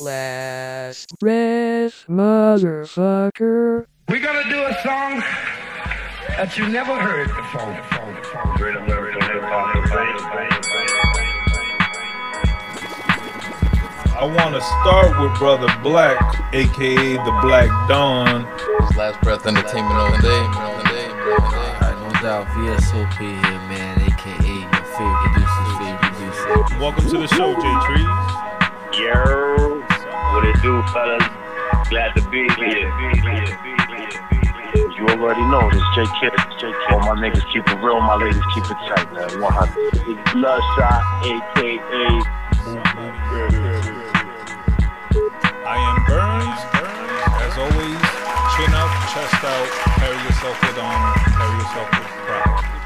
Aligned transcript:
Last 0.00 1.18
Breath, 1.18 2.04
motherfucker. 2.08 3.86
We're 4.08 4.20
gonna 4.20 4.48
do 4.48 4.62
a 4.62 4.72
song 4.84 5.18
that 6.36 6.56
you 6.56 6.68
never 6.68 6.94
heard 6.94 7.26
before. 7.26 7.74
Great 8.56 8.76
American 8.76 9.22
hip 9.22 9.42
hop 9.42 9.74
debate. 9.74 10.22
I 14.14 14.22
want 14.22 14.54
to 14.54 14.60
start 14.60 15.18
with 15.20 15.36
Brother 15.36 15.66
Black, 15.82 16.14
aka 16.54 16.94
the 16.94 17.38
Black 17.42 17.66
Dawn. 17.88 18.46
His 18.86 18.96
last 18.96 19.20
breath 19.22 19.46
entertainment 19.46 19.96
on 19.96 20.12
the 20.12 20.22
day. 20.22 20.44
On 20.62 20.78
the 20.78 20.84
day. 20.90 21.10
Alright, 21.10 21.98
no 21.98 22.10
doubt, 22.22 22.46
VSOP 22.54 23.18
here, 23.18 23.60
man, 23.66 23.98
aka 24.02 24.46
your 24.46 24.84
favorite 24.94 25.18
producer's 25.26 25.74
favorite 25.82 25.98
producer. 26.14 26.78
Welcome 26.78 27.06
to 27.10 27.18
the 27.18 27.26
show, 27.34 27.50
J 27.58 27.66
Trees. 27.82 28.06
Yo, 28.98 29.77
what 30.38 30.46
it 30.46 30.62
do, 30.62 30.82
fellas? 30.94 31.24
Glad 31.90 32.14
to 32.14 32.22
be 32.30 32.46
here. 32.54 32.86
You 34.94 35.06
already 35.08 35.42
know 35.50 35.68
this, 35.72 35.82
J 35.96 36.06
Kidd. 36.20 36.32
All 36.90 37.00
my 37.00 37.18
niggas 37.18 37.42
keep 37.52 37.66
it 37.66 37.74
real, 37.82 38.00
my 38.00 38.14
ladies 38.14 38.40
keep 38.54 38.62
it 38.64 38.78
tight, 38.86 39.12
man. 39.12 39.40
100. 39.40 39.74
It's 40.06 40.32
Bloodshot, 40.32 41.02
aka. 41.26 42.06
I 45.66 45.76
am 45.90 45.98
Burnz. 46.06 46.58
As 47.42 47.58
always, 47.58 48.02
chin 48.54 48.72
up, 48.78 48.90
chest 49.10 49.42
out, 49.42 49.68
carry 49.98 50.18
yourself 50.22 50.56
with 50.62 50.78
honor, 50.78 51.14
carry 51.34 51.56
yourself 51.58 51.90
with 51.90 52.06
pride. 52.26 52.77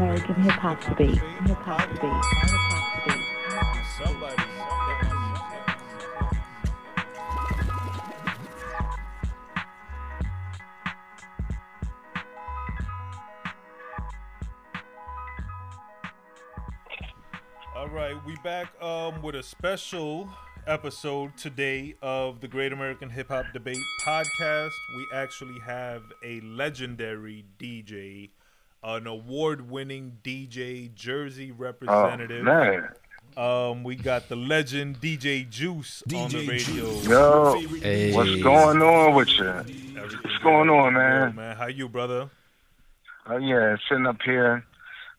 American 0.00 0.36
Hip 0.36 0.52
Hop 0.52 0.80
Hop 0.80 0.96
Debate. 0.96 1.18
Hip 1.18 1.56
Hop 1.62 1.88
Debate. 1.92 2.24
Somebody. 3.98 4.42
All 17.74 17.88
right, 17.88 18.14
we 18.24 18.36
back 18.44 18.80
um, 18.80 19.20
with 19.20 19.34
a 19.34 19.42
special 19.42 20.30
episode 20.68 21.36
today 21.36 21.96
of 22.02 22.40
the 22.40 22.46
Great 22.46 22.72
American 22.72 23.10
Hip 23.10 23.30
Hop 23.30 23.46
Debate 23.52 23.82
podcast. 24.06 24.70
We 24.96 25.08
actually 25.12 25.58
have 25.58 26.02
a 26.22 26.40
legendary 26.42 27.46
DJ, 27.58 28.30
an 28.82 29.06
award-winning 29.06 30.18
DJ, 30.22 30.92
Jersey 30.94 31.50
representative. 31.52 32.46
Oh, 32.46 32.50
representative. 32.50 32.82
man. 32.84 32.88
Um, 33.36 33.84
we 33.84 33.94
got 33.94 34.28
the 34.28 34.36
legend 34.36 35.00
DJ 35.00 35.48
Juice 35.48 36.02
on 36.14 36.30
the 36.30 36.46
radio. 36.46 36.90
Yo, 37.02 37.60
Hey. 37.80 38.12
what's 38.12 38.34
going 38.42 38.82
on 38.82 39.14
with 39.14 39.28
you? 39.28 39.44
Everything 39.46 39.94
What's 40.22 40.38
going 40.42 40.70
on, 40.70 40.92
good, 40.94 40.98
man? 40.98 41.34
man, 41.36 41.56
how 41.56 41.66
you, 41.66 41.88
brother? 41.88 42.30
Oh, 43.26 43.36
yeah, 43.36 43.76
sitting 43.88 44.06
up 44.06 44.16
here 44.24 44.64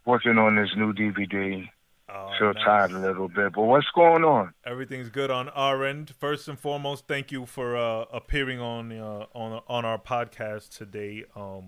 working 0.06 0.38
on 0.38 0.56
this 0.56 0.70
new 0.76 0.92
DVD. 0.94 1.70
Oh, 2.12 2.32
Feel 2.40 2.54
nice. 2.56 2.64
tired 2.64 2.92
a 2.92 2.98
little 3.00 3.28
bit, 3.28 3.54
but 3.54 3.62
what's 3.62 3.86
going 3.94 4.24
on? 4.24 4.54
Everything's 4.66 5.10
good 5.10 5.30
on 5.30 5.48
our 5.50 5.86
end. 5.86 6.10
First 6.20 6.48
and 6.48 6.58
foremost, 6.60 7.08
thank 7.08 7.32
you 7.32 7.46
for 7.46 7.78
uh, 7.78 8.06
appearing 8.12 8.60
on 8.60 8.92
uh, 8.92 9.28
on 9.36 9.62
on 9.68 9.86
our 9.86 10.00
podcast 10.00 10.76
today. 10.76 11.26
Um, 11.36 11.66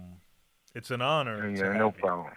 it's 0.76 0.92
an 0.92 1.02
honor. 1.02 1.42
to 1.52 1.58
Yeah, 1.58 1.66
have 1.68 1.76
no 1.76 1.86
you. 1.88 1.92
problem. 1.94 2.28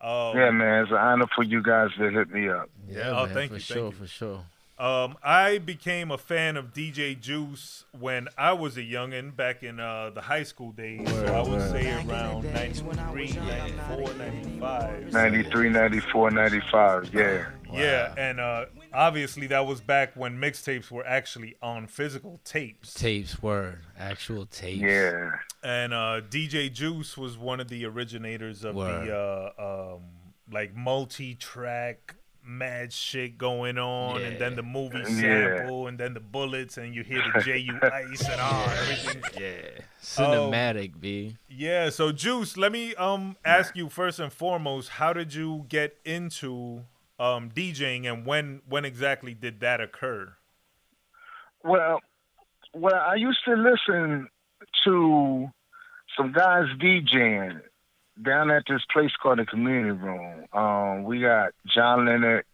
Um, 0.00 0.36
Yeah, 0.38 0.50
man, 0.50 0.82
it's 0.82 0.90
an 0.92 0.98
honor 0.98 1.26
for 1.34 1.42
you 1.44 1.62
guys 1.62 1.90
to 1.98 2.10
hit 2.10 2.30
me 2.30 2.48
up. 2.48 2.68
Yeah, 2.88 3.10
oh, 3.10 3.26
man, 3.26 3.34
thank 3.34 3.50
for 3.50 3.56
you, 3.56 3.60
thank 3.60 3.78
sure, 3.78 3.86
you. 3.86 3.92
for 3.92 4.06
sure. 4.06 4.44
Um, 4.78 5.16
I 5.24 5.56
became 5.56 6.10
a 6.10 6.18
fan 6.18 6.58
of 6.58 6.74
DJ 6.74 7.18
Juice 7.18 7.84
when 7.98 8.28
I 8.36 8.52
was 8.52 8.76
a 8.76 8.82
youngin' 8.82 9.34
back 9.34 9.62
in 9.62 9.80
uh, 9.80 10.10
the 10.10 10.20
high 10.20 10.42
school 10.42 10.70
days. 10.72 11.08
so 11.08 11.24
I 11.34 11.40
would 11.40 11.48
word. 11.60 11.70
say 11.70 11.90
around 12.06 12.44
93, 12.52 13.32
94, 13.32 14.14
95. 14.14 15.12
93, 15.14 15.68
94, 15.70 16.30
95, 16.30 17.14
yeah. 17.14 17.46
Yeah, 17.72 18.14
and 18.18 18.38
uh, 18.38 18.66
obviously 18.96 19.46
that 19.48 19.66
was 19.66 19.80
back 19.80 20.16
when 20.16 20.38
mixtapes 20.38 20.90
were 20.90 21.06
actually 21.06 21.54
on 21.62 21.86
physical 21.86 22.40
tapes. 22.44 22.94
Tapes, 22.94 23.42
were 23.42 23.78
actual 23.98 24.46
tapes. 24.46 24.80
Yeah. 24.82 25.32
And 25.62 25.92
uh, 25.92 26.22
DJ 26.28 26.72
Juice 26.72 27.16
was 27.16 27.36
one 27.36 27.60
of 27.60 27.68
the 27.68 27.84
originators 27.84 28.64
of 28.64 28.74
the 28.74 29.52
uh, 29.58 29.94
um, 29.96 30.02
like 30.50 30.74
multi-track 30.74 32.14
mad 32.48 32.92
shit 32.92 33.36
going 33.36 33.76
on, 33.76 34.22
and 34.22 34.38
then 34.38 34.54
the 34.54 34.62
movie 34.62 34.98
Yeah. 34.98 35.56
sample, 35.56 35.88
and 35.88 35.98
then 35.98 36.14
the 36.14 36.20
bullets, 36.20 36.78
and 36.78 36.94
you 36.94 37.02
hear 37.02 37.20
the 37.34 37.40
Ju 37.44 37.52
Ice 37.82 38.28
and 38.28 38.40
all 38.40 38.68
everything. 38.70 39.22
Yeah. 39.40 39.80
Cinematic, 40.00 41.00
B. 41.00 41.36
Yeah. 41.48 41.90
So 41.90 42.12
Juice, 42.12 42.56
let 42.56 42.70
me 42.72 42.94
um 42.94 43.36
ask 43.44 43.74
you 43.76 43.88
first 43.88 44.20
and 44.20 44.32
foremost, 44.32 44.90
how 44.90 45.12
did 45.12 45.34
you 45.34 45.66
get 45.68 45.96
into 46.04 46.84
um 47.18 47.50
DJing, 47.50 48.10
and 48.10 48.26
when 48.26 48.62
when 48.68 48.84
exactly 48.84 49.34
did 49.34 49.60
that 49.60 49.80
occur? 49.80 50.34
Well, 51.64 52.00
well, 52.74 52.94
I 52.94 53.14
used 53.14 53.40
to 53.46 53.54
listen 53.54 54.28
to 54.84 55.48
some 56.16 56.32
guys 56.32 56.66
DJing 56.78 57.60
down 58.22 58.50
at 58.50 58.64
this 58.68 58.82
place 58.92 59.10
called 59.22 59.38
the 59.38 59.46
Community 59.46 59.90
Room. 59.90 60.46
Um, 60.52 61.04
we 61.04 61.20
got 61.20 61.52
John 61.66 62.06
Leonard, 62.06 62.44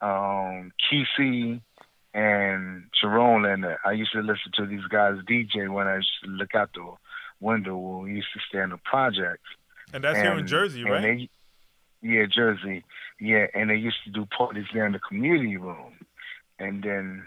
um, 0.00 0.72
Kesey, 0.90 1.60
and 2.14 2.84
Jerome 3.00 3.42
Leonard. 3.42 3.78
I 3.84 3.92
used 3.92 4.12
to 4.12 4.20
listen 4.20 4.52
to 4.56 4.66
these 4.66 4.84
guys 4.88 5.16
DJ 5.28 5.72
when 5.72 5.86
I 5.86 5.96
used 5.96 6.10
to 6.24 6.30
look 6.30 6.54
out 6.54 6.70
the 6.74 6.94
window 7.40 7.76
when 7.76 8.04
we 8.04 8.14
used 8.16 8.32
to 8.34 8.40
stay 8.48 8.60
in 8.62 8.70
the 8.70 8.78
projects. 8.78 9.48
And 9.92 10.02
that's 10.02 10.20
here 10.20 10.38
in 10.38 10.46
Jersey, 10.46 10.84
right? 10.84 11.02
they- 11.02 11.28
yeah, 12.04 12.26
Jersey. 12.26 12.84
Yeah, 13.22 13.46
and 13.54 13.70
they 13.70 13.76
used 13.76 14.02
to 14.04 14.10
do 14.10 14.26
parties 14.36 14.66
there 14.74 14.84
in 14.84 14.92
the 14.92 14.98
community 14.98 15.56
room. 15.56 15.92
And 16.58 16.82
then 16.82 17.22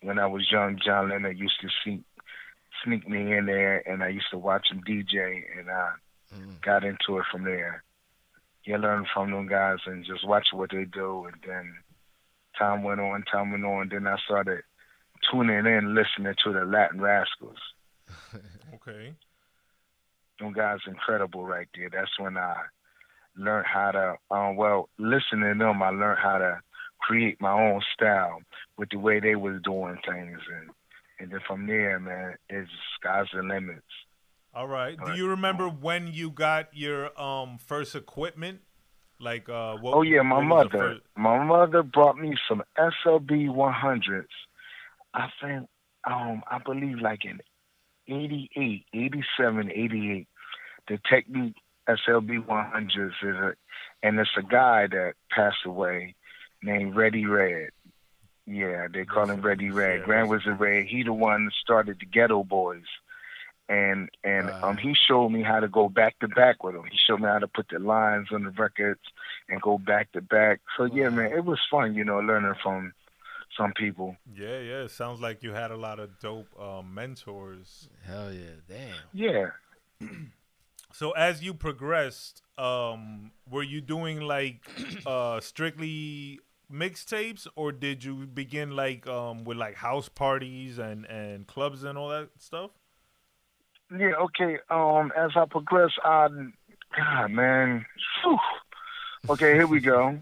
when 0.00 0.18
I 0.18 0.26
was 0.26 0.50
young, 0.50 0.80
John 0.82 1.10
Leonard 1.10 1.36
used 1.38 1.60
to 1.60 1.68
sneak 1.82 2.00
sneak 2.82 3.06
me 3.06 3.36
in 3.36 3.44
there, 3.44 3.86
and 3.86 4.02
I 4.02 4.08
used 4.08 4.30
to 4.30 4.38
watch 4.38 4.68
him 4.70 4.80
DJ, 4.88 5.44
and 5.58 5.70
I 5.70 5.92
Mm. 6.34 6.62
got 6.62 6.82
into 6.82 7.18
it 7.18 7.26
from 7.30 7.44
there. 7.44 7.84
You 8.64 8.78
learn 8.78 9.04
from 9.12 9.32
them 9.32 9.46
guys 9.46 9.80
and 9.84 10.02
just 10.06 10.26
watch 10.26 10.46
what 10.52 10.70
they 10.70 10.86
do, 10.86 11.26
and 11.26 11.36
then 11.46 11.74
time 12.58 12.82
went 12.82 13.00
on, 13.00 13.22
time 13.24 13.52
went 13.52 13.66
on. 13.66 13.90
Then 13.90 14.06
I 14.06 14.16
started 14.24 14.62
tuning 15.30 15.66
in, 15.66 15.94
listening 15.94 16.34
to 16.42 16.52
the 16.54 16.64
Latin 16.64 17.02
Rascals. 17.02 17.60
okay. 18.76 19.14
them 20.40 20.54
guys 20.54 20.78
incredible 20.86 21.44
right 21.44 21.68
there. 21.74 21.90
That's 21.90 22.18
when 22.18 22.38
I 22.38 22.54
learned 23.36 23.66
how 23.66 23.90
to 23.90 24.14
um 24.30 24.56
well, 24.56 24.88
listening 24.98 25.52
to 25.58 25.64
them 25.64 25.82
I 25.82 25.90
learned 25.90 26.18
how 26.22 26.38
to 26.38 26.60
create 27.00 27.40
my 27.40 27.52
own 27.52 27.82
style 27.92 28.38
with 28.78 28.88
the 28.90 28.98
way 28.98 29.20
they 29.20 29.34
was 29.34 29.60
doing 29.62 29.98
things 30.08 30.38
and 30.56 30.70
and 31.20 31.30
then 31.30 31.40
from 31.46 31.66
there, 31.66 32.00
man, 32.00 32.34
it's 32.48 32.68
sky's 32.98 33.26
the 33.32 33.42
limits. 33.42 33.82
All 34.52 34.66
right. 34.66 34.96
Do 35.04 35.14
you 35.14 35.28
remember 35.28 35.68
when 35.68 36.08
you 36.12 36.30
got 36.30 36.68
your 36.76 37.18
um 37.20 37.58
first 37.58 37.94
equipment? 37.94 38.60
Like 39.20 39.48
uh 39.48 39.76
what 39.76 39.94
Oh 39.94 40.02
yeah, 40.02 40.22
my 40.22 40.36
what 40.38 40.46
was 40.46 40.68
the 40.72 40.78
mother. 40.78 40.90
first- 40.94 41.02
My 41.16 41.44
mother 41.44 41.82
brought 41.82 42.16
me 42.18 42.36
some 42.48 42.62
SLB 42.78 43.48
one 43.52 43.72
hundreds. 43.72 44.30
I 45.12 45.28
think 45.40 45.68
um 46.04 46.42
I 46.50 46.58
believe 46.58 46.98
like 46.98 47.24
in 47.24 47.40
88, 48.08 48.84
87, 48.92 49.70
88. 49.70 50.28
The 50.88 50.98
Technics 51.08 51.58
SLB 51.88 52.44
100s 52.46 53.10
is 53.22 53.36
a, 53.36 53.54
and 54.02 54.18
it's 54.18 54.30
a 54.38 54.42
guy 54.42 54.86
that 54.86 55.14
passed 55.30 55.64
away 55.66 56.14
named 56.62 56.94
Ready 56.96 57.26
Red. 57.26 57.70
Yeah, 58.46 58.88
they 58.92 59.04
call 59.04 59.28
him 59.30 59.40
Ready 59.40 59.70
Red. 59.70 60.00
Yeah, 60.00 60.04
Grand 60.04 60.30
that's- 60.30 60.44
Wizard 60.46 60.60
Red. 60.60 60.86
He 60.86 61.02
the 61.02 61.12
one 61.12 61.46
that 61.46 61.54
started 61.54 61.98
the 62.00 62.06
Geto 62.06 62.46
Boys. 62.46 62.84
And 63.66 64.10
and 64.22 64.48
Right. 64.48 64.62
um 64.62 64.76
he 64.76 64.92
showed 64.94 65.30
me 65.30 65.42
how 65.42 65.58
to 65.58 65.68
go 65.68 65.88
back 65.88 66.18
to 66.18 66.28
back 66.28 66.62
with 66.62 66.74
him. 66.74 66.84
He 66.84 66.98
showed 66.98 67.20
me 67.20 67.28
how 67.28 67.38
to 67.38 67.48
put 67.48 67.68
the 67.70 67.78
lines 67.78 68.28
on 68.30 68.42
the 68.44 68.50
records 68.50 69.00
and 69.48 69.58
go 69.62 69.78
back 69.78 70.12
to 70.12 70.20
back. 70.20 70.60
So 70.76 70.84
yeah, 70.84 71.08
man, 71.08 71.32
it 71.32 71.46
was 71.46 71.58
fun, 71.70 71.94
you 71.94 72.04
know, 72.04 72.18
learning 72.20 72.52
from 72.62 72.92
some 73.56 73.72
people. 73.72 74.18
Yeah, 74.34 74.58
yeah. 74.58 74.82
It 74.82 74.90
sounds 74.90 75.22
like 75.22 75.42
you 75.42 75.52
had 75.52 75.70
a 75.70 75.78
lot 75.78 75.98
of 75.98 76.18
dope 76.20 76.48
um, 76.60 76.92
mentors. 76.92 77.88
Hell 78.06 78.34
yeah, 78.34 78.56
damn. 78.68 78.96
Yeah. 79.14 79.50
So 80.94 81.10
as 81.10 81.42
you 81.42 81.54
progressed, 81.54 82.40
um, 82.56 83.32
were 83.50 83.64
you 83.64 83.80
doing 83.80 84.20
like 84.20 84.60
uh, 85.06 85.40
strictly 85.40 86.38
mixtapes, 86.72 87.48
or 87.56 87.72
did 87.72 88.04
you 88.04 88.28
begin 88.28 88.76
like 88.76 89.04
um, 89.08 89.42
with 89.42 89.56
like 89.56 89.74
house 89.74 90.08
parties 90.08 90.78
and 90.78 91.04
and 91.06 91.48
clubs 91.48 91.82
and 91.82 91.98
all 91.98 92.10
that 92.10 92.28
stuff? 92.38 92.70
yeah, 93.90 94.12
okay. 94.20 94.58
Um, 94.70 95.10
as 95.16 95.32
I 95.34 95.46
progress, 95.46 95.90
I, 96.04 96.28
God, 96.96 97.30
man, 97.32 97.84
Whew. 98.22 98.38
okay, 99.30 99.54
here 99.54 99.66
we 99.66 99.80
go. 99.80 100.20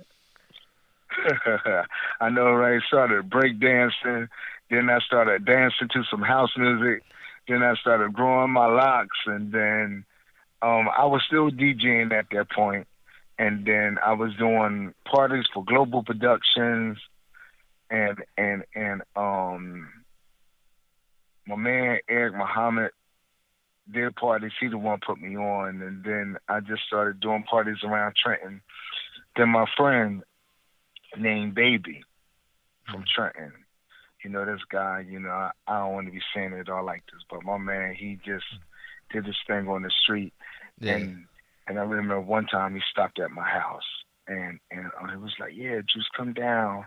I 2.18 2.30
know, 2.30 2.50
right? 2.50 2.80
Started 2.88 3.28
break 3.28 3.60
dancing, 3.60 4.26
then 4.70 4.88
I 4.88 5.00
started 5.00 5.44
dancing 5.44 5.88
to 5.92 6.02
some 6.10 6.22
house 6.22 6.56
music, 6.56 7.02
then 7.46 7.62
I 7.62 7.74
started 7.74 8.14
growing 8.14 8.52
my 8.52 8.64
locks, 8.64 9.18
and 9.26 9.52
then 9.52 10.06
um, 10.62 10.88
I 10.96 11.04
was 11.06 11.22
still 11.26 11.50
DJing 11.50 12.12
at 12.12 12.26
that 12.30 12.50
point, 12.50 12.86
and 13.38 13.66
then 13.66 13.98
I 14.04 14.12
was 14.12 14.32
doing 14.38 14.94
parties 15.04 15.44
for 15.52 15.64
Global 15.64 16.04
Productions, 16.04 16.98
and 17.90 18.18
and 18.38 18.64
and 18.74 19.02
um, 19.16 19.88
my 21.46 21.56
man 21.56 21.98
Eric 22.08 22.36
Muhammad 22.36 22.92
did 23.92 24.14
parties. 24.14 24.52
He 24.60 24.68
the 24.68 24.78
one 24.78 25.00
put 25.04 25.20
me 25.20 25.36
on, 25.36 25.82
and 25.82 26.04
then 26.04 26.36
I 26.48 26.60
just 26.60 26.82
started 26.86 27.18
doing 27.18 27.42
parties 27.42 27.78
around 27.82 28.14
Trenton. 28.14 28.60
Then 29.36 29.48
my 29.48 29.66
friend 29.76 30.22
named 31.18 31.56
Baby 31.56 32.02
from 32.88 33.04
Trenton. 33.12 33.52
You 34.24 34.30
know, 34.30 34.44
this 34.44 34.60
guy, 34.70 35.04
you 35.08 35.18
know, 35.18 35.30
I, 35.30 35.50
I 35.66 35.78
don't 35.80 35.94
want 35.94 36.06
to 36.06 36.12
be 36.12 36.20
saying 36.32 36.52
it 36.52 36.68
all 36.68 36.84
like 36.84 37.02
this, 37.06 37.22
but 37.28 37.42
my 37.42 37.58
man, 37.58 37.96
he 37.98 38.20
just 38.24 38.44
did 39.12 39.24
this 39.24 39.36
thing 39.46 39.66
on 39.68 39.82
the 39.82 39.90
street. 39.90 40.32
Yeah. 40.80 40.96
And 40.96 41.26
and 41.66 41.78
I 41.78 41.82
remember 41.82 42.20
one 42.20 42.46
time 42.46 42.74
he 42.74 42.80
stopped 42.90 43.20
at 43.20 43.30
my 43.30 43.48
house 43.48 43.82
and 44.26 44.58
and 44.70 44.86
uh, 45.00 45.10
he 45.10 45.16
was 45.16 45.34
like, 45.38 45.52
"Yeah, 45.54 45.80
just 45.80 46.12
come 46.16 46.32
down." 46.32 46.84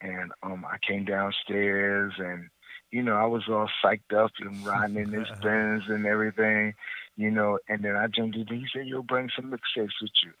And 0.00 0.32
um 0.42 0.64
I 0.64 0.76
came 0.86 1.04
downstairs 1.04 2.14
and 2.18 2.48
you 2.90 3.02
know, 3.02 3.16
I 3.16 3.26
was 3.26 3.42
all 3.48 3.68
psyched 3.82 4.16
up 4.16 4.30
and 4.38 4.64
riding 4.64 4.96
in 4.96 5.12
his 5.12 5.26
Benz 5.42 5.82
and 5.88 6.06
everything, 6.06 6.74
you 7.16 7.30
know, 7.30 7.58
and 7.68 7.82
then 7.84 7.96
I 7.96 8.06
jumped 8.06 8.36
in. 8.36 8.46
and 8.48 8.60
He 8.60 8.66
said, 8.72 8.86
"Yo, 8.86 9.02
bring 9.02 9.30
some 9.34 9.50
mixtapes 9.50 10.00
with 10.00 10.12
you." 10.24 10.32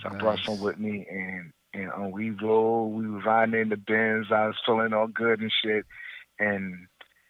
So 0.00 0.10
I 0.10 0.18
brought 0.18 0.38
some 0.44 0.58
with 0.58 0.78
me, 0.78 1.06
and 1.10 1.52
and 1.72 1.90
um, 1.92 2.10
we 2.10 2.30
rolled. 2.30 2.94
We 2.94 3.08
were 3.08 3.20
riding 3.20 3.58
in 3.58 3.68
the 3.70 3.76
Benz. 3.76 4.26
I 4.30 4.46
was 4.46 4.56
feeling 4.66 4.92
all 4.92 5.06
good 5.06 5.40
and 5.40 5.52
shit, 5.64 5.86
and 6.38 6.86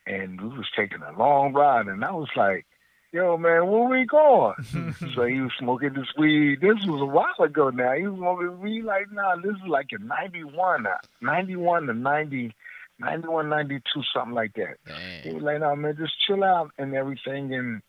and 0.06 0.40
we 0.40 0.48
was 0.48 0.68
taking 0.76 1.02
a 1.02 1.18
long 1.18 1.52
ride, 1.52 1.86
and 1.86 2.04
I 2.04 2.12
was 2.12 2.28
like, 2.36 2.66
"Yo, 3.14 3.36
man, 3.36 3.68
where 3.68 3.88
we 3.88 4.04
going?" 4.06 4.54
so 5.14 5.24
he 5.24 5.40
was 5.40 5.52
smoking 5.56 5.94
this 5.94 6.12
weed. 6.18 6.60
This 6.60 6.84
was 6.84 7.00
a 7.00 7.04
while 7.04 7.38
ago 7.38 7.70
now. 7.70 7.92
He 7.92 8.08
was 8.08 8.18
smoking 8.18 8.60
weed 8.60 8.82
like, 8.82 9.12
nah, 9.12 9.36
this 9.36 9.54
is 9.54 9.68
like 9.68 9.92
in 9.92 10.08
91, 10.08 10.84
uh, 10.84 10.96
91 11.20 11.86
to 11.86 11.94
90, 11.94 12.52
91, 12.98 13.48
92, 13.48 14.02
something 14.12 14.34
like 14.34 14.54
that. 14.54 14.78
He 15.22 15.32
was 15.32 15.44
like, 15.44 15.60
no, 15.60 15.76
man, 15.76 15.96
just 15.96 16.14
chill 16.26 16.42
out 16.42 16.72
and 16.76 16.92
everything. 16.96 17.54
And 17.54 17.82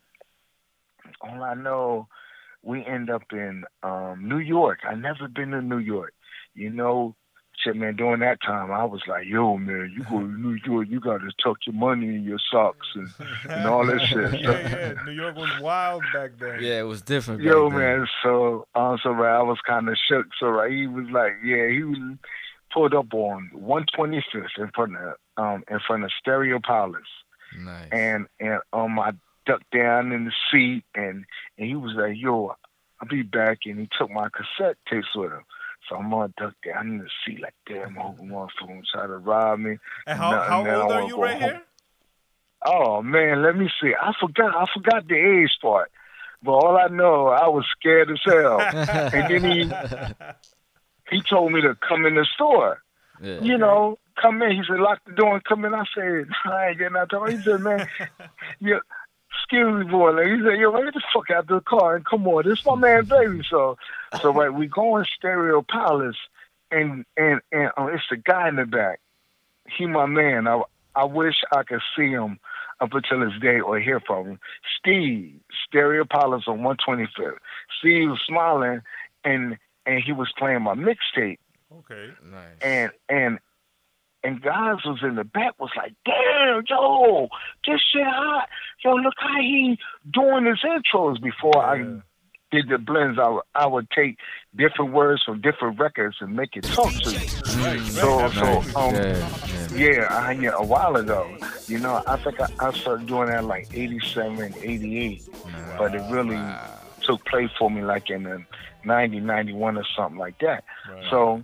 all 1.22 1.42
I 1.42 1.56
know, 1.56 2.08
we 2.62 2.86
end 2.86 3.10
up 3.10 3.24
in 3.32 3.64
um, 3.82 4.30
New 4.30 4.38
York. 4.38 4.82
I 4.88 4.94
never 4.94 5.28
been 5.28 5.50
to 5.52 5.62
New 5.64 5.80
York. 5.80 6.14
You 6.54 6.70
know, 6.70 7.16
shit, 7.66 7.76
man, 7.76 7.96
during 7.96 8.20
that 8.22 8.42
time, 8.42 8.72
I 8.72 8.86
was 8.86 9.02
like, 9.08 9.26
yo, 9.28 9.58
man, 9.58 9.92
you 9.96 10.04
go 10.04 10.20
to 10.20 10.28
New 10.28 10.58
York, 10.66 10.88
you 10.90 11.00
got 11.00 11.18
to 11.18 11.32
tuck 11.44 11.58
your 11.66 11.74
money 11.76 12.08
in 12.08 12.24
your 12.24 12.40
socks 12.52 12.88
and, 12.96 13.10
and 13.50 13.68
all 13.68 13.86
that 13.86 14.02
shit. 14.02 14.40
yeah, 14.42 14.52
yeah. 14.52 14.94
New 15.06 15.12
York 15.12 15.36
was 15.36 15.50
wild 15.62 16.04
back 16.14 16.32
then. 16.40 16.60
Yeah, 16.62 16.80
it 16.80 16.88
was 16.88 17.02
different. 17.02 17.42
Yo, 17.42 17.70
back 17.70 17.78
then. 17.78 18.00
man, 18.00 18.08
so 18.24 18.68
um, 18.76 18.98
so 19.04 19.10
right, 19.12 19.38
I 19.38 19.42
was 19.44 19.58
kind 19.68 19.90
of 19.90 19.98
shook. 20.08 20.28
So 20.40 20.48
right, 20.48 20.72
he 20.72 20.88
was 20.88 21.08
like, 21.12 21.34
yeah, 21.44 21.68
he 21.68 21.84
was 21.84 21.98
pulled 22.74 22.94
up 22.94 23.14
on 23.14 23.50
125th 23.56 24.22
in 24.58 24.70
front 24.74 24.96
of 24.98 25.16
um 25.38 25.64
in 25.70 25.80
front 25.86 26.04
of 26.04 26.12
Stereo 26.20 26.60
Palace, 26.64 27.02
Nice. 27.60 27.90
and 27.92 28.28
and 28.40 28.60
um 28.74 29.00
I 29.00 29.12
ducked 29.46 29.70
down 29.72 30.12
in 30.12 30.26
the 30.26 30.32
seat, 30.52 30.84
and 30.96 31.26
and 31.58 31.68
he 31.68 31.76
was 31.76 31.94
like, 31.96 32.14
yo, 32.16 32.56
I'll 33.02 33.08
be 33.10 33.22
back, 33.22 33.60
and 33.66 33.80
he 33.80 33.90
took 33.98 34.10
my 34.12 34.30
cassette 34.30 34.78
tapes 34.90 35.08
with 35.16 35.32
him. 35.32 35.44
So 35.90 35.96
I'm 35.98 36.10
gonna 36.10 36.34
duck 36.38 36.54
down 36.66 36.88
in 36.88 36.98
the 37.00 37.10
seat 37.26 37.42
like, 37.42 37.54
damn, 37.68 37.98
I 37.98 38.02
hope 38.02 38.18
motherfucker 38.20 38.82
try 38.92 39.08
to 39.08 39.18
rob 39.18 39.60
me. 39.60 39.78
And 40.08 40.20
how, 40.20 40.32
Nothing, 40.32 40.50
how 40.50 40.64
man, 40.64 40.76
old 40.76 40.92
are 40.92 40.96
wanna 40.96 41.08
you 41.08 41.16
go 41.16 41.22
right 41.22 41.34
home. 41.34 41.50
here? 41.50 41.62
Oh 42.66 43.02
man, 43.04 43.44
let 43.44 43.56
me 43.56 43.70
see. 43.82 43.94
I 44.00 44.12
forgot. 44.20 44.56
I 44.56 44.66
forgot 44.74 45.08
the 45.08 45.16
age 45.16 45.58
part. 45.62 45.92
But 46.44 46.52
all 46.52 46.78
I 46.78 46.88
know, 46.88 47.28
I 47.28 47.48
was 47.48 47.66
scared 47.80 48.10
as 48.12 48.20
hell. 48.24 48.60
and 49.14 49.32
then 49.32 49.44
he 49.52 51.16
he 51.16 51.22
told 51.30 51.52
me 51.52 51.62
to 51.62 51.76
come 51.88 52.06
in 52.06 52.16
the 52.16 52.26
store. 52.34 52.82
yeah. 53.22 53.40
You 53.42 53.58
know, 53.58 54.00
come 54.22 54.42
in. 54.42 54.52
He 54.52 54.62
said, 54.68 54.80
lock 54.80 55.00
the 55.06 55.14
door 55.14 55.36
and 55.36 55.44
come 55.44 55.66
in. 55.66 55.74
I 55.74 55.84
said, 55.94 56.26
I 56.46 56.70
ain't 56.70 56.80
getting 56.80 56.98
out 56.98 57.10
the 57.10 57.18
car. 57.18 57.30
He 57.30 57.42
said, 57.44 57.62
man, 57.62 57.88
you 58.60 58.80
excuse 59.46 59.86
me, 59.86 59.92
boy. 59.92 60.12
Like, 60.12 60.28
he 60.28 60.42
said, 60.44 60.60
yo, 60.60 60.72
get 60.84 60.94
the 60.94 61.02
fuck 61.14 61.30
out 61.30 61.40
of 61.44 61.48
the 61.48 61.62
car 61.62 61.96
and 61.96 62.06
come 62.06 62.28
on. 62.28 62.44
This 62.48 62.66
my 62.66 62.76
man, 62.76 63.06
baby. 63.06 63.42
So, 63.50 63.78
so 64.22 64.34
right, 64.34 64.54
we 64.54 64.68
go 64.68 64.98
in 64.98 65.06
Stereo 65.18 65.64
Palace, 65.68 66.18
and 66.72 67.06
and 67.16 67.42
and 67.52 67.72
uh, 67.78 67.86
it's 67.88 68.04
the 68.10 68.18
guy 68.18 68.50
in 68.50 68.56
the 68.56 68.66
back. 68.66 69.00
He 69.78 69.86
my 69.86 70.06
man. 70.06 70.48
I 70.48 70.62
I 70.96 71.06
wish 71.06 71.36
I 71.52 71.64
could 71.64 71.82
see 71.96 72.10
him 72.10 72.40
up 72.82 72.94
until 72.94 73.20
this 73.20 73.40
day 73.42 73.60
or 73.60 73.80
hear 73.80 74.00
from 74.00 74.28
him. 74.28 74.40
Steve, 74.80 75.40
Stereo 75.68 76.06
Palace 76.06 76.44
on 76.48 76.60
125th. 76.60 77.38
Steve 77.80 78.10
was 78.10 78.22
smiling, 78.28 78.82
and 79.24 79.58
and 79.86 80.04
he 80.04 80.12
was 80.12 80.32
playing 80.38 80.64
my 80.64 80.74
mixtape 80.74 81.38
Okay. 81.80 82.12
Nice. 82.32 82.62
and 82.62 82.92
and 83.10 83.40
and 84.26 84.42
guys 84.42 84.78
was 84.86 85.00
in 85.04 85.16
the 85.16 85.24
back 85.24 85.54
was 85.60 85.70
like, 85.78 85.94
damn, 86.04 86.64
yo, 86.68 87.28
this 87.68 87.80
shit 87.94 88.04
hot. 88.06 88.50
Yo, 88.84 88.94
look 88.96 89.14
how 89.18 89.40
he 89.40 89.78
doing 90.12 90.46
his 90.46 90.60
intros 90.64 91.22
before 91.22 91.64
I 91.64 91.78
did 92.52 92.70
the 92.70 92.78
blends. 92.78 93.20
I 93.20 93.30
would, 93.30 93.44
I 93.54 93.68
would 93.68 93.90
take 93.92 94.18
different 94.56 94.94
words 94.94 95.22
from 95.24 95.42
different 95.42 95.80
records 95.80 96.18
and 96.22 96.36
make 96.36 96.56
it 96.56 96.64
talk 96.64 96.92
to 96.92 97.12
you. 97.12 97.18
Right, 97.18 97.64
right, 97.64 97.82
So, 97.82 98.30
so, 98.32 98.80
um, 98.80 98.96
yeah, 98.96 99.30
yeah. 99.74 99.92
yeah, 99.92 100.08
I, 100.10 100.32
yeah, 100.32 100.52
a 100.58 100.66
while 100.66 100.96
ago. 100.96 101.38
You 101.68 101.80
know, 101.80 102.02
I 102.08 102.18
think 102.18 102.40
I, 102.40 102.48
I 102.60 102.72
started 102.74 103.08
doing 103.08 103.28
that 103.28 103.44
like 103.46 103.70
87, 103.74 104.56
88, 104.62 105.30
but 105.78 105.94
it 105.96 106.04
really 106.12 106.40
took 107.02 107.24
place 107.26 107.52
for 107.60 107.70
me 107.70 107.84
like 107.84 108.10
in 108.10 108.24
the 108.24 108.44
90, 108.86 109.20
91 109.20 109.78
or 109.78 109.84
something 109.96 110.18
like 110.18 110.40
that. 110.40 110.64
So, 111.10 111.44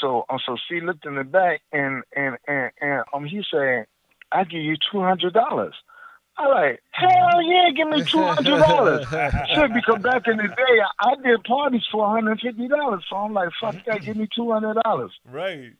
so, 0.00 0.24
um, 0.28 0.38
so 0.44 0.56
she 0.68 0.80
looked 0.80 1.06
in 1.06 1.14
the 1.16 1.24
back 1.24 1.62
and 1.72 2.02
and 2.14 2.36
and, 2.46 2.70
and 2.80 3.04
um, 3.12 3.24
he 3.24 3.42
said, 3.50 3.86
"I 4.32 4.44
give 4.44 4.62
you 4.62 4.76
two 4.90 5.00
hundred 5.00 5.34
dollars." 5.34 5.74
I 6.38 6.48
like, 6.48 6.82
hell 6.90 7.42
yeah, 7.42 7.70
give 7.74 7.88
me 7.88 8.04
two 8.04 8.22
hundred 8.22 8.58
dollars. 8.58 9.06
Shit, 9.54 9.72
because 9.72 10.02
back 10.02 10.26
in 10.26 10.36
the 10.36 10.48
day, 10.48 10.80
I, 11.00 11.10
I 11.10 11.14
did 11.22 11.42
parties 11.44 11.82
for 11.90 12.02
one 12.02 12.14
hundred 12.14 12.40
fifty 12.40 12.68
dollars. 12.68 13.04
So 13.08 13.16
I'm 13.16 13.32
like, 13.32 13.48
fuck 13.60 13.74
that, 13.86 14.04
give 14.04 14.16
me 14.16 14.28
two 14.34 14.52
hundred 14.52 14.76
dollars. 14.84 15.12
Right. 15.24 15.72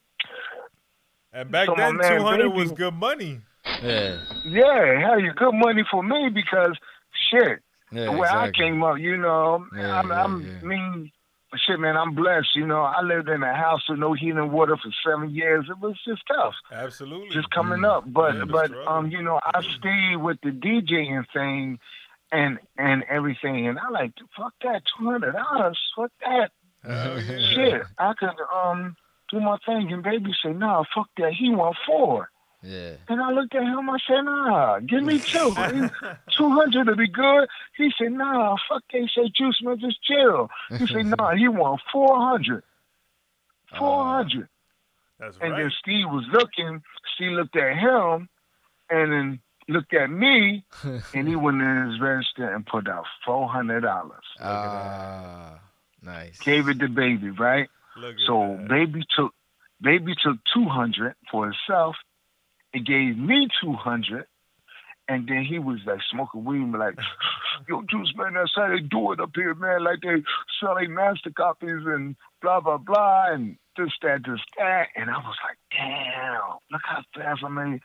And 1.33 1.51
back 1.51 1.67
So 1.67 1.75
then, 1.77 1.99
two 1.99 2.23
hundred 2.25 2.51
was 2.51 2.73
good 2.73 2.95
money. 2.95 3.41
Yeah. 3.83 4.19
Yeah, 4.47 5.01
hell, 5.01 5.21
you 5.21 5.33
good 5.35 5.53
money 5.53 5.83
for 5.91 6.03
me 6.03 6.31
because 6.33 6.79
shit, 7.31 7.61
Yeah, 7.93 8.07
the 8.07 8.13
way 8.13 8.29
I 8.29 8.51
came 8.51 8.83
up, 8.83 8.99
you 8.99 9.17
know, 9.17 9.67
Yeah, 9.77 9.99
I'm, 9.99 10.09
yeah, 10.09 10.25
I'm 10.25 10.47
yeah. 10.47 10.59
I 10.63 10.65
mean, 10.65 11.13
shit, 11.65 11.79
man, 11.81 11.97
I'm 11.97 12.15
blessed. 12.15 12.55
You 12.55 12.67
know, 12.67 12.83
I 12.83 13.03
lived 13.03 13.29
in 13.29 13.43
a 13.43 13.55
house 13.55 13.83
with 13.89 13.99
no 13.99 14.13
heating 14.13 14.39
and 14.39 14.53
water 14.53 14.77
for 14.77 14.91
seven 15.07 15.35
years. 15.35 15.67
It 15.71 15.79
was 15.79 15.97
just 16.07 16.23
tough, 16.27 16.55
Absolutely. 16.73 17.31
just 17.31 17.51
coming 17.51 17.85
up. 17.85 18.05
But 18.07 18.35
Yeah, 18.37 18.45
but 18.45 18.67
struggle. 18.67 18.89
um, 18.89 19.11
you 19.11 19.23
know, 19.23 19.41
I 19.45 19.61
stayed 19.63 20.17
with 20.17 20.39
the 20.43 20.51
DJing 20.51 21.25
thing 21.33 21.79
and 22.33 22.59
and 22.77 23.05
everything, 23.09 23.69
and 23.69 23.79
I 23.79 23.89
like 23.91 24.13
fuck 24.37 24.53
that 24.65 24.83
two 24.99 25.07
hundred 25.11 25.33
dollars, 25.33 25.79
fuck 25.97 26.11
that 26.21 26.51
Hell 26.85 27.21
yeah. 27.21 27.49
shit. 27.55 27.83
I 27.99 28.13
could 28.19 28.31
um 28.55 28.97
do 29.31 29.41
my 29.41 29.57
thing, 29.67 29.93
and 29.93 30.03
baby 30.03 30.31
said, 30.43 30.57
nah, 30.59 30.85
fuck 30.95 31.09
that. 31.19 31.33
He 31.33 31.51
want 31.51 31.77
four. 31.87 32.29
Yeah. 32.67 32.95
And 33.09 33.23
I 33.23 33.31
looked 33.31 33.55
at 33.55 33.63
him. 33.63 33.89
I 33.89 33.99
said, 34.07 34.23
Nah, 34.23 34.81
give 34.81 35.05
me 35.05 35.21
two. 35.21 35.55
Two 36.37 36.51
hundred 36.51 36.87
to 36.87 36.97
be 36.97 37.07
good. 37.09 37.49
He 37.77 37.91
said, 37.97 38.13
Nah, 38.13 38.57
fuck. 38.69 38.83
They 38.93 39.03
say 39.15 39.31
juice 39.35 39.61
man, 39.63 39.79
just 39.79 40.03
chill. 40.03 40.51
He 40.71 40.87
said, 40.87 41.07
Nah, 41.19 41.35
he 41.37 41.47
want 41.49 41.81
four 41.93 42.17
hundred. 42.19 42.65
Four 43.79 44.05
hundred. 44.05 44.49
That's 45.21 45.37
And 45.41 45.53
right. 45.53 45.63
then 45.63 45.73
Steve 45.81 46.07
was 46.09 46.25
looking. 46.33 46.83
Steve 47.15 47.33
looked 47.33 47.57
at 47.57 47.77
him, 47.79 48.29
and 48.91 49.13
then 49.13 49.41
looked 49.69 49.95
at 49.95 50.11
me, 50.11 50.65
and 51.15 51.29
he 51.29 51.37
went 51.37 51.63
in 51.63 51.91
his 51.91 52.01
register 52.01 52.53
and 52.53 52.67
put 52.67 52.89
out 52.89 53.05
four 53.25 53.49
hundred 53.49 53.83
dollars. 53.83 54.25
Ah, 54.41 55.61
nice. 56.03 56.39
Gave 56.41 56.69
it 56.69 56.79
to 56.81 56.89
baby, 56.89 57.31
right? 57.31 57.69
Look 57.97 58.17
So 58.27 58.57
that. 58.59 58.69
baby 58.69 59.05
took 59.17 59.33
baby 59.81 60.15
took 60.23 60.37
two 60.53 60.65
hundred 60.69 61.15
for 61.31 61.45
himself 61.45 61.97
and 62.77 62.87
gave 62.87 63.17
me 63.19 63.49
two 63.63 63.73
hundred. 63.73 64.27
And 65.09 65.29
then 65.29 65.45
he 65.49 65.61
was 65.61 65.79
like 65.87 66.01
smoking 66.11 66.45
weed 66.45 66.63
and 66.63 66.73
like, 66.73 66.97
yo, 67.69 67.83
Juice 67.89 68.13
man, 68.17 68.35
that's 68.35 68.51
how 68.57 68.69
they 68.69 68.81
do 68.81 69.13
it 69.13 69.21
up 69.21 69.31
here, 69.35 69.55
man. 69.55 69.85
Like 69.85 70.01
they 70.03 70.23
selling 70.61 70.95
master 70.95 71.31
copies 71.31 71.87
and 71.87 72.17
blah 72.43 72.61
blah 72.61 72.77
blah 72.79 73.33
and 73.33 73.57
this, 73.77 73.93
that, 74.03 74.23
this, 74.27 74.41
that. 74.59 74.87
And 74.97 75.09
I 75.11 75.17
was 75.19 75.37
like, 75.45 75.59
damn, 75.71 76.59
look 76.73 76.83
how 76.85 77.03
fast 77.15 77.45
I 77.45 77.49
made 77.49 77.81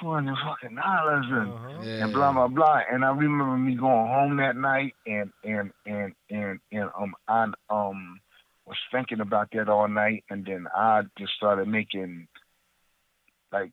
two 0.00 0.10
hundred 0.12 0.36
fucking 0.46 0.76
dollars 0.76 1.26
and 1.28 1.52
Uh-huh. 1.52 1.82
Yeah. 1.84 2.04
and 2.04 2.12
blah 2.14 2.32
blah 2.32 2.48
blah. 2.48 2.80
And 2.90 3.04
I 3.04 3.08
remember 3.10 3.56
me 3.58 3.74
going 3.76 4.08
home 4.08 4.36
that 4.38 4.56
night 4.56 4.94
and 5.06 5.30
and 5.44 5.72
and 5.84 6.14
and 6.30 6.58
and 6.72 6.88
um 6.98 7.14
I 7.28 7.44
um 7.68 8.18
was 8.64 8.78
thinking 8.90 9.20
about 9.20 9.48
that 9.52 9.68
all 9.68 9.88
night, 9.88 10.24
and 10.30 10.46
then 10.46 10.68
I 10.74 11.02
just 11.18 11.32
started 11.34 11.68
making 11.68 12.28
like 13.52 13.72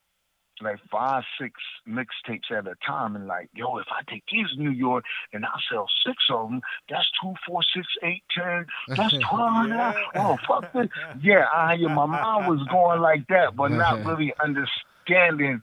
like 0.62 0.80
five 0.92 1.24
six 1.40 1.54
mixtapes 1.88 2.52
at 2.52 2.68
a 2.68 2.76
time, 2.86 3.16
and 3.16 3.28
like 3.28 3.50
yo, 3.54 3.78
if 3.78 3.88
I 3.90 4.10
take 4.12 4.24
these 4.32 4.48
to 4.56 4.62
New 4.62 4.72
York 4.72 5.04
and 5.34 5.46
I 5.46 5.50
sell 5.72 5.88
six 6.06 6.18
of 6.30 6.50
them, 6.50 6.62
that's 6.90 7.10
two, 7.22 7.34
four, 7.48 7.62
six, 7.76 7.88
eight, 8.04 8.24
ten. 8.36 8.66
That's 8.88 9.14
twelve 9.30 9.50
hundred. 9.50 9.78
Yeah. 9.78 10.22
Oh 10.22 10.38
fuck 10.48 10.72
this. 10.74 10.88
Yeah, 11.22 11.46
I 11.54 11.74
yeah, 11.74 11.88
my 11.88 12.06
mind 12.06 12.48
was 12.48 12.66
going 12.70 13.02
like 13.02 13.28
that, 13.28 13.56
but 13.56 13.72
not 13.72 14.06
really 14.06 14.34
understanding 14.44 15.62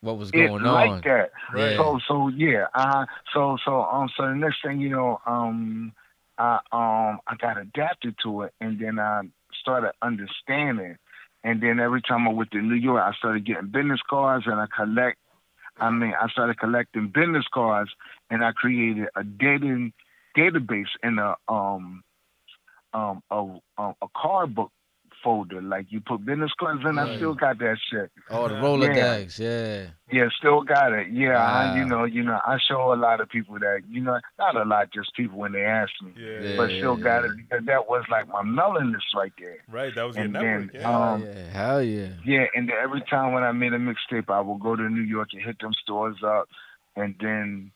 What 0.00 0.18
was 0.18 0.30
it 0.30 0.32
going 0.32 0.62
like 0.64 0.88
on? 0.88 1.00
that. 1.04 1.30
Right. 1.52 1.76
So 1.76 1.98
so 2.06 2.28
yeah, 2.28 2.66
uh 2.74 3.06
so 3.32 3.56
so 3.64 3.82
um 3.82 4.08
so 4.16 4.26
the 4.28 4.34
next 4.34 4.62
thing 4.62 4.80
you 4.80 4.90
know, 4.90 5.20
um 5.26 5.92
I 6.38 6.58
um 6.72 7.20
I 7.26 7.36
got 7.38 7.58
adapted 7.58 8.16
to 8.22 8.42
it 8.42 8.52
and 8.60 8.78
then 8.78 8.98
I 8.98 9.22
started 9.60 9.92
understanding 10.02 10.96
and 11.46 11.62
then 11.62 11.78
every 11.78 12.02
time 12.02 12.26
I 12.26 12.32
went 12.32 12.50
to 12.50 12.60
New 12.60 12.74
York 12.74 13.00
I 13.00 13.16
started 13.16 13.46
getting 13.46 13.68
business 13.68 14.00
cards 14.10 14.44
and 14.46 14.56
I 14.56 14.66
collect 14.76 15.16
I 15.78 15.90
mean 15.90 16.12
I 16.20 16.28
started 16.28 16.58
collecting 16.58 17.06
business 17.14 17.44
cards 17.54 17.90
and 18.28 18.44
I 18.44 18.52
created 18.52 19.06
a 19.14 19.22
dating 19.22 19.92
database 20.36 20.92
and 21.02 21.20
a 21.20 21.36
um 21.48 22.02
um 22.92 23.22
a 23.30 23.58
a, 23.78 23.94
a 24.02 24.08
card 24.14 24.54
book 24.54 24.72
folder 25.26 25.60
like 25.60 25.86
you 25.90 26.00
put 26.00 26.24
business 26.24 26.52
cards 26.60 26.82
in 26.88 26.96
I 27.00 27.16
still 27.16 27.34
got 27.34 27.58
that 27.58 27.78
shit. 27.90 28.12
Oh, 28.30 28.46
the 28.46 28.54
Yeah. 28.54 28.60
Rolodex, 28.62 29.38
yeah. 29.40 29.86
Yeah, 30.12 30.28
still 30.38 30.62
got 30.62 30.92
it. 30.92 31.08
Yeah, 31.10 31.36
I, 31.36 31.76
you 31.76 31.84
know, 31.84 32.04
you 32.04 32.22
know, 32.22 32.38
I 32.46 32.58
show 32.68 32.92
a 32.92 32.94
lot 32.94 33.20
of 33.20 33.28
people 33.28 33.58
that, 33.58 33.80
you 33.90 34.00
know, 34.00 34.20
not 34.38 34.54
a 34.56 34.62
lot, 34.64 34.92
just 34.94 35.12
people 35.16 35.36
when 35.38 35.50
they 35.50 35.64
ask 35.64 35.90
me, 36.00 36.12
Yeah. 36.16 36.54
but 36.56 36.70
still 36.70 36.94
got 36.96 37.24
Yeah. 37.24 37.30
it 37.30 37.36
because 37.38 37.66
that 37.66 37.88
was 37.88 38.04
like 38.08 38.28
my 38.28 38.42
melanin 38.42 38.94
right 39.16 39.32
there. 39.40 39.58
Right. 39.68 39.92
That 39.96 40.04
was 40.04 40.14
your 40.14 40.26
And 40.26 40.32
network. 40.34 40.72
then, 40.72 40.80
yeah. 40.80 41.12
um, 41.12 41.22
yeah, 41.24 41.50
hell 41.50 41.82
yeah. 41.82 42.08
Yeah, 42.24 42.44
and 42.54 42.68
then 42.68 42.76
every 42.80 43.00
time 43.10 43.32
when 43.32 43.42
I 43.42 43.50
made 43.50 43.72
a 43.72 43.78
mixtape, 43.78 44.30
I 44.30 44.40
would 44.40 44.60
go 44.60 44.76
to 44.76 44.88
New 44.88 45.02
York 45.16 45.30
and 45.32 45.42
hit 45.42 45.58
them 45.58 45.72
stores 45.82 46.18
up, 46.24 46.48
and 46.94 47.16
then 47.20 47.72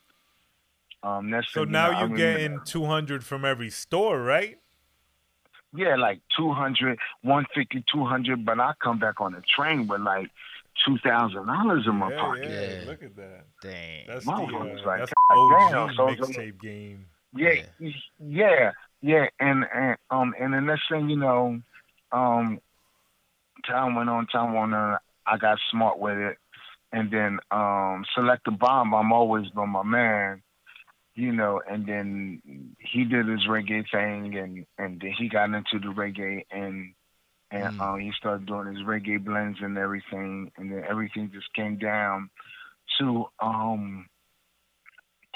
um, 1.02 1.30
that's 1.30 1.50
so 1.52 1.64
now 1.64 1.98
you're 2.00 2.16
getting 2.16 2.60
200 2.64 3.24
from 3.24 3.44
every 3.44 3.70
store, 3.70 4.22
right? 4.22 4.58
Yeah, 5.74 5.96
like 5.96 6.20
200, 6.36 6.98
150, 7.22 7.84
200, 7.92 8.44
but 8.44 8.58
I 8.60 8.72
come 8.82 8.98
back 8.98 9.20
on 9.20 9.32
the 9.32 9.42
train 9.56 9.86
with 9.86 10.00
like 10.00 10.30
two 10.86 10.98
thousand 10.98 11.46
dollars 11.46 11.84
in 11.86 11.96
my 11.96 12.10
yeah, 12.10 12.20
pocket. 12.20 12.48
yeah, 12.48 12.60
Yeah. 12.60 12.82
Look 12.86 13.02
at 13.02 13.16
that. 13.16 13.44
Damn. 13.62 14.06
That's 14.06 14.24
Motherfuckers 14.24 14.76
the 14.76 14.82
uh, 14.82 14.86
like, 14.86 14.98
that's 15.00 15.12
"God 15.30 15.38
OG 15.38 15.70
damn, 15.70 15.94
so- 15.94 16.06
mixtape 16.24 16.60
game. 16.60 17.06
Yeah, 17.32 17.62
yeah, 18.18 18.72
yeah, 19.02 19.26
and 19.38 19.64
and 19.72 19.96
um 20.10 20.34
and 20.40 20.52
the 20.52 20.60
next 20.60 20.82
thing 20.90 21.08
you 21.08 21.16
know, 21.16 21.60
um, 22.10 22.60
time 23.64 23.94
went 23.94 24.10
on, 24.10 24.26
time 24.26 24.52
went 24.52 24.74
on. 24.74 24.98
I 25.26 25.36
got 25.36 25.58
smart 25.70 26.00
with 26.00 26.18
it, 26.18 26.38
and 26.92 27.08
then 27.12 27.38
um, 27.52 28.04
select 28.16 28.46
the 28.46 28.50
bomb. 28.50 28.94
I'm 28.94 29.12
always 29.12 29.48
been 29.50 29.68
my 29.68 29.84
man, 29.84 30.42
you 31.20 31.32
know. 31.32 31.60
And 31.70 31.86
then 31.86 32.42
he 32.78 33.04
did 33.04 33.28
his 33.28 33.46
reggae 33.46 33.84
thing, 33.90 34.36
and 34.36 34.66
and 34.78 35.00
then 35.00 35.12
he 35.18 35.28
got 35.28 35.44
into 35.52 35.78
the 35.78 35.92
reggae, 35.92 36.44
and 36.50 36.94
and 37.50 37.72
Mm. 37.74 37.80
um, 37.94 38.00
he 38.00 38.12
started 38.12 38.46
doing 38.46 38.74
his 38.74 38.84
reggae 38.84 39.22
blends 39.22 39.60
and 39.60 39.76
everything, 39.78 40.52
and 40.56 40.72
then 40.72 40.84
everything 40.88 41.30
just 41.32 41.52
came 41.54 41.78
down 41.78 42.30
to 42.98 43.26
um. 43.40 44.08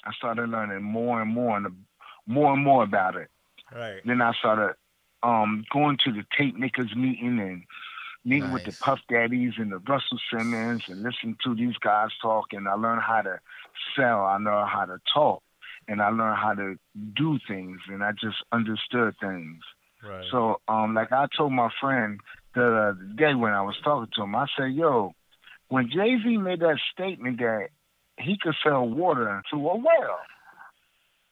I 0.04 0.12
started 0.12 0.50
learning 0.50 0.82
more 0.82 1.22
and 1.22 1.30
more 1.32 1.56
and 1.56 1.86
more 2.26 2.52
and 2.52 2.62
more 2.62 2.82
about 2.84 3.16
it. 3.16 3.30
Right. 3.74 4.00
Then 4.04 4.20
I 4.20 4.32
started 4.34 4.76
um, 5.22 5.64
going 5.72 5.98
to 6.04 6.12
the 6.12 6.24
tape 6.36 6.56
makers 6.56 6.94
meeting 6.94 7.38
and 7.40 7.64
meeting 8.24 8.50
with 8.50 8.64
the 8.64 8.72
Puff 8.72 9.00
Daddies 9.08 9.54
and 9.58 9.72
the 9.72 9.78
Russell 9.78 10.18
Simmons 10.30 10.84
and 10.88 11.02
listening 11.02 11.36
to 11.44 11.54
these 11.54 11.76
guys 11.78 12.10
talk. 12.20 12.52
And 12.52 12.68
I 12.68 12.74
learned 12.74 13.02
how 13.02 13.22
to 13.22 13.40
sell. 13.96 14.24
I 14.26 14.36
learned 14.36 14.68
how 14.68 14.84
to 14.86 14.98
talk, 15.12 15.42
and 15.88 16.00
I 16.00 16.08
learned 16.08 16.38
how 16.38 16.54
to 16.54 16.76
do 17.16 17.38
things. 17.48 17.78
And 17.88 18.02
I 18.02 18.12
just 18.12 18.36
understood 18.52 19.14
things. 19.20 19.62
Right. 20.02 20.24
So, 20.30 20.60
um, 20.68 20.94
like 20.94 21.12
I 21.12 21.26
told 21.36 21.52
my 21.52 21.70
friend 21.80 22.20
the, 22.54 22.96
the 22.98 23.14
day 23.14 23.34
when 23.34 23.52
I 23.52 23.62
was 23.62 23.76
talking 23.82 24.10
to 24.16 24.22
him, 24.22 24.34
I 24.34 24.46
said, 24.56 24.72
"Yo, 24.74 25.14
when 25.68 25.90
Jay 25.90 26.16
Z 26.22 26.36
made 26.36 26.60
that 26.60 26.78
statement 26.92 27.38
that 27.38 27.68
he 28.18 28.36
could 28.40 28.54
sell 28.62 28.86
water 28.86 29.42
to 29.50 29.56
a 29.56 29.76
well, 29.76 30.18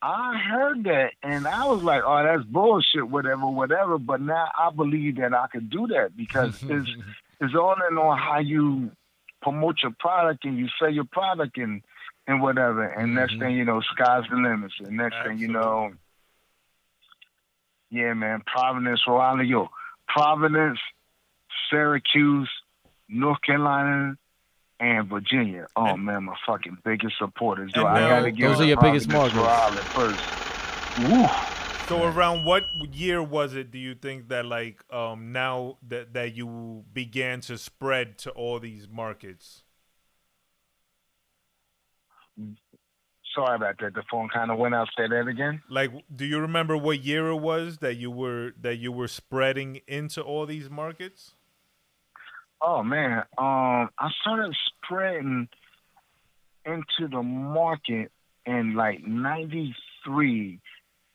I 0.03 0.37
heard 0.37 0.85
that 0.85 1.13
and 1.23 1.47
I 1.47 1.65
was 1.65 1.83
like, 1.85 2.03
oh, 2.05 2.23
that's 2.25 2.49
bullshit, 2.49 3.09
whatever, 3.09 3.47
whatever. 3.47 3.99
But 3.99 4.21
now 4.21 4.49
I 4.59 4.71
believe 4.75 5.17
that 5.17 5.33
I 5.33 5.47
could 5.47 5.71
do 5.71 5.87
that 5.89 6.17
because 6.17 6.55
it's 6.63 6.91
it's 7.41 7.55
all 7.55 7.77
in 7.89 7.99
on 7.99 8.19
how 8.19 8.41
you 8.41 8.91
promote 9.43 9.77
your 9.83 9.95
product 9.99 10.45
and 10.45 10.59
you 10.59 10.69
sell 10.79 10.91
your 10.91 11.05
product 11.05 11.57
and 11.57 11.83
and 12.27 12.41
whatever. 12.43 12.85
And 12.85 13.15
next 13.15 13.35
Mhm. 13.35 13.39
thing 13.41 13.57
you 13.57 13.65
know, 13.65 13.81
sky's 13.81 14.25
the 14.31 14.37
limit. 14.37 14.73
And 14.81 14.97
next 14.97 15.17
thing 15.25 15.39
you 15.39 15.49
know, 15.49 15.93
yeah, 17.91 18.15
man, 18.15 18.43
Providence, 18.47 19.07
Rhode 19.07 19.19
Island, 19.21 19.49
yo, 19.49 19.71
Providence, 20.09 20.79
Syracuse, 21.71 22.51
North 23.09 23.41
Carolina, 23.43 24.17
and 24.81 25.09
Virginia. 25.09 25.67
Oh 25.77 25.87
And- 25.87 26.05
man, 26.05 26.25
my 26.25 26.37
fucking 26.47 26.79
biggest 26.85 27.17
supporters. 27.19 27.73
And 27.75 27.83
Yo, 27.83 27.89
I 27.89 28.01
gotta 28.01 28.31
give 28.31 28.49
Those 28.51 28.61
are 28.61 28.65
your 28.65 28.81
biggest 28.81 29.09
Providence, 29.09 29.37
Rhode 29.39 29.49
Island 29.49 29.87
first. 29.89 31.09
Woo. 31.09 31.27
So 31.89 32.05
around 32.05 32.45
what 32.45 32.65
year 32.95 33.23
was 33.23 33.55
it? 33.55 33.71
Do 33.71 33.79
you 33.79 33.95
think 33.95 34.29
that 34.29 34.47
like 34.47 34.83
um 34.93 35.33
now 35.33 35.77
that 35.89 36.15
that 36.15 36.35
you 36.35 36.85
began 36.93 37.41
to 37.43 37.59
spread 37.59 38.19
to 38.19 38.31
all 38.31 38.59
these 38.59 38.89
markets? 38.89 39.63
Sorry 43.35 43.57
about 43.57 43.79
that. 43.81 43.95
The 43.95 44.03
phone 44.11 44.29
kind 44.29 44.51
of 44.51 44.59
went 44.59 44.75
out. 44.75 44.89
Say 44.97 45.09
that 45.09 45.27
again. 45.27 45.63
Like, 45.69 45.91
do 46.15 46.25
you 46.25 46.39
remember 46.39 46.77
what 46.77 47.03
year 47.03 47.29
it 47.29 47.37
was 47.37 47.79
that 47.79 47.95
you 47.97 48.11
were 48.11 48.53
that 48.61 48.77
you 48.77 48.93
were 48.93 49.09
spreading 49.09 49.81
into 49.87 50.23
all 50.23 50.47
these 50.47 50.69
markets? 50.69 51.35
Oh 52.61 52.83
man, 52.83 53.19
um, 53.39 53.91
I 53.99 54.11
started 54.21 54.55
spreading 54.85 55.49
into 56.65 57.09
the 57.11 57.23
market 57.23 58.13
in 58.47 58.75
like 58.75 59.07
'93. 59.07 60.61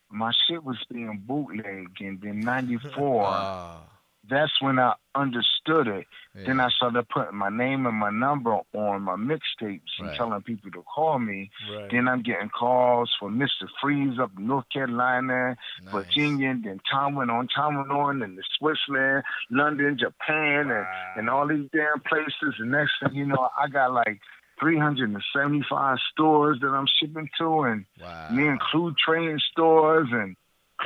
My 0.10 0.32
shit 0.48 0.64
was 0.64 0.78
being 0.92 1.24
bootlegged, 1.26 2.02
and 2.02 2.22
then 2.22 2.40
'94. 2.40 3.82
That's 4.30 4.52
when 4.62 4.78
I 4.80 4.94
understood 5.16 5.88
it. 5.88 6.06
yeah. 6.36 6.44
Then 6.46 6.60
I 6.60 6.70
started 6.70 7.08
putting 7.10 7.36
my 7.38 7.50
name 7.50 7.86
and 7.86 7.96
my 7.96 8.10
number 8.12 8.52
on 8.76 9.02
my 9.02 9.16
mixtapes 9.16 9.82
and 10.00 10.08
Right. 10.10 10.16
telling 10.18 10.42
people 10.44 10.70
to 10.72 10.84
call 10.84 11.18
me. 11.20 11.50
Right. 11.72 11.90
Then 11.92 12.08
I'm 12.08 12.22
getting 12.22 12.50
calls 12.50 13.12
from 13.20 13.40
Mr. 13.40 13.68
Freeze 13.82 14.20
up 14.20 14.32
in 14.38 14.48
North 14.48 14.70
Carolina, 14.72 15.56
Nice. 15.84 15.94
Virginia, 15.94 16.50
and 16.52 16.64
then 16.64 16.80
time 16.92 17.16
went 17.16 17.32
on, 17.32 17.48
time 17.48 17.78
went 17.78 17.92
on, 17.92 18.22
and 18.22 18.38
the 18.38 18.44
Switzerland, 18.58 19.24
London, 19.50 19.98
Japan, 19.98 20.70
and, 20.72 20.88
and 21.16 21.30
all 21.30 21.48
these 21.48 21.70
damn 21.72 22.00
places. 22.02 22.56
And 22.60 22.72
next 22.72 22.94
thing 23.02 23.16
you 23.16 23.26
know, 23.26 23.50
I 23.58 23.68
got 23.68 23.92
like 23.94 24.20
375 24.60 25.98
stores 26.12 26.58
that 26.62 26.68
I'm 26.68 26.88
shipping 27.00 27.30
to, 27.40 27.62
and 27.64 27.86
Wow. 28.00 28.28
me 28.30 28.48
include 28.48 28.96
trading 28.98 29.40
stores 29.52 30.08
and 30.12 30.36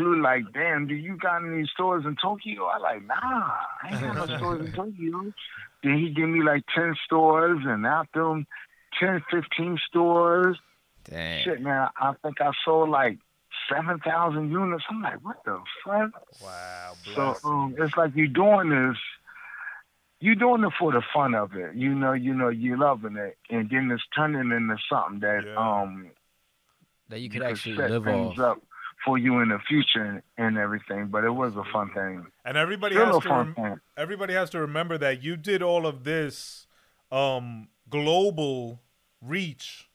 include 0.02 0.24
like, 0.24 0.44
damn, 0.54 0.88
do 0.88 0.96
you 0.96 1.18
got 1.18 1.44
any 1.46 1.66
stores 1.74 2.06
in 2.06 2.16
Tokyo? 2.22 2.66
I 2.66 2.78
like, 2.78 3.06
nah, 3.06 3.16
I 3.16 3.90
ain't 3.90 4.02
got 4.02 4.16
no 4.16 4.26
stores 4.38 4.62
in 4.62 4.72
Tokyo. 4.74 5.34
Then 5.84 5.98
he 5.98 6.10
give 6.10 6.30
me 6.30 6.44
like 6.44 6.64
10 6.76 6.96
stores, 7.06 7.60
and 7.64 7.86
after 7.86 8.24
them 8.24 8.46
10, 9.00 9.24
15 9.32 9.80
stores, 9.88 10.58
Damn. 11.10 11.44
shit, 11.44 11.62
man, 11.62 11.90
I 11.98 12.14
think 12.24 12.40
I 12.42 12.52
sold 12.64 12.90
like 12.90 13.18
7,000 13.70 14.52
units. 14.52 14.84
I'm 14.90 15.02
like, 15.02 15.24
what 15.24 15.38
the 15.46 15.60
fuck? 15.86 16.12
Wow. 16.40 16.98
So 17.16 17.38
um, 17.44 17.76
it's 17.78 17.96
like 17.98 18.12
you're 18.16 18.28
doing 18.28 18.70
this. 18.70 18.98
You're 20.20 20.36
doing 20.36 20.64
it 20.64 20.74
for 20.78 20.92
the 20.92 21.02
fun 21.14 21.34
of 21.34 21.56
it, 21.56 21.74
you 21.76 21.96
know. 21.96 22.14
You 22.14 22.36
know, 22.36 22.50
you're 22.50 22.78
loving 22.78 23.16
it, 23.18 23.38
and 23.50 23.68
then 23.72 23.90
it's 23.92 24.04
turning 24.16 24.52
into 24.56 24.78
something 24.88 25.20
that 25.22 25.46
Yeah. 25.48 25.56
um 25.58 26.12
That 27.10 27.22
you 27.22 27.30
could 27.32 27.42
could 27.42 27.50
actually 27.52 27.78
set 27.78 27.90
live 27.90 28.04
things 28.04 28.38
off. 28.38 28.58
up 28.58 28.64
for 29.06 29.18
you 29.18 29.40
in 29.40 29.50
the 29.50 29.60
future 29.68 30.04
and, 30.04 30.22
and 30.38 30.58
everything. 30.58 31.08
But 31.08 31.24
it 31.24 31.30
was 31.32 31.56
a 31.56 31.64
fun 31.74 31.92
thing. 31.94 32.26
and 32.46 32.58
everybody 32.58 32.96
Still 32.96 33.06
has 33.08 33.16
a 33.18 33.22
to 33.22 33.28
fun 33.28 33.46
rem- 33.46 33.56
thing. 33.56 33.80
everybody 33.98 34.34
has 34.34 34.50
to 34.52 34.60
remember 34.60 34.98
that 35.00 35.24
you 35.24 35.36
did 35.38 35.62
all 35.64 35.86
of 35.88 36.04
this 36.04 36.68
um 37.12 37.68
global 37.90 38.82
reach 39.22 39.90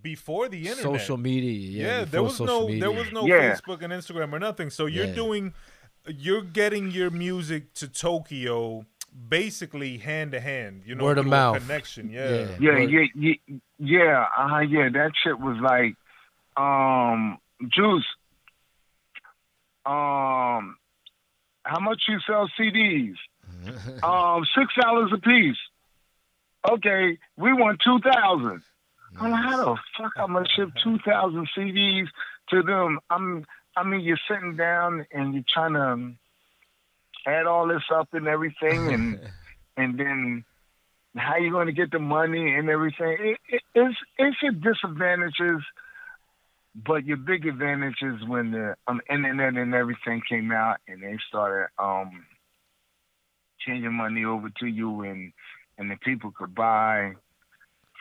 before 0.00 0.48
the 0.48 0.68
internet. 0.68 1.00
Social 1.00 1.16
media. 1.16 1.52
Yeah, 1.52 1.98
Yeah, 2.00 2.04
there 2.04 2.22
was 2.22 2.40
no 2.40 2.66
media. 2.66 2.80
there 2.80 2.92
was 2.92 3.10
no 3.12 3.26
Yeah. 3.26 3.52
Facebook 3.54 3.82
and 3.82 3.92
Instagram 3.92 4.32
or 4.32 4.38
nothing. 4.38 4.70
So 4.70 4.86
you're 4.86 5.06
Yeah. 5.06 5.14
doing 5.14 5.54
you're 6.06 6.42
getting 6.42 6.90
your 6.90 7.10
music 7.10 7.74
to 7.74 7.88
Tokyo 7.88 8.86
basically 9.28 9.98
hand 9.98 10.32
to 10.32 10.40
hand. 10.40 10.82
You 10.86 10.94
know, 10.94 11.04
Word 11.04 11.18
of 11.18 11.26
mouth. 11.26 11.58
connection. 11.60 12.08
Yeah. 12.10 12.46
Yeah. 12.60 12.78
Yeah, 12.78 12.78
yeah, 12.78 13.06
yeah, 13.14 13.56
yeah. 13.78 14.26
Uh, 14.38 14.60
yeah, 14.60 14.88
that 14.90 15.10
shit 15.22 15.38
was 15.38 15.56
like, 15.60 15.96
um, 16.56 17.38
Juice. 17.74 18.06
Um, 19.88 20.76
how 21.62 21.80
much 21.80 22.02
you 22.08 22.18
sell 22.26 22.50
CDs? 22.60 23.14
um, 24.02 24.44
six 24.56 24.74
dollars 24.80 25.10
a 25.14 25.18
piece. 25.18 25.56
Okay, 26.70 27.18
we 27.36 27.52
want 27.54 27.80
two 27.82 27.98
thousand. 28.00 28.62
I'm 29.18 29.30
like, 29.30 29.42
how 29.42 29.56
the 29.56 29.76
fuck 29.98 30.12
I'm 30.16 30.34
gonna 30.34 30.46
ship 30.54 30.68
two 30.84 30.98
thousand 31.06 31.48
CDs 31.56 32.06
to 32.50 32.62
them? 32.62 32.98
I'm, 33.08 33.46
I 33.76 33.82
mean, 33.84 34.00
you're 34.00 34.20
sitting 34.30 34.56
down 34.56 35.06
and 35.12 35.32
you're 35.32 35.44
trying 35.52 35.72
to 35.74 37.30
add 37.30 37.46
all 37.46 37.66
this 37.66 37.82
up 37.94 38.08
and 38.12 38.28
everything, 38.28 38.92
and 38.92 39.18
and 39.78 39.98
then 39.98 40.44
how 41.16 41.36
you 41.36 41.50
going 41.50 41.66
to 41.66 41.72
get 41.72 41.90
the 41.90 41.98
money 41.98 42.54
and 42.54 42.68
everything. 42.68 43.16
It, 43.20 43.38
it, 43.48 43.62
it's 43.74 43.96
it's 44.18 44.36
your 44.42 44.52
disadvantages, 44.52 45.62
but 46.74 47.04
your 47.04 47.16
big 47.16 47.46
advantage 47.46 48.02
is 48.02 48.26
when 48.28 48.50
the 48.52 48.74
um, 48.86 49.00
internet 49.10 49.54
and 49.54 49.74
everything 49.74 50.22
came 50.28 50.52
out 50.52 50.76
and 50.86 51.02
they 51.02 51.16
started 51.28 51.68
um, 51.78 52.24
changing 53.60 53.94
money 53.94 54.24
over 54.24 54.48
to 54.60 54.66
you 54.66 55.02
and 55.02 55.32
and 55.78 55.90
the 55.90 55.96
people 56.04 56.32
could 56.36 56.54
buy 56.54 57.12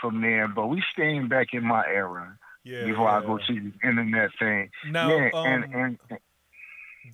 from 0.01 0.21
there. 0.21 0.47
But 0.47 0.67
we 0.67 0.83
staying 0.93 1.27
back 1.27 1.47
in 1.53 1.63
my 1.63 1.83
era 1.87 2.37
Yeah. 2.63 2.85
before 2.85 3.09
I 3.09 3.21
go 3.21 3.37
to 3.37 3.53
the 3.53 3.87
internet 3.87 4.31
thing. 4.39 4.69
Now, 4.89 5.09
yeah, 5.09 5.29
um, 5.33 5.47
and, 5.73 5.97
and 6.09 6.19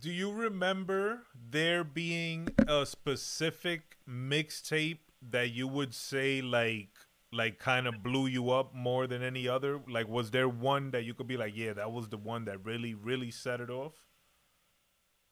Do 0.02 0.10
you 0.12 0.32
remember 0.32 1.24
there 1.36 1.84
being 1.84 2.48
a 2.68 2.86
specific 2.86 3.98
mixtape 4.10 5.00
that 5.22 5.52
you 5.52 5.68
would 5.68 5.94
say 5.94 6.42
like 6.42 6.90
like 7.34 7.60
kind 7.60 7.88
of 7.88 8.04
blew 8.04 8.28
you 8.28 8.52
up 8.52 8.74
more 8.74 9.08
than 9.08 9.24
any 9.24 9.48
other? 9.48 9.82
Like 9.90 10.08
was 10.08 10.32
there 10.32 10.48
one 10.48 10.92
that 10.92 11.04
you 11.04 11.14
could 11.14 11.28
be 11.28 11.38
like, 11.38 11.54
yeah, 11.56 11.74
that 11.74 11.92
was 11.92 12.10
the 12.10 12.18
one 12.18 12.46
that 12.46 12.64
really 12.64 12.94
really 12.94 13.32
set 13.32 13.60
it 13.60 13.70
off? 13.70 13.94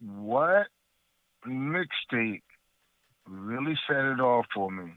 what 0.02 0.68
mixtape 1.48 2.42
really 3.28 3.78
set 3.88 4.04
it 4.04 4.20
off 4.20 4.46
for 4.54 4.72
me. 4.72 4.92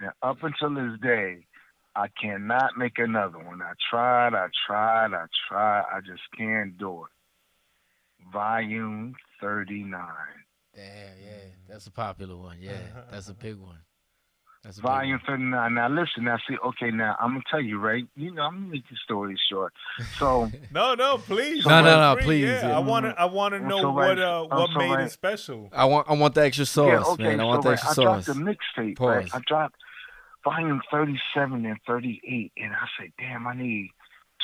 Now, 0.00 0.12
up 0.22 0.38
until 0.42 0.74
this 0.74 0.98
day, 1.00 1.46
I 1.94 2.08
cannot 2.20 2.78
make 2.78 2.98
another 2.98 3.38
one. 3.38 3.60
I 3.62 3.72
tried, 3.90 4.34
I 4.34 4.48
tried, 4.66 5.12
I 5.12 5.26
tried. 5.48 5.84
I 5.92 6.00
just 6.00 6.22
can't 6.36 6.78
do 6.78 7.04
it. 7.04 8.32
Volume 8.32 9.14
39. 9.40 10.00
Damn, 10.74 10.84
yeah, 10.84 11.32
that's 11.68 11.86
a 11.86 11.90
popular 11.90 12.36
one. 12.36 12.56
Yeah, 12.60 12.78
that's 13.10 13.28
a 13.28 13.34
big 13.34 13.56
one. 13.56 13.78
That's 14.62 14.78
Volume 14.78 15.20
one. 15.26 15.38
39. 15.38 15.74
Now, 15.74 15.88
listen, 15.88 16.24
now, 16.24 16.38
see, 16.48 16.56
okay, 16.56 16.92
now, 16.92 17.16
I'm 17.18 17.30
going 17.30 17.42
to 17.42 17.48
tell 17.50 17.60
you, 17.60 17.80
right? 17.80 18.06
You 18.14 18.32
know, 18.32 18.42
I'm 18.42 18.52
going 18.52 18.64
to 18.66 18.70
make 18.70 18.88
the 18.88 18.96
story 19.04 19.36
short. 19.50 19.72
So, 20.18 20.52
No, 20.72 20.94
no, 20.94 21.18
please. 21.18 21.66
No, 21.66 21.82
no, 21.82 21.98
no, 21.98 22.14
free. 22.14 22.24
please, 22.24 22.44
Yeah, 22.44 22.68
yeah. 22.68 22.76
I 22.76 22.78
want 22.78 23.06
to 23.06 23.20
I 23.20 23.24
want 23.24 23.54
to 23.54 23.60
know 23.60 23.80
so 23.80 23.90
what 23.90 24.16
right. 24.16 24.18
uh 24.20 24.44
what 24.44 24.70
so 24.72 24.78
made 24.78 24.90
right. 24.90 25.06
it 25.06 25.10
special. 25.10 25.68
I 25.72 25.84
want, 25.86 26.08
I 26.08 26.12
want 26.12 26.34
the 26.34 26.44
extra 26.44 26.64
sauce, 26.66 26.86
yeah, 26.86 27.12
okay, 27.12 27.22
man. 27.24 27.40
I 27.40 27.44
want 27.44 27.62
so, 27.64 27.70
the 27.70 27.74
right, 27.74 27.84
extra 27.84 28.02
I 28.02 28.06
dropped 28.06 28.26
the 28.26 28.32
mixtape, 28.34 28.96
Pause. 28.96 29.08
right? 29.08 29.30
I 29.34 29.40
dropped 29.46 29.76
volume 30.44 30.80
37 30.90 31.66
and 31.66 31.78
38, 31.86 32.52
and 32.56 32.72
I 32.72 32.86
said, 32.98 33.12
damn, 33.18 33.46
I 33.46 33.54
need 33.56 33.90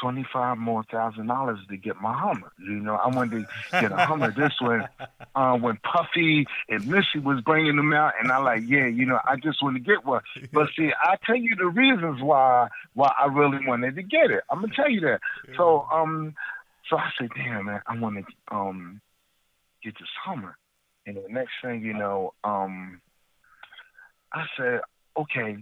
25 0.01 0.59
more 0.59 0.83
thousand 0.85 1.27
dollars 1.27 1.59
to 1.69 1.77
get 1.77 2.01
my 2.01 2.13
Hummer. 2.13 2.53
You 2.59 2.81
know, 2.81 2.95
I 2.95 3.09
wanted 3.09 3.47
to 3.73 3.81
get 3.81 3.93
a 3.93 3.97
Hummer 3.97 4.33
this 4.33 4.53
one 4.61 4.87
uh, 5.35 5.57
when 5.57 5.79
Puffy 5.79 6.47
and 6.69 6.87
Missy 6.87 7.19
was 7.19 7.41
bringing 7.43 7.77
them 7.77 7.93
out, 7.93 8.13
and 8.21 8.31
I 8.33 8.39
like, 8.39 8.63
yeah, 8.67 8.87
you 8.87 9.07
know, 9.07 9.19
I 9.25 9.37
just 9.37 9.63
want 9.63 9.77
to 9.77 9.81
get 9.81 10.05
one. 10.05 10.23
But 10.53 10.69
see, 10.77 10.91
I 11.03 11.17
tell 11.25 11.37
you 11.37 11.55
the 11.57 11.67
reasons 11.67 12.23
why 12.23 12.69
why 12.95 13.13
I 13.19 13.27
really 13.27 13.67
wanted 13.67 13.97
to 13.97 14.03
get 14.03 14.31
it. 14.31 14.43
I'm 14.51 14.61
gonna 14.61 14.73
tell 14.75 14.91
you 14.91 15.01
that. 15.01 15.21
So, 15.57 15.87
um, 15.93 16.35
so 16.89 16.97
I 16.97 17.11
said, 17.19 17.29
damn, 17.37 17.67
man, 17.67 17.81
I 17.87 17.99
want 17.99 18.25
to 18.25 18.55
um 18.55 19.01
get 19.83 19.95
this 19.99 20.09
Hummer. 20.25 20.57
And 21.07 21.17
the 21.17 21.25
next 21.29 21.53
thing 21.63 21.83
you 21.83 21.95
know, 21.95 22.35
um, 22.45 23.01
I 24.33 24.45
said, 24.59 24.81
okay, 25.17 25.57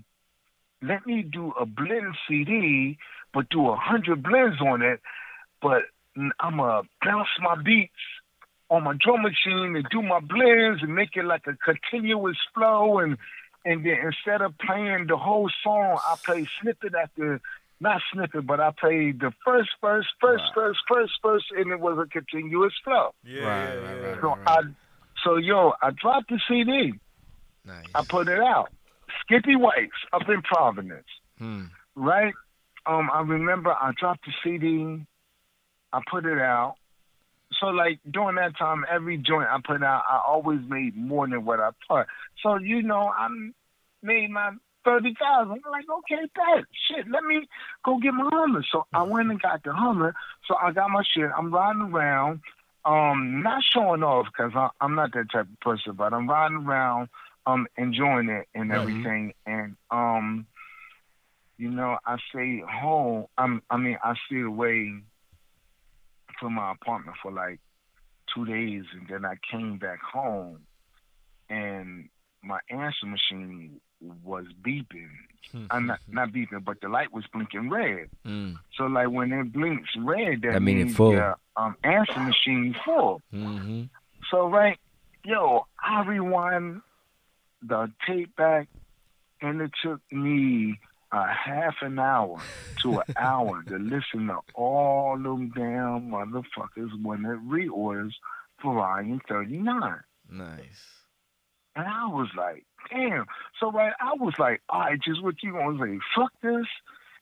let 0.83 1.07
me 1.07 1.23
do 1.23 1.53
a 1.59 1.65
blend 1.65 2.17
CD, 2.29 2.99
but 3.37 3.51
do 3.51 3.69
a 3.69 3.77
hundred 3.77 4.23
blends 4.23 4.59
on 4.63 4.81
it. 4.81 5.01
But 5.61 5.83
I'm 6.41 6.57
gonna 6.57 6.83
bounce 7.05 7.29
my 7.41 7.55
beats 7.63 7.93
on 8.71 8.83
my 8.85 8.95
drum 8.99 9.21
machine 9.23 9.77
and 9.77 9.87
do 9.91 10.01
my 10.03 10.21
blends 10.21 10.83
and 10.83 10.95
make 10.95 11.11
it 11.17 11.25
like 11.27 11.43
a 11.47 11.53
continuous 11.63 12.39
flow. 12.55 12.99
And 12.99 13.19
and 13.67 13.85
then 13.85 13.99
instead 14.11 14.41
of 14.41 14.55
playing 14.59 15.09
the 15.09 15.19
whole 15.19 15.51
song, 15.63 15.99
I 16.11 16.17
play 16.25 16.49
snippet 16.63 16.95
after. 16.95 17.41
Not 17.79 18.01
snippet, 18.11 18.47
but 18.47 18.59
I 18.59 18.71
played 18.71 19.21
the 19.21 19.33
first 19.45 19.69
verse, 19.83 20.07
first 20.19 20.45
Right. 20.45 20.55
verse, 20.55 20.79
first 20.89 21.13
verse, 21.23 21.45
and 21.55 21.71
it 21.71 21.79
was 21.79 21.99
a 21.99 22.09
continuous 22.09 22.73
flow. 22.83 23.13
Yeah, 23.23 23.43
Right, 23.45 23.75
yeah, 23.75 23.75
right, 23.75 24.03
right, 24.13 24.21
So 24.23 24.29
right. 24.29 24.39
I, 24.47 24.61
so 25.23 25.37
yo, 25.37 25.75
I 25.83 25.91
dropped 25.91 26.31
the 26.31 26.41
CD. 26.49 26.95
Nice. 27.67 27.85
I 27.95 28.03
put 28.09 28.29
it 28.29 28.41
out. 28.41 28.71
Skippy 29.21 29.57
Whites 29.57 29.93
up 30.15 30.27
in 30.27 30.41
Providence, 30.41 31.05
Hmm. 31.39 31.65
right? 31.97 32.33
Um, 32.87 33.11
I 33.13 33.21
remember 33.21 33.71
I 33.71 33.93
dropped 33.99 34.25
the 34.27 34.33
CD. 34.45 35.05
I 35.93 36.01
put 36.11 36.25
it 36.25 36.39
out. 36.39 36.77
So 37.61 37.67
like 37.69 38.01
during 38.11 38.37
that 38.37 38.57
time, 38.59 38.85
every 38.91 39.17
joint 39.19 39.49
I 39.51 39.59
put 39.65 39.83
out, 39.83 40.03
I 40.11 40.21
always 40.27 40.61
made 40.69 40.97
more 40.97 41.29
than 41.29 41.45
what 41.45 41.61
I 41.61 41.71
put. 41.89 42.07
So 42.43 42.57
you 42.57 42.83
know, 42.83 43.09
I 43.17 43.29
made 44.03 44.31
my 44.31 44.51
thirty 44.85 45.15
thousand. 45.21 45.61
I'm 45.65 45.73
like, 45.73 45.85
okay, 45.89 46.29
that 46.37 46.65
shit. 46.89 47.09
Let 47.11 47.25
me 47.25 47.47
go 47.85 47.99
get 47.99 48.15
my 48.15 48.29
Hummer. 48.33 48.65
So 48.71 48.87
I 48.93 49.03
went 49.03 49.31
and 49.31 49.41
got 49.41 49.63
the 49.65 49.73
Hummer. 49.73 50.15
So 50.47 50.57
I 50.57 50.73
got 50.73 50.91
my 50.91 51.03
shit. 51.15 51.31
I'm 51.37 51.53
riding 51.53 51.83
around, 51.83 52.41
um, 52.85 53.43
not 53.43 53.63
showing 53.73 54.03
off 54.03 54.27
because 54.27 54.53
I'm 54.81 54.95
not 54.95 55.13
that 55.15 55.31
type 55.33 55.47
of 55.53 55.61
person, 55.61 55.95
but 55.95 56.13
I'm 56.13 56.29
riding 56.29 56.59
around, 56.59 57.09
um, 57.47 57.67
enjoying 57.77 58.29
it 58.29 58.49
and 58.55 58.71
Mhm. 58.71 58.75
everything. 58.75 59.33
And 59.47 59.77
um, 59.91 60.47
you 61.59 61.71
know, 61.71 61.99
I 62.05 62.17
stayed 62.31 62.63
home. 62.63 63.27
I'm, 63.39 63.63
I 63.71 63.77
mean, 63.77 63.99
I 64.03 64.15
stayed 64.27 64.43
away 64.45 64.93
from 66.39 66.55
my 66.55 66.73
apartment 66.73 67.17
for 67.23 67.33
like 67.33 67.61
two 68.35 68.45
days, 68.45 68.85
and 68.93 69.07
then 69.09 69.25
I 69.25 69.35
came 69.51 69.79
back 69.79 70.01
home, 70.03 70.61
and 71.49 72.09
my 72.43 72.59
answer 72.71 73.07
machine 73.07 73.81
was 74.23 74.45
beeping. 74.63 75.09
I'm 75.71 75.87
not 75.87 76.01
not 76.09 76.31
beeping, 76.31 76.65
but 76.65 76.81
the 76.81 76.89
light 76.89 77.13
was 77.13 77.25
blinking 77.33 77.71
red. 77.71 78.09
Hmm. 78.25 78.55
So 78.77 78.85
like 78.85 79.09
when 79.11 79.33
it 79.33 79.53
blinks 79.53 79.91
red, 79.97 80.43
that, 80.43 80.53
That 80.55 80.61
mean 80.61 80.79
it 80.79 80.85
means 80.85 80.97
full. 80.97 81.13
your 81.13 81.37
um, 81.57 81.77
answer 81.85 82.19
machine 82.21 82.75
full. 82.85 83.23
Mm-hmm. 83.33 83.85
So 84.31 84.49
right, 84.49 84.79
yo, 85.25 85.67
I 85.83 86.05
rewind 86.05 86.83
the 87.63 87.91
tape 88.07 88.35
back, 88.37 88.69
and 89.41 89.61
it 89.63 89.71
took 89.83 90.01
me 90.11 90.79
a 91.13 91.27
half 91.33 91.77
an 91.83 91.99
hour 91.99 92.41
to 92.83 92.99
an 92.99 93.15
hour 93.17 93.63
to 93.65 93.77
listen 93.79 94.27
to 94.27 94.39
all 94.55 95.17
them 95.17 95.51
damn 95.55 96.11
motherfuckers 96.11 96.91
when 97.03 97.25
it 97.25 97.39
reorders 97.49 98.13
for 98.61 98.75
volume 98.75 99.21
thirty 99.29 99.57
nine. 99.59 100.01
Nice. 100.31 101.05
And 101.77 101.87
I 101.87 102.07
was 102.07 102.29
like, 102.37 102.65
damn. 102.91 103.27
So 103.61 103.71
right, 103.71 103.93
I 104.01 104.15
was 104.19 104.35
like, 104.39 104.63
all 104.69 104.81
right, 104.81 104.99
just 105.01 105.23
what 105.23 105.43
you 105.43 105.53
gonna 105.53 105.79
say? 105.79 105.99
Fuck 106.17 106.33
this 106.43 106.67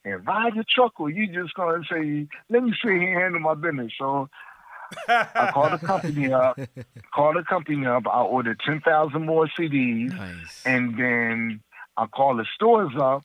and 0.04 0.26
ride 0.26 0.52
the 0.56 0.64
truck, 0.64 0.98
or 1.00 1.10
you 1.10 1.26
just 1.26 1.54
gonna 1.54 1.82
say, 1.90 2.26
let 2.50 2.62
me 2.62 2.72
sit 2.82 2.90
here 2.92 3.02
and 3.14 3.34
handle 3.34 3.40
my 3.40 3.54
business. 3.54 3.92
So 3.98 4.28
I 5.08 5.50
called 5.52 5.72
the 5.72 5.86
company 5.86 6.32
up, 6.32 6.58
called 7.14 7.36
the 7.36 7.42
company 7.42 7.84
up. 7.86 8.06
I 8.06 8.22
ordered 8.22 8.60
ten 8.64 8.80
thousand 8.80 9.26
more 9.26 9.48
CDs, 9.58 10.14
Nice. 10.16 10.62
and 10.64 10.96
then 10.98 11.60
I 11.96 12.06
called 12.06 12.38
the 12.38 12.46
stores 12.54 12.92
up, 13.00 13.22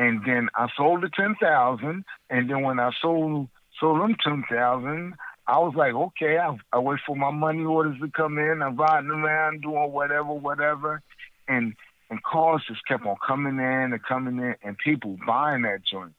and 0.00 0.22
then 0.24 0.48
I 0.54 0.68
sold 0.78 1.02
the 1.02 1.10
ten 1.14 1.34
thousand, 1.40 2.04
and 2.30 2.48
then 2.48 2.62
when 2.62 2.80
I 2.80 2.90
sold 3.02 3.48
sold 3.78 4.00
them 4.00 4.16
ten 4.24 4.44
thousand. 4.50 5.14
I 5.46 5.58
was 5.58 5.74
like, 5.76 5.94
okay, 5.94 6.38
I, 6.38 6.56
I 6.72 6.78
wait 6.78 7.00
for 7.04 7.16
my 7.16 7.32
money 7.32 7.64
orders 7.64 7.98
to 8.00 8.08
come 8.08 8.38
in. 8.38 8.62
I'm 8.62 8.76
riding 8.76 9.10
around 9.10 9.62
doing 9.62 9.90
whatever, 9.90 10.32
whatever, 10.32 11.02
and 11.48 11.74
and 12.08 12.22
calls 12.22 12.62
just 12.68 12.80
kept 12.86 13.04
on 13.04 13.16
coming 13.26 13.56
in 13.56 13.92
and 13.92 14.02
coming 14.02 14.38
in, 14.38 14.54
and 14.62 14.78
people 14.78 15.18
buying 15.26 15.62
that 15.62 15.80
joint, 15.90 16.14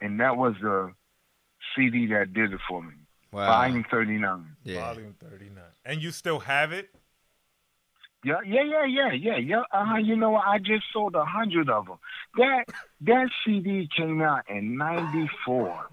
and 0.00 0.20
that 0.20 0.36
was 0.36 0.54
the 0.62 0.92
CD 1.74 2.06
that 2.06 2.32
did 2.32 2.52
it 2.52 2.60
for 2.68 2.82
me. 2.82 2.92
wow. 3.32 3.46
Volume 3.46 3.84
thirty 3.90 4.18
nine. 4.18 4.56
Yeah. 4.64 4.92
Volume 4.94 5.14
39. 5.20 5.62
And 5.84 6.02
you 6.02 6.10
still 6.10 6.40
have 6.40 6.72
it? 6.72 6.90
Yeah, 8.26 8.40
yeah, 8.44 8.64
yeah, 8.64 8.84
yeah, 8.86 9.12
yeah, 9.12 9.36
yeah. 9.36 9.62
Uh, 9.72 9.98
you 9.98 10.16
know, 10.16 10.30
what? 10.30 10.44
I 10.44 10.58
just 10.58 10.82
sold 10.92 11.14
a 11.14 11.24
hundred 11.24 11.70
of 11.70 11.86
them. 11.86 11.98
That 12.36 12.64
that 13.02 13.28
CD 13.44 13.88
came 13.96 14.20
out 14.20 14.50
in 14.50 14.76
'94. 14.76 15.88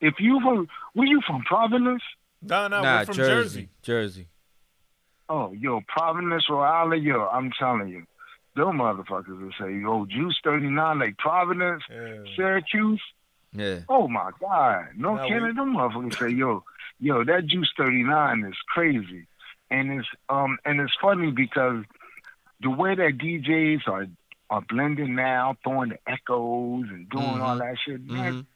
If 0.00 0.14
you 0.20 0.38
from, 0.40 0.68
were 0.94 1.06
you 1.06 1.20
from 1.26 1.42
Providence? 1.42 2.02
No, 2.40 2.68
no, 2.68 2.82
nah, 2.82 2.98
we're 2.98 3.06
from 3.06 3.14
Jersey. 3.16 3.32
Jersey. 3.32 3.68
Jersey. 3.82 4.28
Oh, 5.28 5.52
yo, 5.58 5.80
Providence, 5.88 6.44
Rhode 6.48 6.62
Island, 6.62 7.02
yo, 7.02 7.26
I'm 7.26 7.50
telling 7.58 7.88
you, 7.88 8.04
them 8.54 8.78
motherfuckers 8.78 9.40
will 9.40 9.50
say, 9.60 9.72
"Yo, 9.74 10.06
Juice 10.06 10.38
39, 10.44 11.00
like 11.00 11.18
Providence, 11.18 11.82
Yeah. 11.90 12.22
Syracuse." 12.36 13.02
Yeah. 13.52 13.80
Oh 13.88 14.06
my 14.06 14.30
God, 14.40 14.90
no 14.96 15.16
Now 15.16 15.26
kidding. 15.26 15.54
Them 15.56 15.74
motherfuckers 15.74 16.16
say, 16.16 16.30
"Yo, 16.30 16.62
yo, 17.00 17.24
that 17.24 17.46
Juice 17.46 17.72
39 17.76 18.44
is 18.44 18.56
crazy," 18.68 19.26
and 19.70 19.90
it's 19.92 20.08
um 20.28 20.58
and 20.64 20.80
it's 20.80 20.94
funny 21.00 21.30
because 21.30 21.84
the 22.60 22.70
way 22.70 22.94
that 22.94 23.18
DJs 23.18 23.86
are 23.88 24.06
are 24.48 24.62
blending 24.68 25.14
now, 25.16 25.56
throwing 25.64 25.90
the 25.90 25.98
echoes 26.06 26.84
and 26.88 27.08
doing 27.10 27.24
all 27.40 27.56
Mhm. 27.56 27.58
that 27.58 27.78
shit. 27.84 28.00
Man, 28.04 28.32
Mhm. 28.34 28.46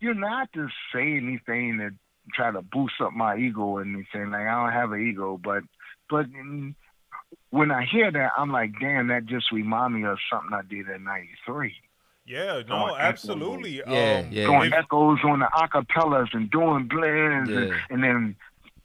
you're 0.00 0.14
not 0.14 0.52
to 0.52 0.68
say 0.92 1.16
anything 1.16 1.78
to 1.78 1.90
try 2.34 2.50
to 2.50 2.62
boost 2.62 3.00
up 3.00 3.12
my 3.12 3.36
ego 3.36 3.62
or 3.62 3.82
anything. 3.82 4.30
Like 4.30 4.46
I 4.46 4.62
don't 4.64 4.72
have 4.72 4.92
an 4.92 5.06
ego, 5.08 5.38
but 5.42 5.64
but 6.08 6.26
when 7.50 7.70
I 7.70 7.84
hear 7.84 8.10
that, 8.10 8.32
I'm 8.38 8.50
like, 8.50 8.72
damn, 8.80 9.08
that 9.08 9.26
just 9.26 9.50
remind 9.52 9.94
me 9.94 10.04
of 10.04 10.18
something 10.30 10.52
I 10.52 10.62
did 10.62 10.88
in 10.88 11.04
'93. 11.04 11.74
Yeah, 12.24 12.60
Going 12.62 12.66
no, 12.68 12.86
echoes. 12.94 12.98
absolutely. 13.00 13.70
Yeah, 13.78 13.84
um, 13.84 14.32
yeah. 14.32 14.46
Doing 14.46 14.64
if- 14.66 14.72
echoes 14.74 15.18
on 15.24 15.38
the 15.40 15.46
acapellas 15.46 16.32
and 16.34 16.50
doing 16.50 16.84
blends, 16.86 17.50
and, 17.50 17.72
and 17.90 18.04
then 18.04 18.36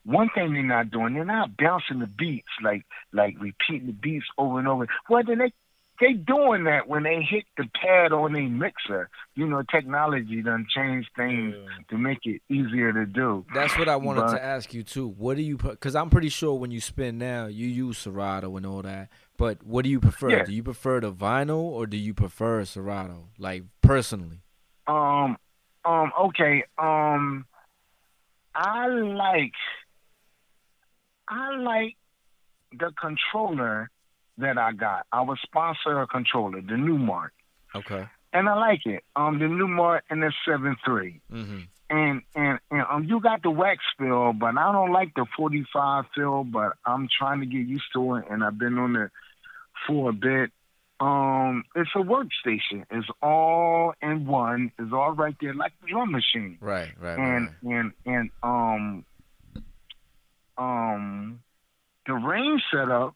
one 0.05 0.29
thing 0.35 0.53
they're 0.53 0.63
not 0.63 0.91
doing, 0.91 1.13
they're 1.13 1.25
not 1.25 1.55
bouncing 1.57 1.99
the 1.99 2.07
beats 2.07 2.47
like 2.61 2.85
like 3.13 3.35
repeating 3.39 3.87
the 3.87 3.93
beats 3.93 4.25
over 4.37 4.59
and 4.59 4.67
over. 4.67 4.87
Well, 5.09 5.23
then 5.25 5.37
they 5.39 5.53
they 6.01 6.13
doing 6.13 6.63
that 6.65 6.87
when 6.89 7.03
they 7.03 7.21
hit 7.21 7.45
the 7.55 7.65
pad 7.79 8.11
on 8.11 8.33
their 8.33 8.49
mixer. 8.49 9.09
You 9.35 9.45
know, 9.47 9.61
technology 9.61 10.41
done 10.41 10.65
changed 10.69 11.09
things 11.15 11.55
Yeah. 11.55 11.67
to 11.89 11.97
make 11.97 12.25
it 12.25 12.41
easier 12.49 12.91
to 12.91 13.05
do. 13.05 13.45
That's 13.53 13.77
what 13.77 13.87
I 13.87 13.95
wanted 13.95 14.21
But- 14.21 14.31
to 14.33 14.43
ask 14.43 14.73
you 14.73 14.83
too. 14.83 15.07
What 15.07 15.37
do 15.37 15.43
you? 15.43 15.55
Because 15.57 15.95
I'm 15.95 16.09
pretty 16.09 16.29
sure 16.29 16.55
when 16.59 16.71
you 16.71 16.81
spin 16.81 17.17
now, 17.19 17.45
you 17.45 17.67
use 17.67 17.99
Serato 17.99 18.57
and 18.57 18.65
all 18.65 18.81
that. 18.81 19.09
But 19.37 19.63
what 19.63 19.83
do 19.83 19.89
you 19.89 19.99
prefer? 19.99 20.31
Yeah. 20.31 20.43
Do 20.43 20.51
you 20.53 20.63
prefer 20.63 20.99
the 20.99 21.11
vinyl 21.13 21.61
or 21.61 21.85
do 21.87 21.95
you 21.97 22.13
prefer 22.13 22.65
Serato? 22.65 23.29
Like 23.37 23.63
personally? 23.81 24.41
Um, 24.87 25.37
um, 25.85 26.11
okay. 26.19 26.63
Um, 26.77 27.45
I 28.55 28.87
like, 28.87 29.53
I 31.27 31.55
like 31.57 31.95
the 32.71 32.91
controller 32.99 33.89
that 34.37 34.57
I 34.57 34.71
got. 34.71 35.05
I 35.11 35.21
was 35.21 35.37
sponsor 35.43 36.01
a 36.01 36.07
controller, 36.07 36.61
the 36.61 36.73
Numark, 36.73 37.29
Okay. 37.75 38.05
and 38.33 38.49
I 38.49 38.53
like 38.55 38.85
it. 38.85 39.03
Um, 39.15 39.39
the 39.39 39.45
Numark 39.45 40.01
and 40.09 40.23
the 40.23 40.33
seven 40.45 40.75
three. 40.85 41.21
Mm-hmm. 41.31 41.59
And 41.89 42.21
and 42.35 42.59
and 42.71 42.85
um, 42.89 43.03
you 43.03 43.19
got 43.19 43.43
the 43.43 43.51
wax 43.51 43.83
fill, 43.99 44.33
but 44.33 44.57
I 44.57 44.71
don't 44.71 44.91
like 44.91 45.13
the 45.15 45.25
forty 45.37 45.63
five 45.71 46.05
fill. 46.15 46.43
But 46.43 46.73
I'm 46.85 47.07
trying 47.15 47.41
to 47.41 47.45
get 47.45 47.67
used 47.67 47.85
to 47.93 48.15
it, 48.15 48.25
and 48.31 48.43
I've 48.43 48.57
been 48.57 48.77
on 48.79 48.95
it 48.95 49.11
for 49.85 50.09
a 50.09 50.13
bit. 50.13 50.51
Um, 50.99 51.65
it's 51.75 51.89
a 51.95 51.99
workstation. 51.99 52.85
It's 52.89 53.07
all 53.21 53.93
in 54.01 54.25
one. 54.25 54.71
It's 54.79 54.93
all 54.93 55.11
right 55.11 55.35
there, 55.41 55.53
like 55.53 55.73
a 55.83 55.87
drum 55.87 56.11
machine. 56.11 56.57
Right. 56.61 56.91
Right. 56.99 57.19
And 57.19 57.49
right. 57.61 57.75
and 57.75 57.91
and 58.05 58.29
um 58.41 59.05
um 60.57 61.39
the 62.05 62.13
range 62.13 62.61
setup. 62.71 63.15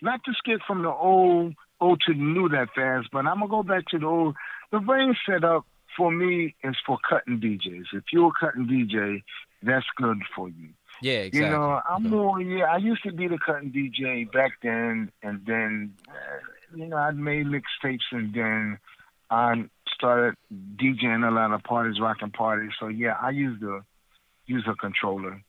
Not 0.00 0.20
to 0.24 0.32
skip 0.34 0.60
from 0.66 0.82
the 0.82 0.92
old 0.92 1.54
old 1.80 2.00
to 2.06 2.12
the 2.14 2.20
new 2.20 2.48
that 2.50 2.68
fast, 2.74 3.08
but 3.12 3.26
I'm 3.26 3.40
gonna 3.40 3.48
go 3.48 3.62
back 3.62 3.86
to 3.88 3.98
the 3.98 4.06
old. 4.06 4.36
The 4.70 4.78
range 4.78 5.16
setup 5.28 5.64
for 5.96 6.10
me 6.12 6.54
is 6.62 6.76
for 6.86 6.98
cutting 7.08 7.40
DJs. 7.40 7.86
If 7.92 8.04
you're 8.12 8.28
a 8.28 8.32
cutting 8.38 8.66
DJ, 8.66 9.22
that's 9.62 9.86
good 9.96 10.18
for 10.36 10.48
you. 10.48 10.68
Yeah. 11.02 11.20
Exactly. 11.20 11.40
You 11.40 11.50
know, 11.50 11.80
I'm 11.88 12.06
Okay. 12.06 12.14
more. 12.14 12.40
Yeah, 12.40 12.64
I 12.66 12.76
used 12.76 13.02
to 13.04 13.12
be 13.12 13.26
the 13.28 13.38
cutting 13.38 13.72
DJ 13.72 14.30
back 14.30 14.52
then, 14.62 15.10
and 15.22 15.44
then 15.46 15.94
uh, 16.08 16.76
you 16.76 16.86
know 16.86 16.96
I'd 16.96 17.16
made 17.16 17.46
mixtapes, 17.46 18.06
and 18.12 18.32
then 18.32 18.78
I 19.30 19.64
started 19.94 20.34
DJing 20.76 21.26
a 21.26 21.30
lot 21.30 21.52
of 21.52 21.62
parties, 21.64 22.00
rocking 22.00 22.30
parties. 22.30 22.70
So 22.78 22.86
yeah, 22.88 23.16
I 23.20 23.30
used 23.30 23.60
to 23.62 23.82
use 24.46 24.64
a 24.68 24.74
controller, 24.74 25.42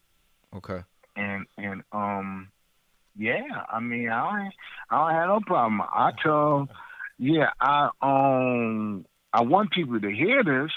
Okay. 0.55 0.81
and 1.15 1.45
and 1.57 1.83
um, 1.91 2.49
yeah, 3.17 3.41
I 3.69 3.79
mean 3.79 4.09
I 4.09 4.45
ain't- 4.45 4.53
I 4.89 4.97
don't 4.97 5.19
have 5.19 5.27
no 5.29 5.39
problem. 5.45 5.81
I 5.81 6.11
tell, 6.23 6.67
yeah, 7.17 7.49
I 7.59 7.89
um 8.01 9.05
I 9.31 9.41
want 9.41 9.71
people 9.71 9.99
to 9.99 10.09
hear 10.11 10.43
this. 10.43 10.71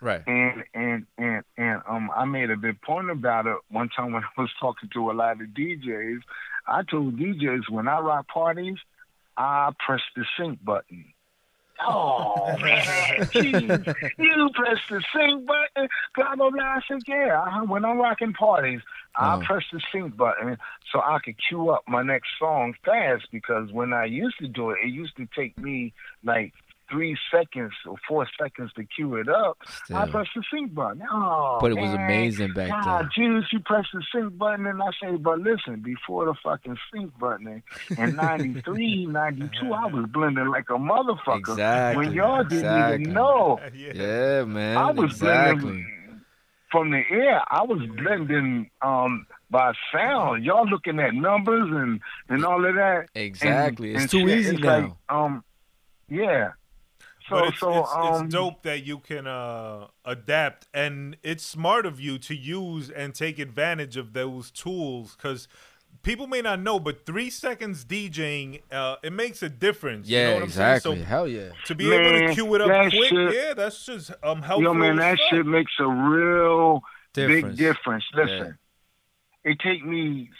Right. 0.00 0.22
And 0.26 0.64
and 0.72 1.06
and 1.18 1.44
and 1.58 1.82
um, 1.88 2.10
I 2.14 2.24
made 2.24 2.50
a 2.50 2.56
big 2.56 2.80
point 2.80 3.10
about 3.10 3.46
it 3.46 3.56
one 3.68 3.88
time 3.88 4.12
when 4.12 4.22
I 4.36 4.40
was 4.40 4.50
talking 4.60 4.88
to 4.94 5.10
a 5.10 5.12
lot 5.12 5.40
of 5.40 5.48
DJs. 5.48 6.20
I 6.66 6.82
told 6.84 7.18
DJs 7.18 7.68
when 7.68 7.88
I 7.88 7.98
rock 7.98 8.28
parties, 8.28 8.78
I 9.36 9.72
press 9.84 10.00
the 10.16 10.24
sync 10.38 10.64
button. 10.64 11.12
Oh 11.88 12.56
man, 12.58 13.28
you 13.34 14.50
press 14.54 14.78
the 14.90 15.02
sync 15.14 15.46
button, 15.46 15.88
blah 16.14 16.36
blah 16.36 16.50
blah. 16.50 16.62
I 16.62 16.80
said, 16.86 17.02
yeah. 17.06 17.40
I, 17.46 17.62
when 17.62 17.84
I'm 17.84 17.98
rocking 17.98 18.32
parties, 18.32 18.80
I 19.16 19.34
Uh-huh. 19.34 19.42
press 19.46 19.64
the 19.72 19.80
sync 19.92 20.16
button 20.16 20.56
so 20.92 21.00
I 21.00 21.18
could 21.24 21.36
queue 21.48 21.70
up 21.70 21.82
my 21.88 22.02
next 22.02 22.28
song 22.38 22.74
fast. 22.84 23.26
Because 23.32 23.72
when 23.72 23.92
I 23.92 24.04
used 24.04 24.38
to 24.40 24.48
do 24.48 24.70
it, 24.70 24.78
it 24.84 24.88
used 24.88 25.16
to 25.16 25.26
take 25.36 25.56
me 25.58 25.92
like 26.22 26.52
three 26.90 27.16
seconds 27.30 27.72
or 27.86 27.96
four 28.08 28.26
seconds 28.40 28.72
to 28.74 28.84
cue 28.84 29.16
it 29.16 29.28
up. 29.28 29.58
I 29.66 29.70
Still. 29.84 30.06
press 30.08 30.26
the 30.34 30.42
sync 30.52 30.74
button. 30.74 31.02
Oh, 31.10 31.58
But 31.60 31.72
it 31.72 31.78
was 31.78 31.92
amazing 31.94 32.52
back 32.52 32.70
God, 32.70 33.02
then. 33.02 33.10
Juice, 33.14 33.46
you 33.52 33.60
press 33.60 33.86
the 33.92 34.02
sync 34.14 34.36
button, 34.36 34.66
and 34.66 34.82
I 34.82 34.90
say, 35.02 35.16
but 35.16 35.38
listen, 35.40 35.80
before 35.80 36.26
the 36.26 36.34
fucking 36.42 36.76
sync 36.92 37.18
button 37.18 37.62
in 37.96 38.16
93, 38.16 39.06
92, 39.10 39.72
I 39.72 39.86
was 39.86 40.06
blending 40.12 40.48
like 40.48 40.68
a 40.70 40.74
motherfucker. 40.74 41.38
Exactly. 41.50 42.06
When 42.06 42.14
y'all 42.14 42.42
didn't 42.42 42.58
exactly. 42.58 43.00
even 43.00 43.12
know. 43.12 43.60
yeah. 43.74 43.92
Yeah, 43.94 44.44
man. 44.44 44.76
I 44.76 44.90
was 44.90 45.12
exactly. 45.12 45.60
blending 45.62 45.96
from 46.70 46.90
the 46.90 47.02
air. 47.10 47.42
I 47.48 47.62
was 47.64 47.80
blending 47.96 48.70
um, 48.82 49.26
by 49.50 49.72
sound. 49.92 50.44
Y'all 50.44 50.68
looking 50.68 51.00
at 51.00 51.14
numbers 51.14 51.68
and, 51.70 52.00
and 52.28 52.44
all 52.44 52.64
of 52.64 52.74
that. 52.76 53.08
Exactly. 53.14 53.94
and 53.94 54.02
it's 54.04 54.12
too 54.12 54.26
shit. 54.28 54.38
easy 54.38 54.50
It's 54.54 54.60
now. 54.60 54.80
Like, 54.80 54.92
um, 55.08 55.44
yeah. 56.08 56.50
So, 57.30 57.36
but 57.36 57.48
it's, 57.48 57.60
so 57.60 57.80
it's, 57.80 57.90
um, 57.94 58.24
it's 58.24 58.34
dope 58.34 58.62
that 58.62 58.84
you 58.84 58.98
can 58.98 59.26
uh, 59.26 59.86
adapt, 60.04 60.66
and 60.74 61.16
it's 61.22 61.44
smart 61.44 61.86
of 61.86 62.00
you 62.00 62.18
to 62.18 62.34
use 62.34 62.90
and 62.90 63.14
take 63.14 63.38
advantage 63.38 63.96
of 63.96 64.12
those 64.12 64.50
tools 64.50 65.16
because 65.16 65.48
people 66.02 66.26
may 66.26 66.42
not 66.42 66.60
know, 66.60 66.78
but 66.80 67.06
three 67.06 67.30
seconds 67.30 67.84
DJing 67.84 68.60
uh, 68.72 68.96
it 69.02 69.12
makes 69.12 69.42
a 69.42 69.48
difference. 69.48 70.08
you 70.08 70.18
know 70.18 70.22
yeah, 70.22 70.34
what 70.34 70.42
I'm 70.42 70.50
saying? 70.50 70.76
exactly. 70.76 70.98
So 70.98 71.04
Hell 71.04 71.28
yeah. 71.28 71.50
to 71.66 71.74
be 71.74 71.92
able 71.92 72.28
to 72.28 72.34
cue 72.34 72.54
it 72.54 72.60
up 72.60 72.68
that 72.68 72.90
quick, 72.90 73.08
shit- 73.08 73.34
yeah, 73.34 73.54
that's 73.54 73.86
just 73.86 74.10
um 74.22 74.42
helpful. 74.42 74.62
Yo, 74.64 74.74
man, 74.74 74.96
that 74.96 75.18
shit 75.30 75.46
makes 75.46 75.72
a 75.78 75.86
real 75.86 76.82
Difference. 77.12 77.56
big 77.56 77.56
difference. 77.56 78.04
Listen, 78.14 78.58
it 79.44 79.58
take 79.60 79.84
me 79.84 80.30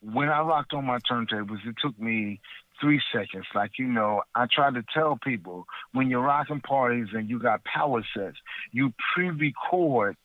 when 0.00 0.28
I 0.28 0.40
rocked 0.40 0.72
on 0.72 0.84
my 0.86 0.98
turntables. 1.10 1.66
It 1.66 1.76
took 1.82 1.98
me 1.98 2.40
three 2.80 3.00
seconds. 3.12 3.46
Like 3.54 3.72
you 3.78 3.86
know, 3.86 4.22
I 4.34 4.46
try 4.52 4.70
to 4.72 4.82
tell 4.94 5.18
people 5.22 5.66
when 5.92 6.08
you're 6.10 6.22
rocking 6.22 6.60
parties 6.60 7.08
and 7.12 7.28
you 7.28 7.38
got 7.38 7.64
power 7.64 8.02
sets, 8.16 8.38
you 8.72 8.92
pre-record. 9.14 10.16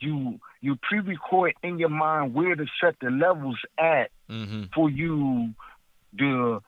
You 0.00 0.38
you 0.60 0.76
pre-record 0.82 1.54
in 1.62 1.78
your 1.78 1.88
mind 1.88 2.34
where 2.34 2.54
to 2.54 2.66
set 2.80 2.96
the 3.00 3.10
levels 3.10 3.58
at 3.78 4.10
Mm-hmm. 4.30 4.64
for 4.74 4.88
you 4.88 5.50
to 6.18 6.60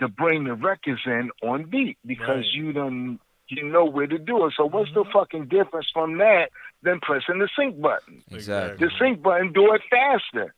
to 0.00 0.08
bring 0.08 0.44
the 0.44 0.54
records 0.54 1.00
in 1.06 1.30
on 1.42 1.64
beat 1.64 1.98
because 2.06 2.28
Right. 2.44 2.52
you 2.54 2.72
done 2.72 3.18
you 3.48 3.64
know 3.68 3.84
where 3.84 4.06
to 4.06 4.18
do 4.18 4.46
it. 4.46 4.54
So 4.56 4.66
what's 4.66 4.90
Mm-hmm. 4.90 4.98
the 5.00 5.04
fucking 5.12 5.46
difference 5.46 5.88
from 5.92 6.18
that 6.18 6.50
than 6.82 7.00
pressing 7.00 7.38
the 7.40 7.48
sync 7.58 7.80
button? 7.80 8.22
Exactly. 8.30 8.86
The 8.86 8.92
sync 8.98 9.22
button 9.22 9.52
do 9.52 9.74
it 9.74 9.82
faster. 9.90 10.54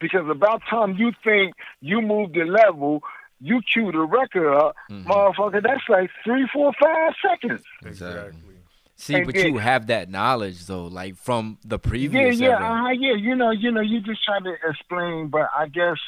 Because 0.00 0.28
about 0.28 0.60
time 0.68 0.96
you 0.98 1.12
think 1.24 1.54
you 1.80 2.02
move 2.02 2.32
the 2.34 2.44
level, 2.44 3.02
you 3.40 3.60
cue 3.72 3.92
the 3.92 4.00
record 4.00 4.54
up, 4.56 4.74
Mhm. 4.90 5.04
motherfucker, 5.04 5.62
that's 5.62 5.88
like 5.88 6.10
three, 6.24 6.46
four, 6.52 6.72
five 6.80 7.12
seconds. 7.22 7.62
Exactly. 7.84 8.18
Exactly. 8.28 8.40
See, 8.98 9.14
And 9.14 9.26
but 9.26 9.34
then- 9.34 9.52
you 9.52 9.58
have 9.58 9.88
that 9.88 10.08
knowledge 10.08 10.66
though, 10.66 10.86
like 10.86 11.16
from 11.16 11.58
the 11.64 11.78
previous 11.78 12.38
yeah, 12.40 12.58
era. 12.58 12.86
uh, 12.86 12.90
yeah. 12.90 13.12
You 13.14 13.34
know, 13.34 13.50
you 13.50 13.70
know, 13.70 13.82
you 13.82 14.00
just 14.00 14.24
try 14.24 14.40
to 14.40 14.54
explain, 14.66 15.28
but 15.28 15.50
I 15.54 15.68
guess 15.68 15.98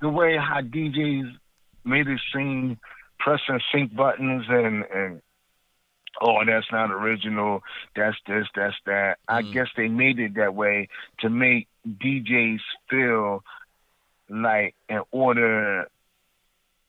the 0.00 0.08
way 0.08 0.36
how 0.36 0.60
DJs 0.60 1.36
made 1.84 2.06
it 2.06 2.20
seem, 2.32 2.78
pressing 3.18 3.60
sync 3.72 3.94
buttons 3.96 4.44
and 4.48 4.84
and 4.84 5.22
oh, 6.20 6.44
that's 6.44 6.70
not 6.70 6.90
original. 6.92 7.62
That's 7.96 8.16
this, 8.26 8.46
that's 8.54 8.76
that. 8.86 9.18
I 9.28 9.42
Mhm. 9.42 9.52
guess 9.52 9.68
they 9.76 9.88
made 9.88 10.18
it 10.20 10.34
that 10.34 10.54
way 10.54 10.88
to 11.18 11.28
make 11.30 11.66
DJs 11.88 12.60
feel 12.88 13.44
like 14.28 14.74
in 14.88 15.02
order 15.10 15.88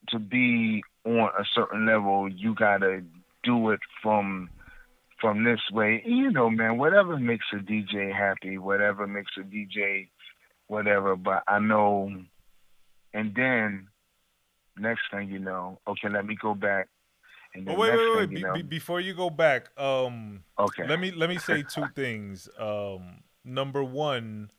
to 0.10 0.20
be 0.20 0.84
on 1.06 1.30
a 1.40 1.44
certain 1.54 1.86
level, 1.86 2.30
you 2.30 2.56
gotta 2.56 3.04
do 3.44 3.72
it 3.72 3.80
from 4.02 4.50
from 5.20 5.44
this 5.44 5.60
way. 5.72 6.02
You 6.06 6.32
know, 6.32 6.50
man, 6.50 6.78
whatever 6.78 7.18
makes 7.18 7.46
a 7.54 7.58
DJ 7.58 8.14
happy, 8.14 8.58
whatever 8.58 9.08
makes 9.08 9.32
a 9.38 9.42
DJ 9.42 10.08
whatever, 10.68 11.16
but 11.16 11.44
I 11.48 11.60
know 11.60 12.12
and 13.14 13.36
then 13.36 13.88
next 14.78 15.02
thing 15.12 15.30
you 15.30 15.40
know, 15.40 15.80
okay, 15.88 16.10
let 16.10 16.26
me 16.26 16.38
go 16.40 16.54
back. 16.54 16.88
And 17.54 17.68
Oh 17.68 17.74
wait, 17.74 17.92
wait, 17.92 18.18
wait! 18.18 18.30
Be, 18.30 18.36
you 18.40 18.46
know, 18.46 18.54
be, 18.54 18.62
before 18.62 19.00
you 19.00 19.16
go 19.16 19.32
back, 19.32 19.70
um, 19.80 20.44
okay. 20.60 20.88
let 20.88 21.00
me 21.00 21.12
let 21.12 21.30
me 21.30 21.40
say 21.40 21.64
two 21.64 21.88
things. 21.96 22.48
Um, 22.60 23.24
number 23.44 23.84
one, 23.84 24.52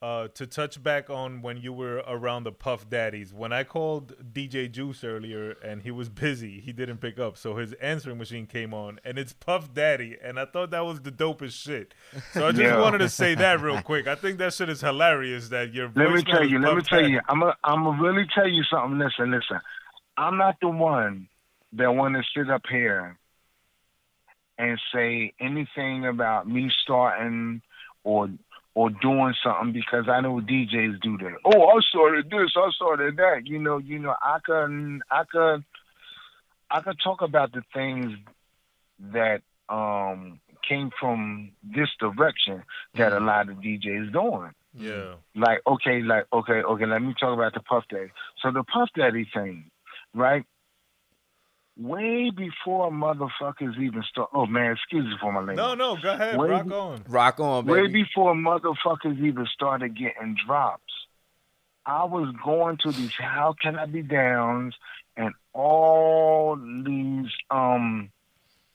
uh, 0.00 0.28
to 0.28 0.46
touch 0.46 0.80
back 0.82 1.10
on 1.10 1.42
when 1.42 1.56
you 1.56 1.72
were 1.72 1.96
around 2.06 2.44
the 2.44 2.52
Puff 2.52 2.88
Daddies. 2.88 3.34
When 3.34 3.52
I 3.52 3.64
called 3.64 4.14
DJ 4.32 4.70
Juice 4.70 5.02
earlier 5.02 5.52
and 5.62 5.82
he 5.82 5.90
was 5.90 6.08
busy, 6.08 6.60
he 6.60 6.72
didn't 6.72 6.98
pick 6.98 7.18
up, 7.18 7.36
so 7.36 7.56
his 7.56 7.72
answering 7.74 8.16
machine 8.18 8.46
came 8.46 8.72
on, 8.72 9.00
and 9.04 9.18
it's 9.18 9.32
Puff 9.32 9.74
Daddy, 9.74 10.16
and 10.22 10.38
I 10.38 10.44
thought 10.44 10.70
that 10.70 10.84
was 10.84 11.00
the 11.00 11.10
dopest 11.10 11.60
shit. 11.60 11.94
So 12.32 12.46
I 12.46 12.52
just 12.52 12.62
Yeah. 12.62 12.80
wanted 12.80 12.98
to 12.98 13.08
say 13.08 13.34
that 13.34 13.60
real 13.60 13.82
quick. 13.82 14.06
I 14.06 14.14
think 14.14 14.38
that 14.38 14.54
shit 14.54 14.68
is 14.68 14.80
hilarious. 14.80 15.48
That 15.48 15.74
your 15.74 15.90
Let 15.96 16.12
me 16.12 16.22
tell 16.22 16.46
you. 16.46 16.60
Let 16.60 16.76
me 16.76 16.82
tell 16.82 17.00
Daddy. 17.00 17.12
you. 17.14 17.20
I'm 17.28 17.42
I'm 17.64 17.84
gonna 17.84 18.00
really 18.02 18.26
tell 18.34 18.46
you 18.48 18.62
something. 18.64 18.98
Listen, 18.98 19.32
listen. 19.32 19.60
I'm 20.16 20.36
not 20.36 20.56
the 20.60 20.68
one 20.68 21.28
that 21.72 21.92
want 21.94 22.14
to 22.14 22.22
sit 22.36 22.50
up 22.50 22.62
here 22.70 23.18
and 24.58 24.80
say 24.92 25.32
anything 25.40 26.06
about 26.06 26.48
me 26.48 26.70
starting 26.82 27.62
or 28.04 28.28
or 28.74 28.90
doing 28.90 29.34
something 29.42 29.72
because 29.72 30.08
I 30.08 30.20
know 30.20 30.40
DJs 30.40 31.00
do 31.02 31.18
that. 31.18 31.34
Oh, 31.44 31.66
I 31.68 31.80
started 31.88 32.26
this. 32.30 32.52
I 32.56 32.70
started 32.74 33.16
that. 33.16 33.42
You 33.46 33.58
know. 33.58 33.78
You 33.78 33.98
know. 33.98 34.14
I 34.22 34.38
can. 34.44 35.00
I 35.10 35.22
can 35.30 35.64
I 36.70 36.80
can 36.80 36.96
talk 36.96 37.22
about 37.22 37.52
the 37.52 37.62
things 37.74 38.12
that 39.12 39.42
um 39.68 40.40
came 40.68 40.90
from 41.00 41.52
this 41.62 41.88
direction 42.00 42.62
that 42.94 43.12
a 43.12 43.20
lot 43.20 43.48
of 43.48 43.56
DJs 43.56 44.12
doing 44.12 44.52
Yeah. 44.74 45.14
like 45.34 45.60
okay, 45.66 46.02
like 46.02 46.26
okay, 46.32 46.62
okay. 46.62 46.86
Let 46.86 47.02
me 47.02 47.14
talk 47.18 47.32
about 47.34 47.54
the 47.54 47.60
Puff 47.60 47.84
Daddy. 47.90 48.10
So 48.42 48.50
the 48.50 48.64
Puff 48.64 48.90
Daddy 48.96 49.28
thing, 49.32 49.70
right? 50.14 50.44
Way 51.78 52.30
before 52.30 52.90
motherfuckers 52.90 53.78
even 53.78 54.02
start. 54.10 54.30
Oh 54.34 54.46
man, 54.46 54.72
excuse 54.72 55.04
me 55.04 55.14
for 55.20 55.32
my 55.32 55.38
language. 55.38 55.58
No, 55.58 55.74
no, 55.74 55.96
go 56.02 56.12
ahead, 56.12 56.36
Wait. 56.36 56.50
rock 56.50 56.70
on. 56.72 57.04
Rock 57.08 57.40
on, 57.40 57.66
Way 57.66 57.86
before 57.86 58.34
motherfuckers 58.34 59.18
even 59.24 59.46
started 59.54 59.96
getting 59.96 60.36
drops, 60.44 60.92
I 61.86 62.04
was 62.04 62.34
going 62.44 62.78
to 62.82 62.90
these 62.90 63.12
how 63.16 63.54
can 63.62 63.76
I 63.76 63.86
be 63.86 64.02
downs 64.02 64.74
and 65.16 65.34
all 65.52 66.56
these 66.56 67.30
um 67.48 68.10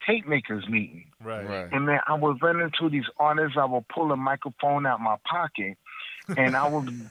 tape 0.07 0.27
makers 0.27 0.67
meeting. 0.69 1.05
Right. 1.21 1.47
Right. 1.47 1.69
And 1.71 1.85
man, 1.85 1.99
I 2.07 2.13
would 2.13 2.41
run 2.41 2.61
into 2.61 2.89
these 2.89 3.05
artists. 3.17 3.57
I 3.57 3.65
would 3.65 3.87
pull 3.87 4.11
a 4.11 4.17
microphone 4.17 4.85
out 4.85 5.01
my 5.01 5.17
pocket, 5.29 5.77
and 6.37 6.55
I 6.55 6.67
would 6.67 7.09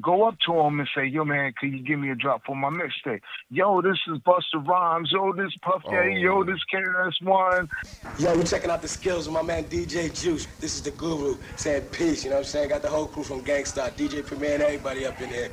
go 0.00 0.28
up 0.28 0.36
to 0.46 0.52
him 0.60 0.80
and 0.80 0.88
say, 0.94 1.06
"Yo, 1.06 1.24
man, 1.24 1.52
can 1.58 1.72
you 1.72 1.82
give 1.82 1.98
me 1.98 2.10
a 2.10 2.14
drop 2.14 2.42
for 2.44 2.54
my 2.56 2.68
mixtape? 2.68 3.20
Yo, 3.50 3.80
this 3.82 3.98
is 4.08 4.18
Busta 4.18 4.66
Rhymes. 4.66 5.10
Yo, 5.12 5.32
this 5.32 5.52
Puff 5.62 5.82
Daddy. 5.90 6.14
Yo, 6.14 6.38
Oh. 6.40 6.44
this 6.44 6.60
KRS 6.72 7.20
One. 7.22 7.68
Yo, 8.18 8.34
we're 8.36 8.44
checking 8.44 8.70
out 8.70 8.82
the 8.82 8.88
skills 8.88 9.26
of 9.26 9.32
my 9.32 9.42
man 9.42 9.64
DJ 9.64 10.08
Juice. 10.08 10.46
This 10.60 10.74
is 10.74 10.82
the 10.82 10.90
guru 10.92 11.36
saying 11.56 11.82
peace, 11.92 12.24
you 12.24 12.30
know 12.30 12.36
what 12.36 12.40
I'm 12.46 12.50
saying? 12.50 12.68
Got 12.70 12.82
the 12.82 12.88
whole 12.88 13.06
crew 13.06 13.22
from 13.24 13.42
Gang 13.42 13.64
Starr, 13.64 13.90
DJ 13.90 14.22
Premier 14.26 14.54
and 14.54 14.62
everybody 14.62 15.06
up 15.06 15.20
in 15.20 15.28
here. 15.28 15.50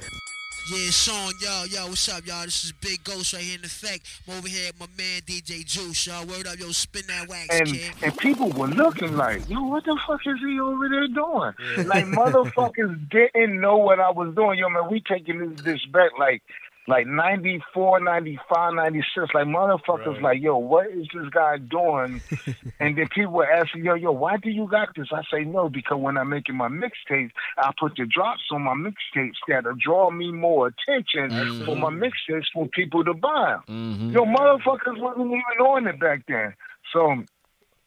Yeah, 0.72 0.92
Sean, 0.92 1.34
yo, 1.42 1.64
yo, 1.70 1.88
what's 1.88 2.08
up, 2.08 2.26
y'all? 2.26 2.46
This 2.46 2.64
is 2.64 2.72
Big 2.72 3.04
Ghost 3.04 3.34
right 3.34 3.42
here 3.42 3.58
in 3.60 3.66
effect. 3.66 4.08
I'm 4.28 4.38
over 4.38 4.48
here 4.48 4.72
my 4.80 4.86
man 4.98 5.20
DJ 5.28 5.66
Juice, 5.66 6.08
y'all. 6.08 6.26
Word 6.26 6.48
up, 6.48 6.58
yo, 6.58 6.72
spin 6.72 7.02
that 7.10 7.28
wax, 7.28 7.48
And 7.60 7.68
kid. 7.68 7.92
and 8.02 8.18
people 8.18 8.48
were 8.50 8.68
looking 8.70 9.18
like, 9.18 9.50
yo, 9.50 9.62
what 9.64 9.84
the 9.84 10.00
fuck 10.08 10.22
is 10.26 10.40
he 10.40 10.60
over 10.62 10.88
there 10.88 11.08
doing? 11.10 11.86
Like 11.88 12.06
motherfuckers 12.06 13.10
didn't 13.12 13.60
know 13.60 13.76
what 13.76 14.00
I 14.00 14.10
was 14.12 14.34
doing. 14.36 14.58
Yo, 14.58 14.70
man, 14.70 14.90
we 14.90 15.02
taking 15.02 15.40
this 15.40 15.60
bitch 15.62 15.92
back 15.92 16.12
like 16.18 16.42
like 16.88 17.08
94, 17.08 18.02
95, 18.02 18.74
96. 18.74 19.34
Like 19.34 19.46
motherfuckers 19.48 20.14
Right. 20.16 20.22
like, 20.22 20.42
yo, 20.42 20.58
what 20.58 20.88
is 20.88 21.08
this 21.14 21.30
guy 21.32 21.58
doing? 21.58 22.22
and 22.80 22.98
then 22.98 23.08
people 23.10 23.32
were 23.34 23.50
asking, 23.50 23.86
yo, 23.86 23.94
yo, 23.94 24.12
why 24.12 24.38
do 24.38 24.50
you 24.50 24.68
got 24.68 24.90
this? 24.96 25.08
I 25.14 25.22
say 25.32 25.44
no, 25.46 25.70
because 25.70 25.98
when 26.00 26.18
I'm 26.18 26.30
making 26.30 26.56
my 26.56 26.68
mixtapes, 26.68 27.32
I 27.58 27.72
put 27.80 27.94
the 27.96 28.06
drops 28.06 28.42
on 28.52 28.64
my 28.64 28.74
mixtapes 28.74 29.36
that'll 29.48 29.76
draw 29.76 30.12
me 30.12 30.32
more 30.32 30.68
attention 30.68 31.32
for 31.66 31.78
my 31.78 31.90
mixtapes 31.90 32.46
for 32.54 32.68
people 32.68 33.04
to 33.06 33.14
buy. 33.14 33.58
Mm-hmm. 33.70 34.12
Yo, 34.12 34.26
motherfuckers 34.26 35.00
wasn't 35.00 35.28
even 35.28 35.66
on 35.66 35.88
it 35.88 36.00
back 36.00 36.26
then. 36.28 36.54
So 36.92 37.24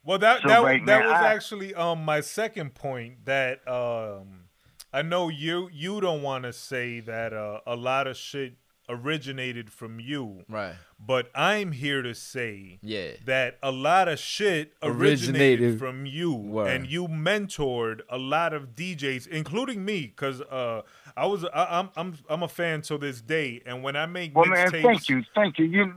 Well, 0.05 0.19
that 0.19 0.43
So 0.43 0.49
that 0.49 0.63
right 0.63 0.85
that 0.87 1.01
now, 1.03 1.09
was 1.13 1.21
I- 1.23 1.35
actually 1.35 1.75
um 1.75 2.05
my 2.05 2.21
second 2.23 2.75
point. 2.75 3.27
That 3.27 3.67
um 3.69 4.45
I 4.93 5.03
know 5.03 5.29
you 5.29 5.69
you 5.73 6.01
don't 6.01 6.23
want 6.23 6.45
to 6.45 6.53
say 6.55 7.01
that 7.01 7.35
uh, 7.35 7.61
a 7.67 7.77
lot 7.77 8.07
of 8.07 8.17
shit 8.17 8.55
originated 8.89 9.71
from 9.73 9.99
you, 10.01 10.45
Right. 10.49 10.75
but 10.99 11.31
I'm 11.35 11.73
here 11.73 12.03
to 12.03 12.15
say 12.15 12.79
Yeah. 12.83 13.13
that 13.25 13.59
a 13.63 13.71
lot 13.73 14.09
of 14.09 14.19
shit 14.19 14.75
originated, 14.83 15.61
Originated- 15.61 15.79
from 15.79 16.07
you, 16.07 16.33
Word. 16.35 16.69
and 16.69 16.87
you 16.87 17.09
mentored 17.09 18.01
a 18.09 18.19
lot 18.19 18.53
of 18.53 18.75
DJs, 18.75 19.27
including 19.27 19.85
me, 19.85 20.07
because 20.07 20.41
uh 20.43 20.83
I 21.17 21.27
was 21.27 21.45
I, 21.47 21.79
I'm 21.81 21.91
I'm 21.97 22.15
I'm 22.29 22.43
a 22.43 22.49
fan 22.49 22.83
to 22.83 22.99
this 22.99 23.21
day, 23.21 23.63
and 23.67 23.83
when 23.83 23.97
I 23.97 24.07
make 24.07 24.35
Well, 24.37 24.47
man, 24.47 24.69
mixtapes, 24.69 24.83
thank 24.83 25.09
you, 25.09 25.23
thank 25.35 25.59
you. 25.59 25.65
You, 25.67 25.95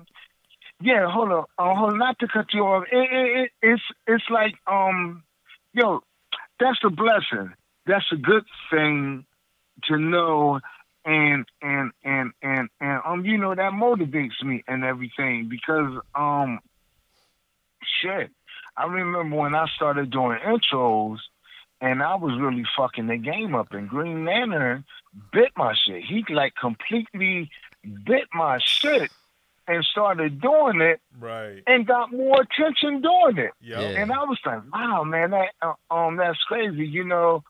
yeah, 0.82 1.10
hold 1.12 1.32
on, 1.32 1.44
uh, 1.58 1.76
hold 1.76 1.92
on, 1.94 1.98
not 2.00 2.18
to 2.20 2.28
cut 2.28 2.54
you 2.54 2.62
off. 2.66 2.86
It, 2.92 2.98
it, 3.12 3.38
it, 3.44 3.52
it's 3.62 3.84
it's 4.08 4.24
like, 4.30 4.56
um, 4.68 5.24
yo, 5.74 6.02
that's 6.60 6.80
a 6.84 6.90
blessing. 6.90 7.54
That's 7.86 8.06
a 8.12 8.16
good 8.18 8.46
thing 8.72 9.26
to 9.86 9.98
know, 9.98 10.60
and 11.06 11.46
and 11.62 11.92
and 12.04 12.32
and 12.42 12.70
and 12.80 13.02
um, 13.06 13.26
you 13.26 13.38
know, 13.38 13.56
that 13.56 13.72
motivates 13.74 14.44
me 14.44 14.64
and 14.68 14.84
everything 14.84 15.50
because 15.50 16.00
um, 16.16 16.60
shit, 18.02 18.32
I 18.78 18.86
remember 18.86 19.36
when 19.36 19.56
I 19.56 19.68
started 19.76 20.12
doing 20.12 20.40
intros. 20.46 21.18
And 21.82 22.04
I 22.04 22.16
was 22.16 22.38
really 22.38 22.66
fucking 22.76 23.08
the 23.08 23.16
game 23.16 23.56
up, 23.56 23.72
and 23.72 23.88
Green 23.88 24.26
Lantern 24.26 24.84
bit 25.32 25.54
my 25.56 25.74
shit. 25.74 26.04
He 26.04 26.26
like 26.30 26.54
completely 26.60 27.50
bit 28.06 28.26
my 28.34 28.60
shit 28.62 29.10
and 29.68 29.86
started 29.86 30.42
doing 30.42 30.82
it 30.82 31.00
right? 31.20 31.62
and 31.68 31.86
got 31.86 32.12
more 32.12 32.42
attention 32.42 33.02
doing 33.02 33.38
it. 33.38 33.52
Yep. 33.62 33.82
Yeah. 33.82 34.02
And 34.02 34.12
I 34.12 34.24
was 34.24 34.40
like, 34.46 34.62
wow, 34.74 35.04
man, 35.04 35.32
that 35.32 35.50
uh, 35.62 35.74
um, 35.94 36.18
that's 36.18 36.40
crazy. 36.48 36.88
You 36.88 37.04
know, 37.04 37.36
and, 37.36 37.44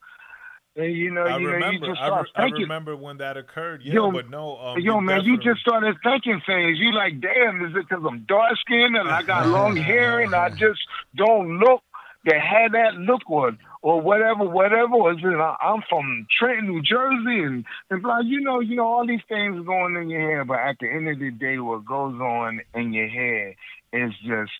you 0.75 1.12
know, 1.12 1.21
I 1.21 1.38
you 1.38 1.60
know, 1.60 1.69
you 1.69 1.79
just 1.79 2.01
I, 2.01 2.08
start 2.08 2.27
re- 2.38 2.43
I 2.43 2.49
remember 2.49 2.95
when 2.95 3.17
that 3.17 3.38
occurred. 3.38 3.82
Yeah, 3.84 3.95
Yo, 3.95 4.12
but 4.12 4.29
no, 4.29 4.58
um, 4.58 4.79
Yo, 4.79 4.99
man, 5.01 5.23
you 5.23 5.38
just 5.38 5.62
started 5.62 5.95
thinking 6.03 6.41
things. 6.45 6.77
You 6.79 6.93
like, 6.93 7.19
damn, 7.19 7.65
is 7.65 7.75
it 7.75 7.88
because 7.89 8.03
I'm 8.08 8.25
dark 8.27 8.58
skinned 8.60 8.95
and 8.95 9.10
I 9.10 9.23
got 9.23 9.47
long 9.49 9.75
hair 9.75 10.21
and 10.21 10.34
I 10.34 10.49
just 10.58 10.79
don't 11.15 11.60
look 11.60 11.82
that 12.25 12.39
had 12.41 12.73
that 12.73 12.95
look 12.95 13.21
or 13.29 13.58
or 13.82 14.01
whatever, 14.01 14.45
whatever. 14.45 14.93
Or 14.93 15.13
is 15.13 15.19
it, 15.23 15.27
I'm 15.27 15.82
from 15.89 16.27
Trenton, 16.38 16.67
New 16.67 16.82
Jersey, 16.82 17.43
and 17.43 17.65
and 17.89 18.01
blah. 18.01 18.19
You 18.19 18.41
know, 18.41 18.60
you 18.60 18.75
know, 18.75 18.86
all 18.86 19.08
these 19.08 19.21
things 19.27 19.65
going 19.65 19.95
in 19.95 20.10
your 20.10 20.38
head, 20.38 20.47
but 20.47 20.60
at 20.60 20.77
the 20.79 20.88
end 20.88 21.08
of 21.10 21.19
the 21.19 21.32
day, 21.32 21.58
what 21.60 21.86
goes 21.86 22.19
on 22.19 22.62
in 22.73 22.93
your 22.93 23.08
head 23.08 23.55
is 23.91 24.12
just, 24.21 24.51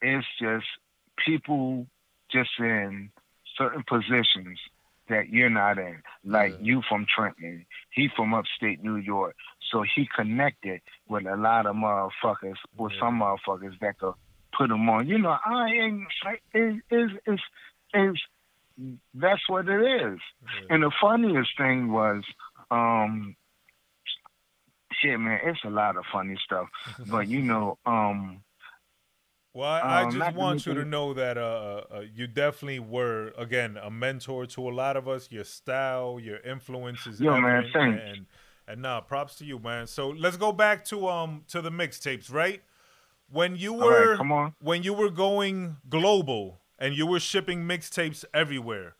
it's 0.00 0.26
just 0.40 0.66
people 1.24 1.86
just 2.30 2.50
in 2.58 3.10
certain 3.56 3.84
positions 3.86 4.58
that 5.08 5.28
you're 5.30 5.50
not 5.50 5.78
in. 5.78 6.02
Like 6.24 6.56
you 6.60 6.82
from 6.88 7.06
Trenton, 7.14 7.66
he 7.90 8.08
from 8.14 8.34
upstate 8.34 8.82
New 8.82 8.96
York. 8.96 9.34
So 9.70 9.82
he 9.82 10.08
connected 10.14 10.80
with 11.08 11.26
a 11.26 11.36
lot 11.36 11.66
of 11.66 11.76
motherfuckers, 11.76 12.56
with 12.76 12.92
some 13.00 13.20
motherfuckers 13.20 13.78
that 13.80 13.98
could 13.98 14.14
put 14.56 14.70
him 14.70 14.88
on. 14.88 15.08
You 15.08 15.18
know, 15.18 15.36
I 15.44 15.68
ain't 15.70 16.02
is 16.54 16.74
is 16.90 17.10
is 17.26 17.40
is 17.94 18.20
that's 19.14 19.48
what 19.48 19.68
it 19.68 20.02
is. 20.02 20.18
And 20.68 20.82
the 20.82 20.92
funniest 21.00 21.50
thing 21.56 21.92
was, 21.92 22.22
um, 22.70 23.36
shit, 24.92 25.18
man, 25.18 25.40
it's 25.44 25.60
a 25.64 25.70
lot 25.70 25.96
of 25.96 26.04
funny 26.12 26.36
stuff. 26.44 26.68
but 27.10 27.28
you 27.28 27.42
know, 27.42 27.78
um, 27.86 28.42
Well, 29.54 29.68
I, 29.68 30.00
I 30.00 30.04
Um, 30.04 30.06
just 30.06 30.32
want 30.32 30.66
you 30.66 30.74
to 30.74 30.84
know 30.84 31.12
that 31.14 31.36
uh, 31.36 31.82
uh, 31.90 32.00
you 32.14 32.26
definitely 32.26 32.78
were 32.80 33.32
again 33.36 33.76
a 33.80 33.90
mentor 33.90 34.46
to 34.46 34.68
a 34.68 34.72
lot 34.72 34.96
of 34.96 35.08
us. 35.08 35.30
Your 35.30 35.44
style, 35.44 36.18
your 36.20 36.38
influences, 36.40 37.20
Yo, 37.20 37.36
man, 37.40 37.64
thanks. 37.72 38.04
and 38.06 38.26
and 38.66 38.82
nah, 38.82 39.00
props 39.00 39.36
to 39.36 39.44
you, 39.44 39.58
man. 39.58 39.86
So 39.86 40.08
let's 40.08 40.36
go 40.36 40.52
back 40.52 40.84
to 40.86 41.08
um 41.08 41.44
to 41.48 41.60
the 41.60 41.70
mixtapes, 41.70 42.32
right? 42.32 42.62
When 43.30 43.56
you 43.56 43.72
right, 43.78 44.10
were 44.12 44.26
on. 44.30 44.54
when 44.60 44.82
you 44.82 44.92
were 44.94 45.10
going 45.10 45.76
global 45.88 46.60
and 46.78 46.96
you 46.96 47.06
were 47.06 47.20
shipping 47.20 47.62
mixtapes 47.64 48.24
everywhere, 48.34 48.94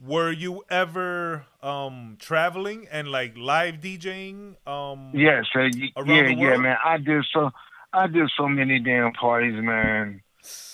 were 0.00 0.30
you 0.32 0.64
ever 0.70 1.46
um 1.62 2.16
traveling 2.18 2.86
and 2.90 3.08
like 3.10 3.36
live 3.36 3.80
DJing? 3.80 4.56
Um, 4.66 5.20
yeah, 5.20 5.42
so 5.52 5.60
y- 5.60 5.92
yeah, 6.04 6.28
yeah, 6.28 6.56
man. 6.56 6.76
I 6.84 6.98
did 6.98 7.24
so, 7.32 7.50
I 7.92 8.06
did 8.06 8.30
so 8.36 8.48
many 8.48 8.78
damn 8.80 9.12
parties, 9.12 9.54
man. 9.62 10.22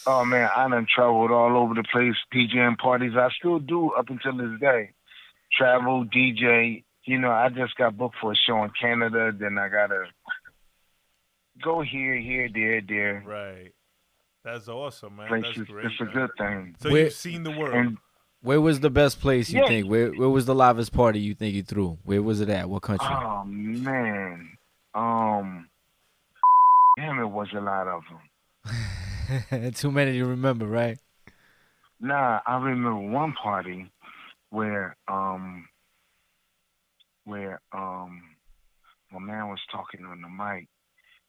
Oh 0.07 0.24
man, 0.24 0.50
I 0.55 0.68
done 0.68 0.87
traveled 0.92 1.31
all 1.31 1.57
over 1.57 1.74
the 1.74 1.85
place, 1.90 2.14
DJing 2.35 2.77
parties. 2.79 3.12
I 3.16 3.29
still 3.38 3.59
do 3.59 3.90
up 3.92 4.11
until 4.11 4.37
this 4.37 4.61
day. 4.61 4.90
Travel, 5.57 6.05
DJ, 6.05 6.85
you 7.05 7.18
know, 7.18 7.31
I 7.31 7.48
just 7.48 7.77
got 7.77 7.96
booked 7.96 8.16
for 8.20 8.33
a 8.33 8.37
show 8.37 8.62
in 8.64 8.70
Canada. 8.81 9.33
Then 9.37 9.57
I 9.59 9.68
gotta 9.68 10.07
go 11.62 11.81
here, 11.83 12.16
here, 12.16 12.48
there, 12.53 12.81
there. 12.87 13.22
Right. 13.27 13.72
That's 14.44 14.68
awesome, 14.68 15.16
man. 15.16 15.29
Places. 15.29 15.57
That's 15.57 15.70
great. 15.70 15.87
it's 15.87 16.00
a 16.00 16.05
good 16.05 16.31
thing. 16.37 16.77
So 16.81 16.90
Where- 16.90 17.05
you've 17.05 17.12
seen 17.14 17.44
the 17.44 17.50
world. 17.50 17.74
And 17.74 17.98
Where 18.42 18.61
was 18.61 18.81
the 18.81 18.90
best 18.90 19.20
place 19.22 19.48
you 19.50 19.62
Yeah. 19.62 19.68
think? 19.68 19.88
Where 19.88 20.11
Where 20.11 20.29
was 20.29 20.44
the 20.44 20.55
livest 20.55 20.92
party 20.92 21.18
you 21.20 21.35
think 21.35 21.55
you 21.55 21.62
threw? 21.62 21.98
Where 22.05 22.20
was 22.22 22.40
it 22.42 22.50
at? 22.50 22.68
What 22.68 22.83
country? 22.83 23.09
oh 23.11 23.44
man, 23.46 24.59
um, 24.94 25.70
damn, 26.96 27.18
it 27.18 27.26
was 27.26 27.48
a 27.57 27.61
lot 27.61 27.88
of 27.88 28.02
them. 28.11 29.72
Too 29.74 29.90
many 29.90 30.12
to 30.12 30.24
remember, 30.24 30.66
right? 30.66 30.98
Nah, 32.00 32.40
I 32.46 32.57
remember 32.57 32.96
one 32.96 33.33
party 33.40 33.90
where 34.50 34.96
um 35.09 35.66
where 37.24 37.61
um 37.72 38.22
my 39.11 39.18
man 39.18 39.48
was 39.48 39.61
talking 39.72 40.04
on 40.04 40.20
the 40.20 40.28
mic 40.28 40.68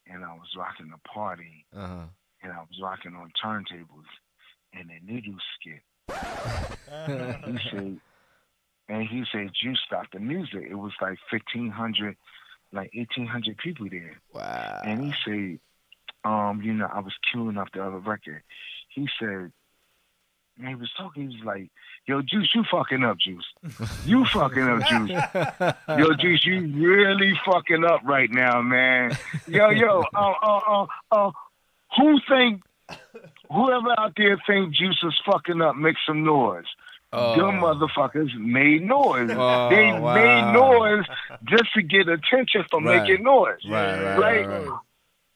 and 0.07 0.23
I 0.23 0.33
was 0.33 0.47
rocking 0.57 0.89
the 0.91 0.97
party 1.09 1.65
Uh 1.75 1.87
huh. 1.87 2.05
and 2.43 2.51
I 2.51 2.57
was 2.59 2.79
rocking 2.81 3.15
on 3.15 3.31
turntables 3.43 4.09
and 4.73 4.89
a 4.91 5.11
needle 5.11 5.35
skit. 5.59 5.81
He 7.45 7.57
said 7.71 7.99
and 8.87 9.07
he 9.07 9.23
said, 9.31 9.49
You 9.63 9.73
stop 9.87 10.05
the 10.13 10.19
music. 10.19 10.63
It 10.69 10.75
was 10.75 10.91
like 11.01 11.17
fifteen 11.31 11.69
hundred 11.71 12.17
like 12.75 12.91
eighteen 12.93 13.25
hundred 13.25 13.57
people 13.57 13.87
there. 13.89 14.19
Wow. 14.33 14.81
And 14.83 15.03
he 15.05 15.13
said, 15.23 15.59
um, 16.29 16.61
you 16.63 16.73
know, 16.73 16.87
I 16.91 16.99
was 16.99 17.13
queuing 17.33 17.57
up 17.57 17.69
the 17.73 17.83
other 17.83 17.99
record. 17.99 18.43
He 18.89 19.07
said, 19.19 19.51
and 20.57 20.69
he 20.69 20.75
was 20.75 20.89
talking, 20.97 21.29
he 21.29 21.35
was 21.35 21.45
like, 21.45 21.69
yo, 22.07 22.21
Juice, 22.21 22.49
you 22.55 22.63
fucking 22.71 23.03
up, 23.03 23.17
Juice. 23.19 23.45
You 24.05 24.25
fucking 24.25 24.63
up, 24.63 24.87
Juice. 24.87 25.11
Yo, 25.99 26.13
Juice, 26.17 26.45
you 26.45 26.61
really 26.87 27.33
fucking 27.45 27.83
up 27.83 28.01
right 28.05 28.29
now, 28.31 28.61
man. 28.61 29.17
Yo, 29.47 29.69
yo, 29.69 30.03
uh, 30.13 30.33
uh, 30.41 30.59
uh, 30.67 30.85
uh, 31.11 31.31
who 31.97 32.19
think, 32.29 32.61
whoever 33.51 33.99
out 33.99 34.13
there 34.15 34.41
think 34.47 34.73
Juice 34.73 34.99
is 35.03 35.19
fucking 35.25 35.61
up, 35.61 35.75
make 35.75 35.97
some 36.07 36.23
noise. 36.23 36.65
Oh. 37.15 37.35
Motherfuckers 37.37 38.33
made 38.37 38.83
noise. 38.83 39.29
Oh, 39.37 39.69
they 39.69 39.91
wow. 39.99 40.13
made 40.15 40.53
noise 40.53 41.05
just 41.45 41.73
to 41.75 41.81
get 41.81 42.07
attention 42.09 42.63
for 42.69 42.81
Right. 42.81 43.01
making 43.07 43.23
noise. 43.23 43.57
Right, 43.69 44.01
right, 44.01 44.17
Right. 44.19 44.47
right. 44.47 44.79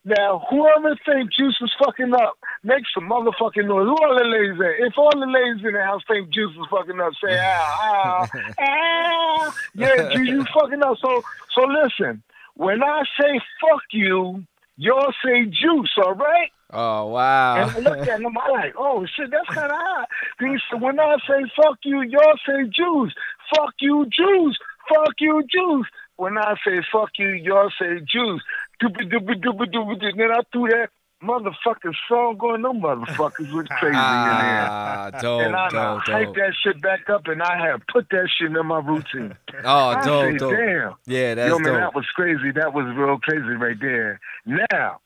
Now, 0.06 0.42
whoever 0.50 0.96
thinks 1.06 1.36
Juice 1.36 1.58
is 1.62 1.72
fucking 1.84 2.13
up, 2.13 2.34
make 2.63 2.84
some 2.94 3.10
motherfucking 3.10 3.65
noise. 3.68 3.86
Who 3.86 3.96
all 3.98 4.18
the 4.18 4.24
ladies 4.24 4.60
at? 4.60 4.88
If 4.88 4.98
all 4.98 5.12
the 5.12 5.26
ladies 5.28 5.63
in 5.65 5.74
the 5.74 5.84
house 5.84 6.02
think 6.08 6.30
Juice 6.34 6.52
is 6.56 6.65
fucking 6.72 7.00
up, 7.00 7.12
say, 7.24 7.38
ah, 7.38 7.78
ah, 7.82 8.30
ah. 8.60 9.54
Yeah, 9.76 10.10
Juice, 10.13 10.28
you 10.30 10.46
fucking 10.54 10.82
up. 10.84 10.98
So, 11.04 11.22
so 11.54 11.62
listen, 11.68 12.24
when 12.56 12.82
I 12.82 13.04
say 13.20 13.39
fuck 13.62 13.82
you, 13.92 14.46
y'all 14.78 15.13
say 15.24 15.46
Juice, 15.46 15.92
all 16.04 16.13
right? 16.15 16.50
Oh 16.71 17.08
wow. 17.08 17.67
And 17.75 17.88
I 17.88 17.89
looked 17.89 18.08
at 18.08 18.19
him, 18.21 18.27
I'm 18.38 18.51
like, 18.51 18.73
oh 18.77 19.05
shit, 19.05 19.32
that's 19.32 19.47
kind 19.49 19.71
of 19.71 19.77
hot. 19.77 20.08
He 20.39 20.55
said, 20.69 20.82
when 20.82 20.99
I 20.99 21.15
say 21.27 21.43
fuck 21.55 21.77
you, 21.84 22.01
y'all 22.01 22.38
say 22.45 22.63
Juice. 22.69 23.13
Fuck 23.55 23.73
you, 23.79 24.05
Juice. 24.12 24.58
Fuck 24.88 25.15
you, 25.19 25.43
Juice. 25.51 25.88
When 26.17 26.38
I 26.38 26.55
say 26.65 26.82
fuck 26.91 27.10
you, 27.17 27.29
y'all 27.29 27.71
say 27.79 27.99
Juice. 28.05 28.41
Doobie 28.82 29.12
doobie 29.12 29.41
doobie 29.41 29.71
doobie. 29.71 29.99
doobie. 29.99 30.17
Then 30.17 30.32
I 30.32 30.41
threw 30.51 30.67
that 30.69 30.89
motherfucking 31.23 31.93
song 32.08 32.38
going. 32.38 32.62
Them 32.62 32.82
motherfuckers 32.82 33.51
was 33.51 33.65
crazy 33.67 33.88
in 33.88 33.93
there. 33.93 34.67
ah, 34.69 35.10
dope, 35.21 35.41
and 35.41 35.55
I 35.55 35.69
dope, 35.69 36.01
hyped 36.03 36.25
dope. 36.25 36.36
that 36.36 36.53
shit 36.63 36.82
back 36.82 37.10
up, 37.10 37.27
and 37.27 37.41
I 37.41 37.58
have 37.67 37.82
put 37.91 38.08
that 38.12 38.29
shit 38.38 38.55
in 38.55 38.65
my 38.65 38.79
routine. 38.79 39.36
Oh, 39.63 39.88
I 39.89 40.05
dope, 40.05 40.32
say, 40.32 40.38
dope. 40.38 40.51
damn. 40.53 40.93
Yeah, 41.08 41.34
that's 41.36 41.49
Yo, 41.49 41.60
man, 41.60 41.73
dope. 41.73 41.82
that 41.82 41.95
was 41.95 42.05
crazy. 42.15 42.51
That 42.51 42.73
was 42.73 42.86
real 42.95 43.17
crazy 43.19 43.55
right 43.55 43.79
there. 43.82 44.19
Now, 44.45 44.99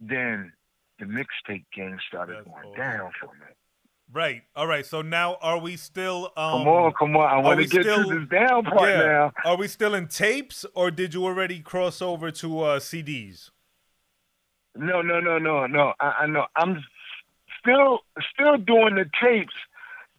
then 0.00 0.52
the 0.98 1.04
mixtape 1.06 1.64
game 1.74 1.98
started 2.08 2.36
That's 2.36 2.46
going 2.48 2.66
awesome. 2.68 2.78
down 2.80 3.10
for 3.20 3.26
me. 3.26 3.46
right. 4.12 4.42
All 4.54 4.66
right. 4.66 4.84
So 4.86 5.02
now 5.02 5.36
are 5.42 5.58
we 5.58 5.76
still 5.76 6.32
um 6.36 6.60
Come 6.64 6.68
on, 6.68 6.92
come 6.98 7.16
on. 7.16 7.28
I 7.28 7.38
want 7.38 7.60
to 7.60 7.66
get 7.66 7.82
still- 7.82 8.08
to 8.08 8.20
this 8.20 8.28
down 8.28 8.64
part 8.64 8.88
yeah. 8.88 9.02
now. 9.02 9.32
Are 9.44 9.56
we 9.56 9.68
still 9.68 9.94
in 9.94 10.08
tapes 10.08 10.64
or 10.74 10.90
did 10.90 11.14
you 11.14 11.24
already 11.24 11.60
cross 11.60 12.00
over 12.00 12.30
to 12.30 12.60
uh 12.60 12.78
CDs? 12.80 13.50
No, 14.76 15.00
no, 15.02 15.20
no, 15.20 15.38
no, 15.38 15.66
no. 15.66 15.94
I, 16.00 16.12
I 16.20 16.26
know. 16.26 16.46
I'm 16.54 16.82
still 17.60 18.00
still 18.34 18.56
doing 18.58 18.94
the 18.96 19.06
tapes, 19.22 19.54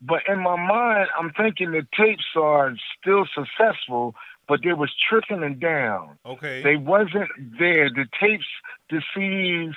but 0.02 0.22
in 0.28 0.40
my 0.40 0.56
mind, 0.56 1.10
I'm 1.18 1.32
thinking 1.34 1.72
the 1.72 1.86
tapes 1.96 2.26
are 2.36 2.74
still 3.00 3.26
successful, 3.36 4.16
but 4.48 4.62
they 4.64 4.74
was 4.74 4.92
trickling 5.10 5.60
down. 5.60 6.18
Okay. 6.26 6.62
They 6.64 6.76
wasn't 6.76 7.30
there. 7.60 7.90
The 7.90 8.06
tapes, 8.20 8.46
the 8.90 9.02
CDs 9.16 9.74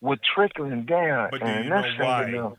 were 0.00 0.18
trickling 0.34 0.84
down. 0.84 1.28
But 1.30 1.40
do 1.40 1.46
and 1.46 1.64
you 1.64 1.70
know 1.70 1.82
why? 1.98 2.30
know- 2.30 2.58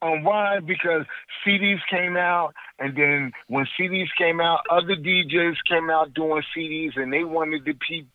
Um, 0.00 0.22
why? 0.22 0.60
Because 0.60 1.04
CDs 1.44 1.80
came 1.90 2.16
out, 2.16 2.54
and 2.78 2.96
then 2.96 3.32
when 3.48 3.66
CDs 3.78 4.08
came 4.16 4.40
out, 4.40 4.60
other 4.70 4.94
DJs 4.94 5.56
came 5.68 5.90
out 5.90 6.14
doing 6.14 6.42
CDs, 6.56 6.96
and 6.96 7.12
they 7.12 7.24
wanted 7.24 7.64
to 7.64 7.74
be, 7.74 8.06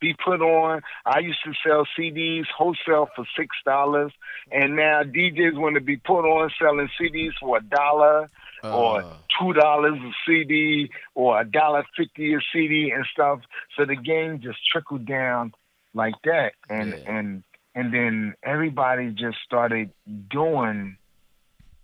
be 0.00 0.14
put 0.24 0.40
on. 0.40 0.82
I 1.04 1.18
used 1.18 1.40
to 1.44 1.52
sell 1.66 1.84
CDs 1.98 2.46
wholesale 2.56 3.08
for 3.16 3.24
six 3.36 3.56
dollars, 3.64 4.12
and 4.52 4.76
now 4.76 5.02
DJs 5.02 5.54
want 5.58 5.74
to 5.74 5.80
be 5.80 5.96
put 5.96 6.24
on 6.24 6.48
selling 6.60 6.88
CDs 7.00 7.32
for 7.40 7.56
a 7.56 7.60
dollar 7.62 8.30
or 8.62 9.02
Uh. 9.02 9.16
two 9.40 9.52
dollars 9.54 9.98
a 10.00 10.12
CD 10.26 10.90
or 11.14 11.40
a 11.40 11.44
dollar 11.44 11.84
fifty 11.96 12.34
a 12.34 12.38
CD 12.52 12.90
and 12.90 13.04
stuff. 13.06 13.40
So 13.76 13.84
the 13.84 13.96
game 13.96 14.40
just 14.40 14.58
trickled 14.70 15.06
down 15.06 15.52
like 15.94 16.14
that, 16.24 16.54
and 16.70 16.90
Yeah. 16.90 17.10
and 17.16 17.42
and 17.74 17.92
then 17.92 18.34
everybody 18.42 19.10
just 19.12 19.38
started 19.44 19.90
doing. 20.28 20.96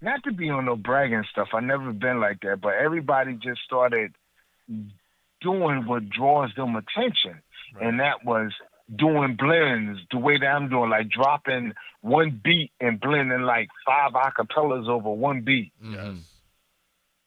Not 0.00 0.22
to 0.24 0.32
be 0.32 0.48
on 0.50 0.66
no 0.66 0.76
bragging 0.76 1.24
stuff. 1.30 1.48
I 1.54 1.60
never 1.60 1.92
been 1.92 2.20
like 2.20 2.40
that, 2.42 2.60
but 2.60 2.74
everybody 2.74 3.34
just 3.34 3.62
started 3.62 4.14
doing 5.40 5.86
what 5.86 6.08
draws 6.08 6.54
them 6.54 6.76
attention, 6.76 7.40
and 7.80 8.00
that 8.00 8.24
was 8.24 8.52
doing 8.94 9.34
blends 9.36 10.00
the 10.10 10.18
way 10.18 10.38
that 10.38 10.46
I'm 10.46 10.68
doing, 10.68 10.90
like 10.90 11.08
dropping 11.08 11.74
one 12.00 12.40
beat 12.42 12.70
and 12.80 12.98
blending 13.00 13.42
like 13.42 13.68
five 13.84 14.12
acapellas 14.12 14.88
over 14.88 15.10
one 15.10 15.42
beat. 15.42 15.72
Mhm. 15.82 16.20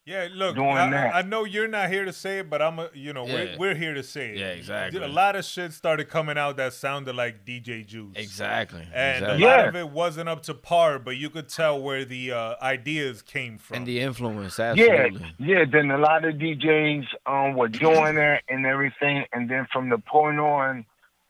Yeah, 0.03 0.27
look, 0.33 0.55
doing 0.55 0.67
I, 0.69 0.89
that. 0.89 1.15
I 1.15 1.21
know 1.21 1.43
you're 1.43 1.67
not 1.67 1.89
here 1.89 2.05
to 2.05 2.11
say 2.13 2.39
it, 2.39 2.49
but 2.49 2.59
I'm 2.59 2.79
a, 2.79 2.89
you 2.93 3.13
know, 3.13 3.27
Yeah. 3.27 3.33
we're, 3.33 3.57
we're 3.59 3.75
here 3.75 3.93
to 3.93 4.01
say 4.01 4.31
it. 4.31 4.37
Yeah, 4.37 4.47
exactly. 4.47 4.99
A 4.99 5.07
lot 5.07 5.35
of 5.35 5.45
shit 5.45 5.73
started 5.73 6.09
coming 6.09 6.39
out 6.39 6.57
that 6.57 6.73
sounded 6.73 7.15
like 7.15 7.45
DJ 7.45 7.85
Juice. 7.85 8.15
Exactly. 8.15 8.81
And 8.93 9.23
exactly. 9.23 9.43
a 9.43 9.47
lot 9.47 9.59
Yeah. 9.59 9.67
of 9.69 9.75
it 9.75 9.89
wasn't 9.89 10.27
up 10.27 10.41
to 10.43 10.55
par, 10.55 10.97
but 10.97 11.17
you 11.17 11.29
could 11.29 11.49
tell 11.49 11.79
where 11.79 12.03
the 12.03 12.31
uh, 12.31 12.55
ideas 12.63 13.21
came 13.21 13.59
from. 13.59 13.77
And 13.77 13.85
the 13.85 13.99
influence, 13.99 14.57
Yeah, 14.57 14.71
absolutely. 14.71 15.35
yeah. 15.37 15.65
Then 15.71 15.91
a 15.91 15.99
lot 15.99 16.25
of 16.25 16.33
DJs 16.35 17.05
um 17.27 17.53
were 17.55 17.67
doing 17.67 18.15
that 18.15 18.41
and 18.49 18.65
everything, 18.65 19.25
and 19.31 19.47
then 19.51 19.67
from 19.71 19.89
the 19.89 19.99
point 19.99 20.39
on, 20.39 20.85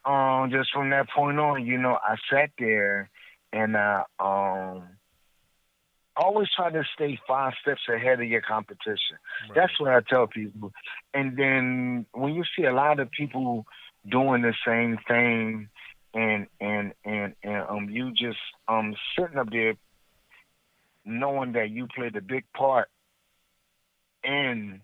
um, 0.05 0.49
just 0.49 0.71
from 0.71 0.89
that 0.91 1.09
point 1.09 1.37
on, 1.39 1.65
you 1.65 1.77
know, 1.77 1.99
I 2.01 2.15
sat 2.31 2.51
there 2.57 3.09
and 3.51 3.75
I 3.75 4.03
um 4.17 4.83
always 6.21 6.47
try 6.55 6.71
to 6.71 6.83
stay 6.93 7.19
five 7.27 7.53
steps 7.61 7.81
ahead 7.93 8.21
of 8.21 8.27
your 8.27 8.41
competition. 8.41 9.17
That's 9.55 9.77
what 9.79 9.91
I 9.91 10.01
tell 10.01 10.27
people. 10.27 10.71
And 11.13 11.37
then 11.37 12.05
when 12.13 12.35
you 12.35 12.43
see 12.55 12.65
a 12.65 12.73
lot 12.73 12.99
of 12.99 13.09
people 13.11 13.65
doing 14.09 14.41
the 14.43 14.53
same 14.65 14.97
thing, 15.07 15.69
and 16.13 16.47
and 16.59 16.93
and 17.05 17.33
and 17.43 17.63
um, 17.69 17.89
you 17.89 18.11
just 18.11 18.39
um 18.67 18.95
sitting 19.17 19.37
up 19.37 19.49
there 19.49 19.73
knowing 21.05 21.53
that 21.53 21.69
you 21.69 21.87
played 21.95 22.15
a 22.15 22.21
big 22.21 22.43
part 22.55 22.89
in 24.23 24.81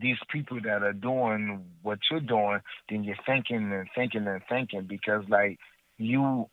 these 0.00 0.18
people 0.30 0.60
that 0.62 0.82
are 0.82 0.92
doing 0.92 1.64
what 1.82 1.98
you're 2.10 2.20
doing, 2.20 2.60
then 2.88 3.02
you're 3.02 3.16
thinking 3.24 3.72
and 3.72 3.88
thinking 3.94 4.26
and 4.26 4.42
thinking 4.48 4.86
because 4.86 5.24
like 5.28 5.58
you 5.96 6.48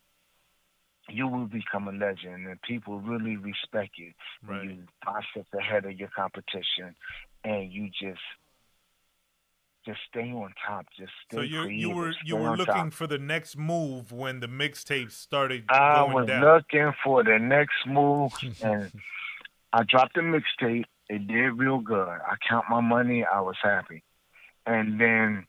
you 1.08 1.28
will 1.28 1.46
become 1.46 1.88
a 1.88 1.92
legend 1.92 2.46
and 2.46 2.60
people 2.62 3.00
really 3.00 3.36
respect 3.36 3.98
you. 3.98 4.12
Right. 4.46 4.64
You 4.64 4.82
steps 5.30 5.48
ahead 5.58 5.84
of 5.84 5.92
your 5.92 6.08
competition 6.16 6.94
and 7.44 7.70
you 7.70 7.88
just 7.88 8.20
just 9.84 9.98
stay 10.08 10.30
on 10.32 10.54
top. 10.66 10.86
Just 10.98 11.12
stay 11.26 11.36
so 11.36 11.42
you 11.42 11.68
you 11.68 11.90
were 11.90 12.12
you 12.24 12.36
were 12.36 12.56
looking 12.56 12.74
top. 12.74 12.92
for 12.92 13.06
the 13.06 13.18
next 13.18 13.56
move 13.56 14.12
when 14.12 14.40
the 14.40 14.46
mixtape 14.46 15.10
started 15.10 15.64
I 15.68 16.02
was 16.02 16.26
down. 16.26 16.42
looking 16.42 16.92
for 17.02 17.22
the 17.22 17.38
next 17.38 17.86
move, 17.86 18.32
and 18.62 18.90
I 19.72 19.82
dropped 19.82 20.14
the 20.14 20.20
mixtape. 20.20 20.84
It 21.10 21.26
did 21.26 21.50
real 21.58 21.80
good. 21.80 22.08
I 22.08 22.36
count 22.48 22.64
my 22.70 22.80
money. 22.80 23.24
I 23.24 23.40
was 23.42 23.56
happy, 23.62 24.02
and 24.64 24.98
then 24.98 25.46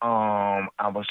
um, 0.00 0.68
I 0.78 0.88
was 0.88 1.06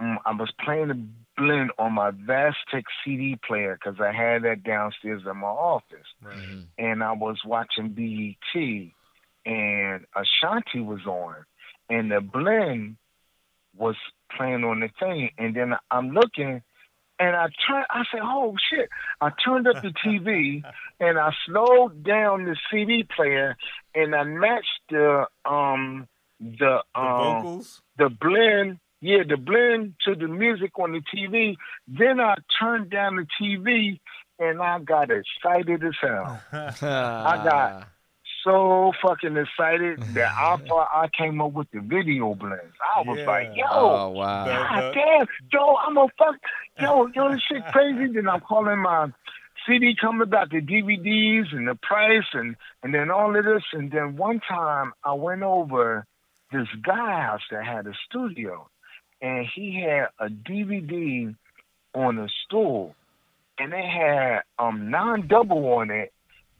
mm, 0.00 0.16
I 0.24 0.32
was 0.32 0.50
playing 0.64 0.88
the 0.88 1.06
blend 1.36 1.70
on 1.78 1.92
my 1.94 2.10
Vestax 2.10 2.84
CD 3.04 3.36
player 3.46 3.78
because 3.82 4.00
I 4.00 4.12
had 4.12 4.42
that 4.42 4.62
downstairs 4.64 5.22
in 5.28 5.36
my 5.38 5.46
office, 5.48 6.06
Right. 6.22 6.64
and 6.78 7.02
I 7.02 7.12
was 7.12 7.38
watching 7.44 7.88
BET, 7.90 8.92
and 9.46 10.04
Ashanti 10.14 10.80
was 10.80 11.04
on, 11.06 11.36
and 11.88 12.10
the 12.10 12.20
blend 12.20 12.96
was 13.76 13.96
playing 14.36 14.64
on 14.64 14.80
the 14.80 14.88
thing, 15.00 15.30
and 15.38 15.54
then 15.54 15.74
I'm 15.90 16.10
looking. 16.10 16.62
And 17.18 17.36
I 17.36 17.46
turned. 17.68 17.86
I 17.90 18.02
said, 18.10 18.20
"Oh 18.22 18.56
shit!" 18.70 18.88
I 19.20 19.30
turned 19.44 19.68
up 19.68 19.80
the 19.80 19.92
TV 20.04 20.64
and 20.98 21.18
I 21.18 21.30
slowed 21.46 22.02
down 22.02 22.46
the 22.46 22.56
CD 22.70 23.04
player 23.04 23.56
and 23.94 24.12
I 24.14 24.24
matched 24.24 24.80
the 24.90 25.26
um 25.44 26.08
the 26.40 26.82
The 26.94 27.00
um 27.00 27.42
vocals. 27.42 27.80
the 27.96 28.08
blend, 28.08 28.78
yeah, 29.02 29.24
the 29.28 29.36
blend 29.36 29.94
to 30.06 30.14
the 30.14 30.28
music 30.28 30.78
on 30.78 30.92
the 30.92 31.02
TV. 31.14 31.56
Then 31.86 32.20
I 32.20 32.36
turned 32.58 32.88
down 32.90 33.16
the 33.16 33.26
TV 33.40 34.00
and 34.38 34.62
I 34.62 34.78
got 34.78 35.10
excited 35.10 35.84
as 35.84 35.92
hell. 36.00 36.40
I 36.52 37.40
got 37.44 37.86
so 38.44 38.92
fucking 39.02 39.36
excited 39.36 40.00
that 40.14 40.32
I 40.38 40.56
thought 40.68 40.88
I 40.92 41.08
came 41.16 41.40
up 41.40 41.52
with 41.52 41.68
the 41.72 41.80
video 41.80 42.34
blends. 42.34 42.74
I 42.96 43.02
was 43.02 43.18
Yeah. 43.18 43.26
like, 43.26 43.48
yo, 43.56 43.64
Oh 43.70 44.08
wow. 44.10 44.44
The- 44.44 44.50
God 44.52 44.94
damn, 44.94 45.26
yo, 45.52 45.76
I'm 45.86 45.96
a 45.98 46.06
fuck, 46.18 46.36
yo, 46.80 47.06
yo, 47.14 47.32
this 47.32 47.42
shit 47.48 47.64
crazy. 47.72 48.12
then 48.14 48.28
I'm 48.28 48.40
calling 48.40 48.78
my 48.78 49.08
CD 49.66 49.94
coming 50.00 50.22
about 50.22 50.50
the 50.50 50.60
DVDs 50.60 51.52
and 51.54 51.68
the 51.68 51.76
price 51.76 52.26
and 52.32 52.56
and 52.82 52.92
then 52.94 53.10
all 53.10 53.36
of 53.36 53.44
this. 53.44 53.62
And 53.72 53.90
then 53.92 54.16
one 54.16 54.40
time 54.40 54.92
I 55.04 55.12
went 55.14 55.42
over 55.42 56.04
this 56.50 56.66
guy 56.82 57.20
house 57.22 57.42
that 57.52 57.64
had 57.64 57.86
a 57.86 57.92
studio, 58.08 58.68
and 59.22 59.46
he 59.54 59.80
had 59.80 60.08
a 60.18 60.28
DVD 60.28 61.34
on 61.94 62.18
a 62.18 62.26
stool, 62.44 62.94
and 63.58 63.72
they 63.72 63.86
had 63.86 64.40
um 64.58 64.90
non 64.90 65.28
double 65.28 65.64
on 65.74 65.90
it 65.90 66.12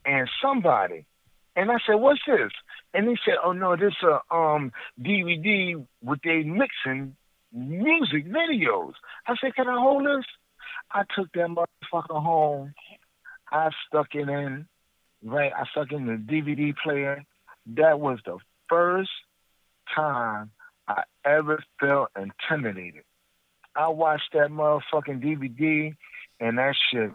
and 0.06 0.30
somebody. 0.40 1.04
And 1.56 1.70
I 1.70 1.76
said, 1.86 1.96
"What's 1.96 2.20
this?" 2.26 2.52
And 2.94 3.08
he 3.08 3.16
said, 3.24 3.34
"Oh 3.44 3.52
no, 3.52 3.76
this 3.76 3.94
a 4.02 4.34
um 4.34 4.72
DVD 5.00 5.84
with 6.02 6.20
they 6.22 6.44
mixing 6.44 7.16
music 7.52 8.26
videos." 8.28 8.92
I 9.26 9.34
said, 9.40 9.54
"Can 9.56 9.68
I 9.68 9.78
hold 9.78 10.06
this?" 10.06 10.24
I 10.90 11.02
took 11.16 11.32
that 11.32 11.48
motherfucker 11.48 12.22
home. 12.22 12.74
I 13.50 13.70
stuck 13.86 14.14
it 14.14 14.28
in, 14.28 14.66
right? 15.24 15.52
I 15.54 15.64
stuck 15.72 15.90
it 15.90 15.96
in 15.96 16.06
the 16.06 16.12
DVD 16.12 16.74
player. 16.82 17.24
That 17.74 17.98
was 17.98 18.18
the 18.24 18.38
first 18.68 19.10
time 19.94 20.50
I 20.88 21.02
ever 21.24 21.62
felt 21.80 22.10
intimidated. 22.16 23.04
I 23.74 23.88
watched 23.88 24.32
that 24.34 24.50
motherfucking 24.50 25.22
DVD, 25.22 25.94
and 26.40 26.58
that 26.58 26.74
shit 26.90 27.10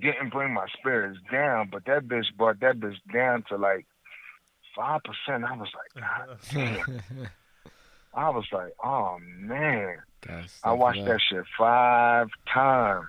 didn't 0.00 0.30
bring 0.30 0.52
my 0.52 0.66
spirits 0.78 1.18
down, 1.30 1.68
but 1.70 1.84
that 1.86 2.08
bitch 2.08 2.34
brought 2.36 2.60
that 2.60 2.80
bitch 2.80 2.96
down 3.12 3.44
to 3.48 3.56
like 3.56 3.86
five 4.76 5.00
percent. 5.04 5.44
I 5.44 5.56
was 5.56 5.68
like, 5.74 6.04
God 6.04 6.38
damn. 6.52 7.28
I 8.14 8.30
was 8.30 8.46
like, 8.52 8.72
oh 8.84 9.18
man. 9.20 9.96
I 10.62 10.72
watched 10.72 11.04
that 11.06 11.20
shit 11.28 11.44
five 11.58 12.28
times. 12.52 13.06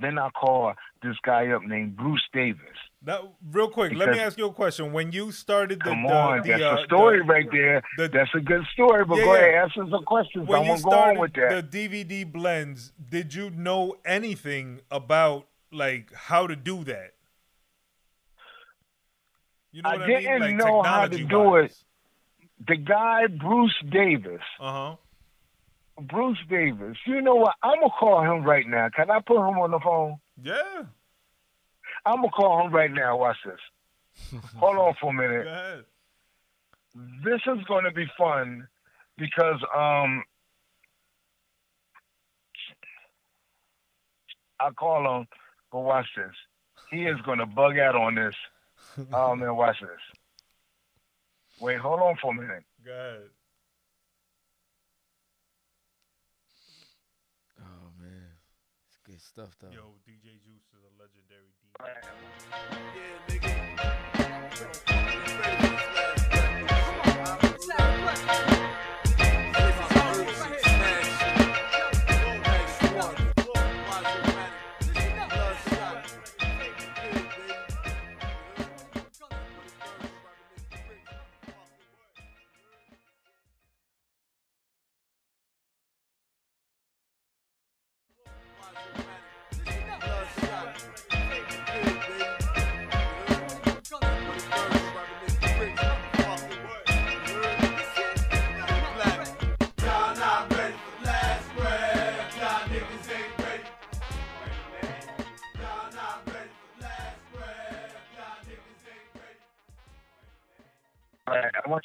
Then 0.00 0.18
I 0.18 0.30
called 0.30 0.76
this 1.02 1.16
guy 1.22 1.48
up 1.48 1.62
named 1.62 1.96
Bruce 1.96 2.24
Davis. 2.32 2.58
Now, 3.00 3.34
real 3.52 3.68
quick, 3.70 3.94
let 3.94 4.10
me 4.10 4.18
ask 4.18 4.36
you 4.36 4.46
a 4.46 4.52
question. 4.52 4.92
When 4.92 5.12
you 5.12 5.30
started 5.30 5.78
the, 5.78 5.90
Come 5.90 6.04
on, 6.06 6.42
the, 6.42 6.48
that's 6.48 6.62
uh, 6.62 6.76
a 6.82 6.84
story 6.84 7.18
the- 7.20 7.24
right 7.24 7.46
there. 7.52 7.82
the- 7.96 8.08
that's 8.08 8.30
a 8.34 8.40
good 8.40 8.64
story. 8.72 9.04
But 9.04 9.18
Yeah, 9.18 9.24
go 9.24 9.34
yeah. 9.34 9.38
ahead, 9.40 9.54
answer 9.54 9.84
some 9.90 10.04
questions. 10.04 10.48
when 10.48 10.60
I'm 10.62 10.76
you 10.76 10.82
go 10.82 10.90
on 10.90 11.18
with 11.18 11.32
that. 11.34 11.70
the 11.70 11.88
DVD 11.88 12.24
blends, 12.30 12.92
did 13.08 13.34
you 13.34 13.50
know 13.50 13.94
anything 14.04 14.80
about 14.90 15.46
like 15.70 16.12
how 16.12 16.46
to 16.48 16.56
do 16.56 16.82
that? 16.84 17.12
You 19.70 19.82
know 19.82 19.90
I 19.90 19.96
what 19.98 20.06
didn't 20.06 20.26
I 20.26 20.38
mean? 20.48 20.58
Like 20.58 20.66
know 20.66 20.82
how 20.82 21.06
to 21.06 21.24
do 21.24 21.56
it. 21.56 21.72
The 22.66 22.76
guy 22.76 23.26
Bruce 23.28 23.74
Davis. 23.90 24.40
Uh 24.58 24.72
huh. 24.72 24.96
Bruce 26.00 26.38
Davis. 26.50 26.96
You 27.06 27.20
know 27.20 27.36
what? 27.36 27.54
I'm 27.62 27.78
gonna 27.78 27.90
call 27.98 28.22
him 28.22 28.42
right 28.44 28.66
now. 28.66 28.88
Can 28.94 29.10
I 29.10 29.20
put 29.20 29.36
him 29.36 29.58
on 29.58 29.70
the 29.70 29.78
phone? 29.80 30.16
Yeah. 30.42 30.82
I'm 32.08 32.16
gonna 32.16 32.30
call 32.30 32.64
him 32.66 32.72
right 32.72 32.90
now. 32.90 33.18
Watch 33.18 33.36
this. 33.44 34.40
Hold 34.56 34.76
on 34.78 34.94
for 35.00 35.10
a 35.10 35.12
Go 35.12 35.18
minute. 35.22 35.46
ahead. 35.46 35.84
This 37.22 37.40
is 37.46 37.62
gonna 37.68 37.92
be 37.92 38.06
fun 38.16 38.66
because 39.18 39.62
um 39.76 40.24
I 44.60 44.70
call 44.70 45.18
him, 45.20 45.26
but 45.70 45.80
watch 45.80 46.06
this. 46.16 46.34
He 46.90 47.04
is 47.04 47.20
gonna 47.26 47.46
bug 47.46 47.78
out 47.78 47.94
on 47.94 48.14
this. 48.14 48.34
Oh 49.12 49.36
man, 49.36 49.54
watch 49.54 49.76
this. 49.80 49.90
Wait, 51.60 51.78
hold 51.78 52.00
on 52.00 52.16
for 52.22 52.32
a 52.32 52.34
minute. 52.34 52.64
Go 52.84 52.90
ahead. 52.92 53.28
Oh 57.60 57.90
man, 58.00 58.30
it's 58.88 58.98
good 59.04 59.20
stuff 59.20 59.54
though. 59.60 59.70
Yo, 59.70 59.94
DJ 60.08 60.40
Juice 60.42 60.66
is 60.72 60.82
a 60.82 60.92
legendary 61.00 61.52
DJ. 63.28 63.46
All 64.88 65.07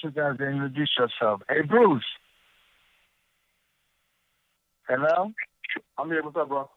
you 0.03 0.11
guys 0.11 0.37
to 0.37 0.45
introduce 0.45 0.91
yourself. 0.97 1.41
Hey, 1.49 1.61
Bruce. 1.61 2.03
Hello? 4.87 5.31
I'm 5.97 6.07
here. 6.09 6.23
What's 6.23 6.35
up, 6.35 6.49
bro? 6.49 6.69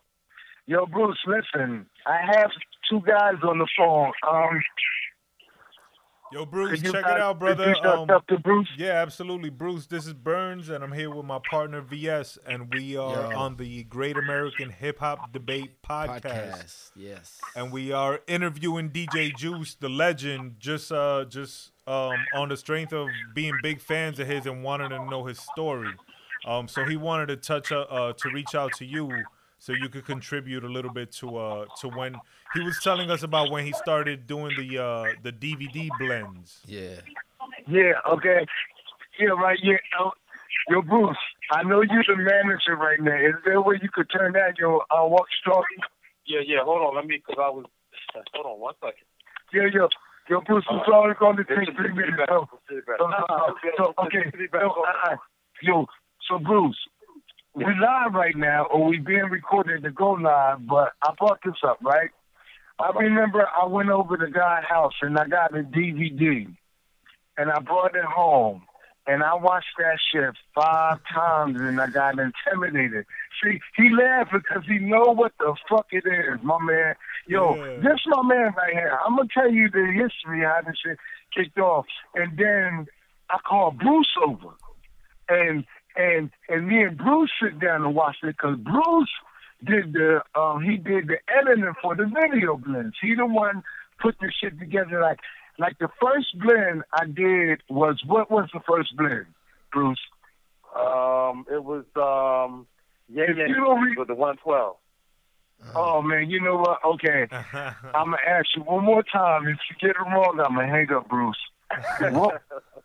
Yo, 0.67 0.87
Bruce, 0.87 1.19
listen. 1.27 1.87
I 2.07 2.19
have 2.27 2.51
two 2.89 3.01
guys 3.07 3.35
on 3.43 3.59
the 3.59 3.67
phone. 3.77 4.13
Um, 4.29 4.61
Yo, 6.33 6.45
Bruce, 6.45 6.83
check 6.83 6.93
guys 6.93 7.05
it 7.05 7.21
out, 7.21 7.39
brother. 7.39 7.75
Um, 7.87 8.09
to 8.29 8.39
Bruce. 8.39 8.69
yeah, 8.77 9.01
absolutely. 9.01 9.49
Bruce, 9.49 9.87
this 9.87 10.07
is 10.07 10.15
Burnz, 10.15 10.71
and 10.71 10.83
I'm 10.83 10.91
here 10.91 11.09
with 11.09 11.25
my 11.25 11.39
partner 11.49 11.81
VS, 11.81 12.37
and 12.45 12.73
we 12.75 12.97
are 12.97 13.33
Yo. 13.33 13.39
on 13.39 13.57
the 13.57 13.85
Great 13.85 14.17
American 14.17 14.71
Hip 14.71 14.99
Hop 14.99 15.33
Debate 15.33 15.81
podcast. 15.83 16.23
Podcast, 16.23 16.91
yes. 16.97 17.41
and 17.55 17.71
we 17.71 17.93
are 17.93 18.21
interviewing 18.27 18.91
DJ 18.91 19.37
Juice, 19.37 19.77
the 19.77 19.89
legend, 19.89 20.57
just 20.59 20.91
uh 20.91 21.27
just 21.29 21.71
um 21.87 22.17
on 22.35 22.49
the 22.49 22.57
strength 22.57 22.93
of 22.93 23.09
being 23.35 23.55
big 23.63 23.81
fans 23.81 24.19
of 24.19 24.27
his 24.27 24.47
and 24.47 24.65
wanting 24.65 24.91
to 24.91 25.05
know 25.09 25.25
his 25.27 25.39
story. 25.39 25.93
Um, 26.45 26.67
so 26.67 26.85
he 26.85 26.97
wanted 26.97 27.27
to 27.27 27.37
touch 27.37 27.71
uh, 27.71 27.83
uh 27.83 28.13
to 28.15 28.31
reach 28.31 28.57
out 28.57 28.73
to 28.75 28.85
you 28.85 29.11
so 29.67 29.73
you 29.73 29.89
could 29.89 30.07
contribute 30.07 30.63
a 30.63 30.69
little 30.69 30.93
bit 30.93 31.11
to 31.11 31.37
uh 31.37 31.65
to 31.81 31.89
when 31.89 32.15
he 32.55 32.61
was 32.61 32.79
telling 32.85 33.11
us 33.11 33.25
about 33.25 33.51
when 33.51 33.67
he 33.67 33.73
started 33.73 34.25
doing 34.29 34.55
the 34.57 34.79
uh 34.79 35.11
the 35.25 35.33
DVD 35.33 35.91
blends. 35.99 36.61
Yeah. 36.67 37.03
Yeah, 37.67 37.99
okay. 38.15 38.47
Yeah, 39.19 39.35
right. 39.35 39.59
Yeah. 39.61 39.75
Oh, 39.99 40.13
yo, 40.71 40.83
Bruce, 40.83 41.19
I 41.51 41.65
know 41.65 41.83
you're 41.83 42.07
the 42.07 42.15
manager 42.15 42.77
right 42.77 43.01
now. 43.01 43.17
Is 43.17 43.35
there 43.45 43.55
a 43.55 43.61
way 43.61 43.81
you 43.83 43.89
could 43.93 44.07
turn 44.17 44.35
down 44.35 44.55
your 44.57 44.83
uh, 44.83 45.05
walk 45.05 45.27
story? 45.41 45.77
Yeah, 46.27 46.41
yeah. 46.47 46.63
Hold 46.63 46.83
on, 46.87 46.95
let 46.95 47.07
me, 47.07 47.21
cause 47.27 47.37
I 47.39 47.51
was. 47.51 47.65
Hold 48.35 48.47
on 48.47 48.61
one 48.61 48.75
second. 48.81 49.07
Yeah, 49.53 49.69
Yeah. 49.75 49.89
Yo, 50.29 50.41
Bruce, 50.41 50.65
it's 50.69 50.91
only 50.93 51.15
going 51.21 51.37
to 51.37 51.45
take 51.45 51.71
three 51.77 51.93
minutes. 51.93 52.19
So, 52.29 52.49
so, 52.69 53.07
so, 53.79 53.95
okay. 54.07 54.27
So, 54.51 54.59
uh, 54.59 55.13
uh, 55.13 55.17
yo, 55.63 55.87
so 56.29 56.41
Bruce, 56.41 56.77
we 57.57 57.65
live 57.65 58.13
right 58.15 58.37
now, 58.37 58.67
or 58.67 58.85
we 58.87 58.99
being 58.99 59.31
recorded 59.31 59.83
to 59.85 59.91
go 59.91 60.11
live, 60.13 60.67
but 60.67 60.93
I 61.03 61.13
brought 61.19 61.41
this 61.45 61.55
up, 61.67 61.79
right? 61.83 62.11
I 62.79 62.91
remember 62.91 63.49
I 63.49 63.67
went 63.67 63.89
over 63.89 64.17
to 64.19 64.31
God's 64.31 64.67
house 64.69 64.93
and 65.01 65.19
I 65.19 65.27
got 65.27 65.57
a 65.59 65.63
DVD, 65.63 66.47
and 67.39 67.51
I 67.51 67.59
brought 67.61 67.97
it 67.97 68.05
home, 68.05 68.63
And 69.09 69.23
I 69.23 69.35
watched 69.35 69.77
that 69.79 69.99
shit 70.13 70.35
five 70.53 70.99
times 71.15 71.61
and 71.61 71.81
I 71.81 71.87
got 71.87 72.17
intimidated. 72.19 73.07
See, 73.41 73.61
he 73.77 73.89
laughed 73.91 74.33
because 74.33 74.65
he 74.67 74.81
know 74.81 75.13
what 75.15 75.33
the 75.39 75.55
fuck 75.71 75.87
it 75.93 76.05
is, 76.07 76.43
my 76.43 76.59
man. 76.61 76.97
Yo, 77.29 77.55
Yeah. 77.55 77.77
this 77.89 78.01
my 78.07 78.23
man 78.23 78.53
right 78.57 78.73
here. 78.73 78.99
I'm 79.07 79.15
gonna 79.17 79.29
tell 79.33 79.49
you 79.51 79.69
the 79.71 79.87
history 79.93 80.41
how 80.43 80.61
this 80.67 80.77
shit 80.85 80.99
kicked 81.33 81.57
off. 81.59 81.87
And 82.17 82.37
then 82.37 82.89
I 83.31 83.39
called 83.39 83.79
Bruce 83.79 84.13
over. 84.25 84.55
And 85.29 85.65
and 85.97 86.31
and 86.49 86.69
me 86.69 86.83
and 86.83 86.97
Bruce 86.97 87.31
sit 87.43 87.59
down 87.61 87.85
and 87.85 87.95
watch 87.95 88.17
it 88.23 88.37
because 88.37 88.59
Bruce 88.59 89.11
did 89.65 89.93
the 89.93 90.21
um 90.39 90.63
he 90.63 90.77
did 90.77 91.09
the 91.09 91.19
editing 91.29 91.73
for 91.83 91.97
the 91.97 92.05
video 92.05 92.57
blends. 92.57 92.97
He 93.01 93.15
the 93.15 93.27
one 93.27 93.63
put 94.01 94.17
the 94.21 94.31
shit 94.41 94.59
together 94.59 95.01
like 95.01 95.19
like 95.59 95.79
the 95.79 95.89
first 96.01 96.39
blend 96.39 96.83
I 96.93 97.07
did 97.07 97.63
was 97.69 98.03
what 98.07 98.31
was 98.31 98.49
the 98.53 98.61
first 98.69 98.97
blend, 98.97 99.27
Bruce? 99.73 99.99
Um, 100.75 101.47
it 101.51 101.65
was 101.65 101.85
um, 101.97 102.67
yeah, 103.09 103.25
yeah, 103.35 103.47
you 103.47 103.55
don't 103.55 103.81
re- 103.81 103.95
with 103.97 104.09
the 104.09 104.15
112. 104.15 104.77
Oh 105.75 106.03
man, 106.03 106.29
you 106.29 106.41
know 106.41 106.57
what? 106.57 106.85
Okay, 106.85 107.27
I'm 107.33 108.11
gonna 108.11 108.19
ask 108.27 108.47
you 108.55 108.63
one 108.63 108.85
more 108.85 109.03
time. 109.03 109.49
If 109.49 109.59
you 109.71 109.89
get 109.89 109.97
it 109.97 110.03
wrong, 110.03 110.39
I'm 110.45 110.55
gonna 110.55 110.69
hang 110.69 110.93
up, 110.93 111.09
Bruce. 111.09 111.37
what, 112.13 112.43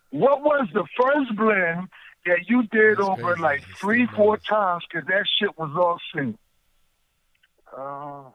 what 0.09 0.41
was 0.41 0.67
the 0.73 0.85
first 0.99 1.35
blend 1.35 1.89
that 2.25 2.39
you 2.47 2.63
did 2.63 2.97
That's 2.97 3.07
over 3.09 3.21
crazy. 3.35 3.41
like 3.41 3.63
three, 3.77 4.07
four 4.15 4.37
times? 4.37 4.83
Cause 4.91 5.03
that 5.07 5.25
shit 5.39 5.57
was 5.57 5.71
all 5.75 5.97
synced. 6.15 6.37
Uh, 7.75 8.29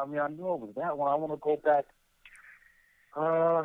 I 0.00 0.06
mean, 0.06 0.20
I 0.20 0.28
knew 0.28 0.52
it 0.54 0.60
was 0.60 0.70
that 0.76 0.96
one. 0.96 1.10
I 1.10 1.14
want 1.16 1.32
to 1.32 1.36
go 1.42 1.56
back. 1.62 1.84
Uh, 3.16 3.62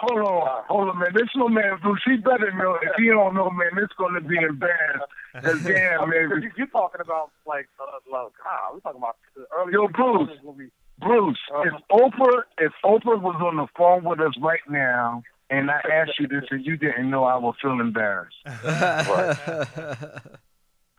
Hold 0.00 0.20
on, 0.26 0.64
hold 0.66 0.88
on, 0.88 0.98
man. 0.98 1.10
This 1.14 1.28
no 1.36 1.48
man, 1.48 1.78
Bruce. 1.80 2.02
He 2.04 2.16
better 2.16 2.50
know. 2.58 2.74
If 2.82 2.90
he 2.98 3.06
don't 3.10 3.32
know, 3.32 3.48
man, 3.48 3.70
it's 3.76 3.92
gonna 3.96 4.20
be 4.20 4.36
embarrassed. 4.36 5.04
'Cause 5.40 5.62
damn, 5.64 6.10
man. 6.10 6.42
you, 6.42 6.50
you're 6.56 6.66
talking 6.66 7.00
about 7.00 7.30
like, 7.46 7.68
uh, 7.80 7.98
like, 8.10 8.32
ah, 8.44 8.70
we're 8.74 8.80
talking 8.80 8.98
about 9.00 9.16
the 9.36 9.46
early. 9.56 9.72
Yo, 9.72 9.86
Bruce. 9.86 10.30
2000s 10.40 10.42
when 10.44 10.56
we- 10.56 10.70
Bruce, 10.98 11.38
if 11.64 11.72
Oprah, 11.92 12.42
if 12.58 12.72
Oprah 12.84 13.20
was 13.22 13.36
on 13.40 13.56
the 13.56 13.68
phone 13.78 14.02
with 14.02 14.18
us 14.20 14.34
right 14.40 14.60
now, 14.68 15.22
and 15.58 15.70
I 15.70 15.80
asked 15.92 16.18
you 16.18 16.26
this 16.28 16.44
and 16.50 16.64
you 16.64 16.76
didn't 16.76 17.10
know, 17.10 17.24
I 17.24 17.36
would 17.36 17.54
feel 17.62 17.80
embarrassed. 17.80 18.36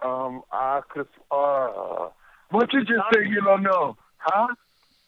Um, 0.03 0.43
I 0.51 0.81
could. 0.89 1.07
Uh, 1.31 2.09
What 2.51 2.71
you 2.73 2.81
just 2.81 3.01
say 3.13 3.27
you 3.27 3.41
don't 3.41 3.63
know, 3.63 3.97
huh? 4.19 4.47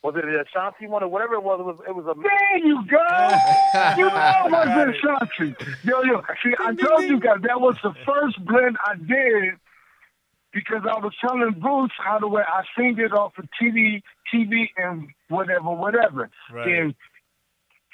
was 0.04 0.16
it 0.16 0.24
the 0.26 0.44
Ashanti 0.46 0.88
one 0.88 1.04
or 1.04 1.08
whatever 1.08 1.36
it 1.36 1.44
was? 1.44 1.60
It 1.60 1.66
was. 1.66 1.80
It 1.88 1.96
was 1.96 2.06
a. 2.06 2.14
There 2.20 2.58
you 2.66 2.84
go. 2.88 2.98
you 3.98 4.08
know 4.08 4.44
it 4.46 4.52
was 4.52 4.96
Ashanti. 4.96 5.56
Yo, 5.84 6.02
yo. 6.04 6.22
See, 6.44 6.54
I 6.60 6.74
told 6.74 7.04
you 7.04 7.20
guys 7.20 7.42
that 7.44 7.60
was 7.60 7.76
the 7.84 7.94
first 8.06 8.44
blend 8.46 8.78
I 8.86 8.96
did 8.96 9.56
because 10.54 10.84
I 10.90 10.98
was 11.00 11.14
telling 11.22 11.52
Bruce 11.60 11.92
how 11.98 12.20
the 12.20 12.28
way 12.28 12.44
I 12.48 12.64
seen 12.78 13.00
it 13.00 13.12
off 13.12 13.34
of 13.38 13.46
TV, 13.62 14.02
TV, 14.34 14.70
and 14.78 15.10
whatever, 15.28 15.70
whatever. 15.72 16.30
Right. 16.52 16.68
And 16.68 16.96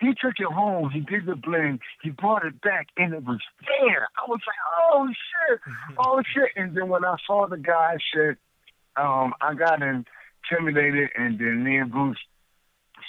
he 0.03 0.13
took 0.21 0.33
it 0.39 0.51
home. 0.51 0.89
He 0.89 0.99
did 1.01 1.25
the 1.25 1.35
blend. 1.35 1.79
He 2.01 2.09
brought 2.09 2.45
it 2.45 2.59
back, 2.61 2.87
and 2.97 3.13
it 3.13 3.23
was 3.23 3.39
there. 3.61 4.07
I 4.17 4.29
was 4.29 4.39
like, 4.45 4.55
oh 4.91 5.07
shit, 5.07 5.59
oh 5.97 6.21
shit. 6.33 6.49
And 6.55 6.75
then 6.75 6.89
when 6.89 7.05
I 7.05 7.15
saw 7.25 7.47
the 7.47 7.57
guy, 7.57 7.97
shit, 8.13 8.37
um, 8.95 9.33
I 9.41 9.53
got 9.53 9.81
intimidated, 9.81 11.09
and 11.15 11.39
then 11.39 11.63
me 11.63 11.77
and 11.77 11.91
Bruce 11.91 12.17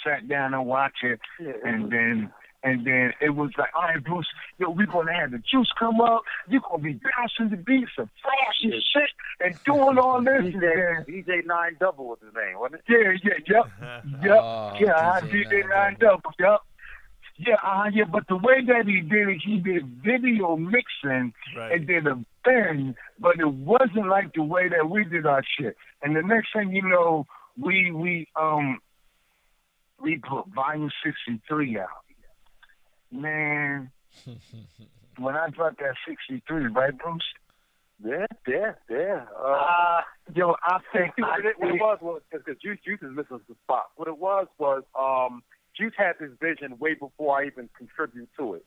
sat 0.03 0.27
down 0.27 0.53
and 0.53 0.65
watched 0.65 1.03
it, 1.03 1.19
and 1.63 1.91
then. 1.91 2.31
And 2.63 2.83
then 2.83 3.13
it 3.21 3.29
was 3.29 3.51
like, 3.59 3.69
all 3.75 3.83
right, 3.83 4.03
Bruce, 4.03 4.25
yo, 4.57 4.71
we're 4.71 4.87
gonna 4.87 5.13
have 5.13 5.29
the 5.29 5.37
juice 5.37 5.71
come 5.77 6.01
up. 6.01 6.23
You're 6.47 6.61
gonna 6.67 6.81
be 6.81 6.93
bouncing 6.93 7.55
the 7.55 7.57
beats 7.63 7.91
and 7.95 8.09
flashing 8.23 8.81
shit 8.91 9.09
and 9.39 9.55
doing 9.65 9.99
all 9.99 10.19
this. 10.19 10.51
And 10.51 10.63
then, 10.63 11.05
DJ, 11.07 11.27
DJ 11.27 11.45
Nine 11.45 11.77
Double 11.79 12.05
was 12.07 12.17
his 12.25 12.33
name, 12.33 12.57
wasn't 12.57 12.81
it? 12.87 12.89
yeah, 12.89 13.11
yeah, 13.23 13.33
yep, 13.45 14.03
yep, 14.23 14.39
Oh, 14.41 14.73
yeah, 14.79 15.11
I 15.11 15.21
DJ 15.21 15.47
did 15.47 15.65
Nine 15.67 15.69
nine 15.69 15.97
double, 15.99 16.31
yep. 16.39 16.61
Yeah, 17.37 17.55
uh, 17.63 17.89
yeah, 17.93 18.05
but 18.05 18.23
the 18.29 18.37
way 18.37 18.63
that 18.65 18.85
he 18.85 19.01
did 19.01 19.27
it, 19.27 19.41
he 19.45 19.57
did 19.57 19.85
video 20.03 20.55
mixing 20.55 21.33
Right. 21.57 21.73
and 21.73 21.85
did 21.87 22.07
a 22.07 22.15
thing, 22.45 22.95
but 23.19 23.39
it 23.39 23.47
wasn't 23.47 24.07
like 24.07 24.33
the 24.33 24.43
way 24.43 24.69
that 24.69 24.89
we 24.89 25.03
did 25.03 25.25
our 25.25 25.43
shit. 25.57 25.75
And 26.01 26.15
the 26.15 26.21
next 26.21 26.49
thing 26.53 26.71
you 26.73 26.81
know, 26.83 27.25
we 27.61 27.91
we 27.91 28.27
um 28.39 28.79
we 30.01 30.17
put 30.17 30.45
volume 30.53 30.89
sixty 31.03 31.41
three 31.47 31.77
out. 31.77 31.89
Man, 33.11 33.91
when 35.17 35.35
I 35.35 35.49
dropped 35.49 35.79
that 35.79 35.95
sixty 36.07 36.41
three, 36.47 36.67
right, 36.67 36.97
Bruce? 36.97 37.23
Yeah, 38.03 38.25
yeah, 38.47 38.73
yeah. 38.89 39.25
Uh, 39.37 39.47
Uh, 39.47 40.01
yo, 40.33 40.55
I 40.63 40.79
think 40.93 41.13
See, 41.15 41.23
I 41.23 41.37
what, 41.37 41.45
it, 41.45 41.59
what 41.59 41.69
it 41.75 41.79
was 41.81 41.97
was 42.01 42.21
because 42.31 42.57
Juice 42.61 42.79
Juice 42.85 42.99
is 43.01 43.15
missing 43.15 43.39
the 43.47 43.55
spot. 43.63 43.85
What 43.95 44.07
it 44.09 44.17
was 44.17 44.47
was 44.57 44.83
um, 44.99 45.43
Juice 45.77 45.93
had 45.97 46.13
this 46.19 46.31
vision 46.39 46.77
way 46.79 46.93
before 46.93 47.39
I 47.41 47.45
even 47.47 47.69
contributed 47.77 48.29
to 48.37 48.55
it. 48.55 48.65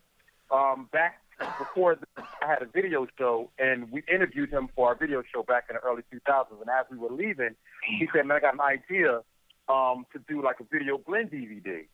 Um, 0.50 0.88
back 0.92 1.20
before 1.58 1.94
this, 1.96 2.24
I 2.42 2.46
had 2.46 2.62
a 2.62 2.66
video 2.66 3.06
show, 3.18 3.50
and 3.58 3.90
we 3.92 4.02
interviewed 4.12 4.50
him 4.50 4.68
for 4.74 4.88
our 4.88 4.94
video 4.94 5.22
show 5.32 5.42
back 5.42 5.64
in 5.70 5.76
the 5.76 5.80
early 5.80 6.02
2000s. 6.12 6.60
And 6.60 6.70
as 6.70 6.86
we 6.90 6.98
were 6.98 7.10
leaving, 7.10 7.54
he 7.98 8.08
said, 8.14 8.26
"Man, 8.26 8.36
I 8.36 8.40
got 8.40 8.54
an 8.54 8.60
idea 8.60 9.20
um, 9.68 10.06
to 10.12 10.18
do 10.28 10.42
like 10.42 10.60
a 10.60 10.64
video 10.64 10.98
blend 10.98 11.30
DVD." 11.30 11.86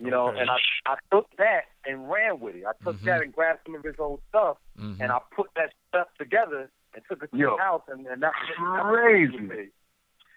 You 0.00 0.10
know, 0.10 0.28
Okay. 0.28 0.40
and 0.40 0.50
I 0.50 0.56
I 0.86 0.96
took 1.12 1.28
that 1.38 1.62
and 1.86 2.10
ran 2.10 2.40
with 2.40 2.56
it. 2.56 2.64
I 2.66 2.72
took 2.84 3.00
that 3.02 3.22
and 3.22 3.32
grabbed 3.32 3.60
some 3.64 3.74
of 3.76 3.84
his 3.84 3.94
old 3.98 4.20
stuff, 4.28 4.58
Mhm. 4.78 5.00
and 5.00 5.12
I 5.12 5.20
put 5.34 5.50
that 5.56 5.72
stuff 5.88 6.08
together 6.18 6.68
and 6.94 7.02
took 7.08 7.22
it 7.22 7.30
to 7.30 7.36
Yo. 7.36 7.56
the 7.56 7.62
house, 7.62 7.82
and, 7.88 8.06
and 8.06 8.22
that's 8.22 8.34
what- 8.58 8.82
Crazy. 8.82 9.46
that's 9.46 9.70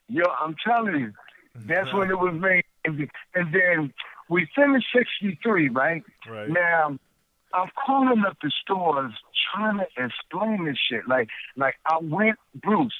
Yo, 0.10 0.24
I'm 0.40 0.56
telling 0.64 0.96
you, 1.00 1.14
that's 1.56 1.92
when 1.94 2.10
it 2.10 2.18
was 2.20 2.34
made. 2.36 2.64
And 2.86 3.10
and 3.34 3.52
then 3.54 3.94
we 4.30 4.48
finished 4.56 4.88
63, 4.96 5.70
right? 5.70 6.04
Right. 6.30 6.50
Now, 6.50 6.98
I'm 7.54 7.70
calling 7.86 8.24
up 8.28 8.38
the 8.42 8.52
stores 8.62 9.14
trying 9.54 9.78
to 9.78 9.86
explain 9.98 10.66
this 10.66 10.78
shit. 10.90 11.08
Like, 11.08 11.30
like 11.56 11.76
I 11.86 11.98
went, 12.02 12.38
Bruce, 12.56 12.94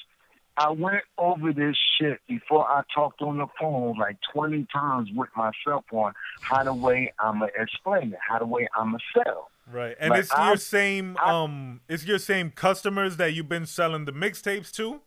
I 0.56 0.70
went 0.70 1.04
over 1.18 1.52
this 1.52 1.76
shit 2.00 2.18
before 2.26 2.66
I 2.68 2.82
talked 2.94 3.22
on 3.22 3.38
the 3.38 3.46
phone 3.60 3.96
like 3.98 4.16
20 4.32 4.66
times 4.72 5.08
with 5.14 5.28
myself 5.36 5.84
on 5.92 6.14
how 6.40 6.64
the 6.64 6.74
way 6.74 7.12
I'ma 7.20 7.46
explain 7.56 8.12
it, 8.12 8.18
how 8.26 8.38
the 8.40 8.46
way 8.46 8.66
I'ma 8.76 8.98
sell. 9.14 9.50
Right. 9.70 9.96
And 10.00 10.10
Like, 10.10 10.20
it's 10.20 10.32
I- 10.32 10.48
your 10.48 10.56
same 10.56 11.16
I- 11.22 11.30
um 11.30 11.80
it's 11.88 12.04
your 12.06 12.18
same 12.18 12.50
customers 12.50 13.18
that 13.18 13.34
you've 13.34 13.48
been 13.50 13.66
selling 13.66 14.06
the 14.06 14.12
mixtapes 14.12 14.72
to? 14.76 15.02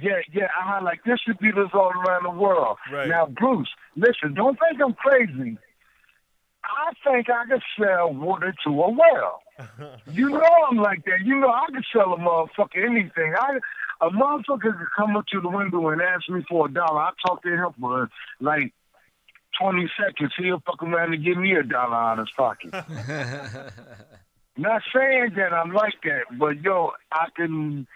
Yeah, 0.00 0.20
yeah, 0.32 0.48
I 0.60 0.74
had 0.74 0.82
like 0.84 1.04
distributors 1.04 1.70
all 1.72 1.90
around 1.90 2.24
the 2.24 2.30
world. 2.30 2.78
Right. 2.90 3.08
Now, 3.08 3.26
Bruce, 3.26 3.68
listen, 3.96 4.34
don't 4.34 4.58
think 4.58 4.80
I'm 4.82 4.94
crazy. 4.94 5.58
I 6.64 6.92
think 7.04 7.28
I 7.28 7.44
could 7.46 7.62
sell 7.78 8.12
water 8.12 8.54
to 8.64 8.70
a 8.70 8.90
well. 8.90 9.42
You 10.10 10.28
know 10.30 10.50
I'm 10.70 10.76
like 10.78 11.04
that. 11.04 11.20
You 11.24 11.38
know 11.38 11.48
I 11.48 11.66
could 11.72 11.84
sell 11.92 12.12
a 12.12 12.16
motherfucker 12.16 12.84
anything. 12.84 13.34
I 13.38 13.58
a 14.00 14.10
motherfucker 14.10 14.76
could 14.78 14.92
come 14.96 15.16
up 15.16 15.26
to 15.28 15.40
the 15.40 15.48
window 15.48 15.88
and 15.88 16.02
ask 16.02 16.28
me 16.28 16.42
for 16.48 16.66
a 16.66 16.72
dollar. 16.72 17.00
I 17.00 17.10
talk 17.24 17.42
to 17.42 17.50
him 17.50 17.72
for 17.80 18.10
like 18.40 18.72
twenty 19.60 19.88
seconds. 19.96 20.32
He'll 20.36 20.60
fuck 20.66 20.82
around 20.82 21.14
and 21.14 21.24
give 21.24 21.36
me 21.36 21.54
a 21.54 21.62
dollar 21.62 21.94
out 21.94 22.18
of 22.18 22.26
his 22.26 22.34
pocket. 22.36 22.72
Not 24.56 24.82
saying 24.94 25.32
that 25.36 25.52
I'm 25.52 25.72
like 25.72 25.94
that, 26.04 26.38
but 26.38 26.60
yo, 26.62 26.92
I 27.10 27.28
can, 27.34 27.86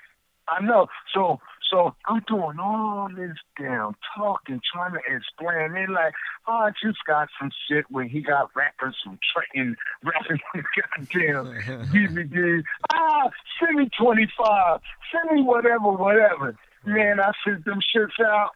I 0.49 0.63
know. 0.63 0.87
So, 1.13 1.41
so 1.71 1.95
I'm 2.07 2.23
doing 2.29 2.59
all 2.61 3.09
this 3.15 3.37
damn 3.59 3.95
talking, 4.17 4.61
trying 4.73 4.93
to 4.93 5.01
explain. 5.09 5.73
They're 5.73 5.89
like, 5.89 6.15
oh, 6.47 6.53
I 6.53 6.71
just 6.83 6.99
got 7.07 7.29
some 7.41 7.51
shit 7.69 7.85
where 7.91 8.05
he 8.05 8.21
got 8.21 8.51
rappers 8.55 8.97
from 9.03 9.19
Trenton 9.33 9.77
rapping 10.05 10.39
on 10.55 10.65
goddamn 11.11 11.89
DVD. 11.93 12.63
Ah, 12.93 13.31
send 13.59 13.77
me 13.77 13.89
25, 13.99 14.81
send 15.13 15.37
me 15.37 15.43
whatever, 15.43 15.91
whatever. 15.91 16.57
Man, 16.85 17.19
I 17.21 17.33
sent 17.45 17.65
them 17.65 17.81
shits 17.95 18.25
out. 18.25 18.51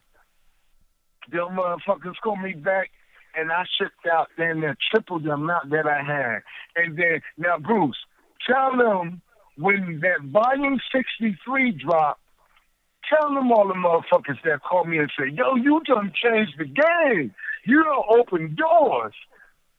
Them 1.33 1.57
motherfuckers 1.57 2.15
called 2.23 2.41
me 2.41 2.53
back 2.53 2.91
and 3.37 3.53
I 3.53 3.65
shipped 3.79 4.07
out 4.13 4.29
then 4.37 4.61
the 4.61 4.77
triple 4.91 5.21
the 5.21 5.33
amount 5.33 5.71
that 5.71 5.87
I 5.87 6.03
had. 6.03 6.43
And 6.77 6.97
then 6.97 7.21
now 7.39 7.59
Bruce, 7.59 7.97
tell 8.47 8.77
them 8.77 9.23
when 9.61 10.01
that 10.01 10.23
volume 10.31 10.81
sixty 10.93 11.37
three 11.45 11.71
dropped, 11.73 12.21
tell 13.09 13.33
them 13.35 13.53
all 13.53 13.69
the 13.69 13.75
motherfuckers 13.75 14.39
that 14.45 14.63
call 14.63 14.85
me 14.85 14.99
and 14.99 15.11
say, 15.19 15.27
Yo, 15.33 15.55
you 15.57 15.81
done 15.87 16.13
changed 16.15 16.55
the 16.59 16.65
game. 16.65 17.35
You 17.67 17.85
done 17.85 18.19
open 18.21 18.57
doors. 18.57 19.15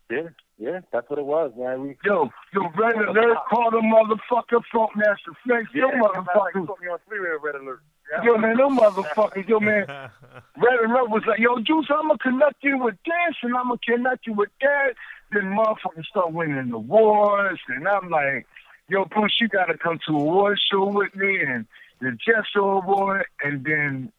Yeah, 0.09 0.27
yeah, 0.57 0.79
that's 0.91 1.09
what 1.09 1.19
it 1.19 1.25
was, 1.25 1.51
man. 1.57 1.81
We, 1.81 1.97
Yo, 2.03 2.29
yo, 2.53 2.61
Red 2.77 2.95
Alert 2.95 3.37
called 3.49 3.73
a 3.73 3.77
motherfucker 3.77 4.61
Funkmaster 4.73 5.33
Flex. 5.43 5.67
yeah, 5.73 5.83
Yo, 5.83 5.87
that's 5.91 6.27
like 6.27 6.53
motherfuckers. 6.53 6.67
put 6.67 6.81
me 6.81 6.87
on 6.89 6.99
three-way 7.07 7.29
red 7.41 7.55
alert. 7.55 7.81
Yeah. 8.11 8.23
Yo, 8.25 8.37
man, 8.37 8.57
them 8.57 8.77
motherfuckers, 8.77 9.47
yo, 9.47 9.61
man. 9.61 9.85
Red 10.57 10.79
Alert 10.83 11.09
was 11.09 11.23
like, 11.25 11.39
yo, 11.39 11.55
Juice, 11.59 11.87
I'm 11.89 12.07
going 12.07 12.17
to 12.17 12.23
connect 12.23 12.61
you 12.61 12.77
with 12.77 12.95
this 13.05 13.35
and 13.41 13.55
I'm 13.55 13.67
going 13.69 13.79
to 13.79 13.91
connect 13.91 14.27
you 14.27 14.33
with 14.33 14.49
that. 14.59 14.95
Then 15.31 15.43
motherfuckers 15.43 16.05
start 16.09 16.33
winning 16.33 16.71
the 16.71 16.77
wars. 16.77 17.57
And 17.69 17.87
I'm 17.87 18.09
like, 18.09 18.45
yo, 18.89 19.05
Bruce, 19.05 19.37
you 19.39 19.47
gotta 19.47 19.77
come 19.77 19.99
to 20.07 20.13
a 20.13 20.19
award 20.19 20.59
show 20.71 20.85
with 20.87 21.15
me 21.15 21.39
and 21.41 21.65
the 21.99 22.17
Justo 22.25 22.81
Award, 22.81 23.25
and 23.43 23.63
then 23.63 24.11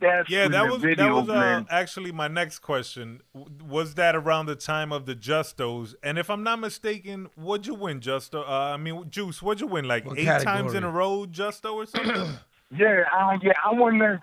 that's 0.00 0.30
Yeah, 0.30 0.44
when 0.44 0.52
that 0.52 0.64
the 0.66 0.72
was 0.72 0.82
that 0.82 0.88
video 0.88 1.14
was 1.20 1.28
uh, 1.28 1.32
blend. 1.32 1.66
actually 1.70 2.12
my 2.12 2.28
next 2.28 2.60
question. 2.60 3.20
Was 3.34 3.94
that 3.96 4.14
around 4.16 4.46
the 4.46 4.56
time 4.56 4.92
of 4.92 5.06
the 5.06 5.14
Justos? 5.14 5.94
And 6.02 6.18
if 6.18 6.30
I'm 6.30 6.42
not 6.42 6.58
mistaken, 6.60 7.28
what'd 7.34 7.66
you 7.66 7.74
win, 7.74 8.00
Justo? 8.00 8.42
Uh, 8.42 8.72
I 8.74 8.76
mean, 8.76 9.10
Juice, 9.10 9.42
what'd 9.42 9.60
you 9.60 9.66
win? 9.66 9.86
Like 9.86 10.06
What 10.06 10.18
eight 10.18 10.40
times 10.42 10.72
in 10.74 10.84
a 10.84 10.90
row, 10.90 11.26
Justo 11.26 11.74
or 11.74 11.86
something? 11.86 12.28
Yeah, 12.72 13.02
I, 13.12 13.36
yeah, 13.42 13.50
I 13.68 13.72
won 13.74 13.98
the, 13.98 14.20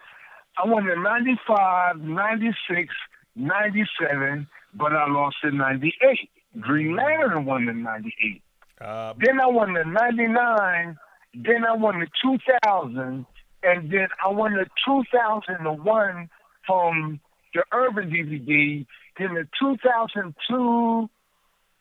I 0.57 0.65
won 0.65 0.85
the 0.85 0.95
95, 0.95 1.97
96, 1.99 2.93
97, 3.35 4.47
but 4.73 4.93
I 4.93 5.09
lost 5.09 5.35
in 5.43 5.57
98. 5.57 6.29
Green 6.61 6.95
Lantern 6.95 7.43
won 7.43 7.67
in 7.67 7.83
98. 7.83 8.41
Uh, 8.79 9.13
Then 9.17 9.39
I 9.39 9.47
won 9.47 9.73
the 9.73 9.83
99, 9.83 10.97
then 11.33 11.65
I 11.65 11.75
won 11.75 11.99
the 11.99 12.07
2000, 12.23 13.25
and 13.63 13.91
then 13.91 14.07
I 14.23 14.29
won 14.29 14.53
the 14.53 14.65
2001 14.85 16.29
from 16.65 17.19
the 17.53 17.63
Urban 17.73 18.09
DVD, 18.09 18.85
then 19.17 19.33
the 19.33 19.47
2002, 19.59 21.09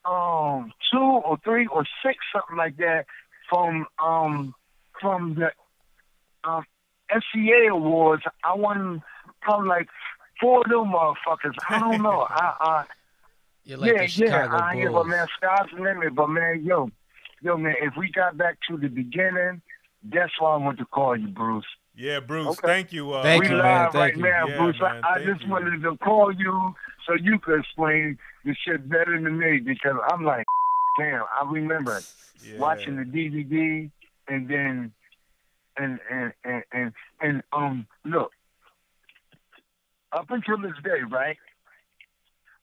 um, 0.05 0.73
two 0.91 0.99
or 0.99 1.37
three 1.45 1.67
or 1.67 1.85
six, 2.05 2.19
something 2.33 2.57
like 2.57 2.77
that, 2.79 3.07
from, 3.51 3.87
um, 4.03 4.55
from 5.01 5.35
the 5.35 5.51
um, 6.49 6.65
SCA 7.11 7.69
Awards. 7.73 8.23
I 8.43 8.55
won 8.55 9.03
probably 9.43 9.69
like 9.69 9.89
four 10.41 10.61
of 10.61 10.71
them 10.71 10.93
motherfuckers. 10.93 11.55
I 11.69 11.79
don't 11.79 12.03
know. 12.03 12.27
I, 12.31 12.55
I 12.61 12.85
You're 13.67 13.79
like 13.79 13.95
yeah, 13.95 14.03
the 14.03 14.09
Chicago 14.09 14.57
yeah. 14.57 14.63
I 14.63 14.75
hear, 14.77 14.93
but 14.93 15.07
man, 15.07 15.27
sky's 15.37 15.67
the 15.75 15.83
limit. 15.83 16.15
But 16.15 16.29
man, 16.29 16.65
yo, 16.65 16.89
yo, 17.43 17.57
man, 17.57 17.75
if 17.83 17.95
we 17.99 18.11
got 18.13 18.39
back 18.39 18.59
to 18.71 18.77
the 18.77 18.87
beginning, 18.87 19.61
that's 20.05 20.31
why 20.39 20.55
I 20.55 20.57
want 20.57 20.79
to 20.79 20.85
call 20.85 21.17
you, 21.19 21.27
Bruce. 21.27 21.67
yeah, 21.97 22.21
Bruce, 22.21 22.47
Okay. 22.47 22.67
thank 22.69 22.93
you. 22.93 23.13
Uh, 23.13 23.25
Thank 23.25 23.41
we 23.43 23.49
you, 23.49 23.57
man. 23.57 23.87
live 23.87 23.93
Thank 23.93 23.95
right 23.95 24.17
you. 24.17 24.23
now, 24.23 24.47
Yeah, 24.49 24.57
Bruce. 24.57 24.77
man, 24.81 25.01
I, 25.03 25.15
I 25.15 25.19
just 25.25 25.45
you. 25.45 25.51
wanted 25.51 25.83
to 25.83 25.97
call 25.99 26.33
you 26.33 26.75
so 27.09 27.15
you 27.21 27.41
could 27.41 27.59
explain 27.59 28.17
the 28.45 28.55
shit 28.65 28.89
better 28.89 29.21
than 29.21 29.37
me 29.37 29.59
because 29.59 29.97
I'm 30.13 30.25
like, 30.25 30.47
damn, 30.97 31.23
I 31.23 31.51
remember 31.51 32.05
Yeah. 32.41 32.61
watching 32.61 32.97
the 32.97 33.03
DVD 33.03 33.91
and 34.29 34.49
then 34.49 34.93
and 35.77 35.99
and 36.09 36.33
and 36.45 36.63
and, 36.73 36.93
and 37.21 37.43
um 37.53 37.87
look 38.05 38.31
up 40.13 40.27
until 40.31 40.59
this 40.59 40.73
day, 40.85 41.01
right? 41.11 41.37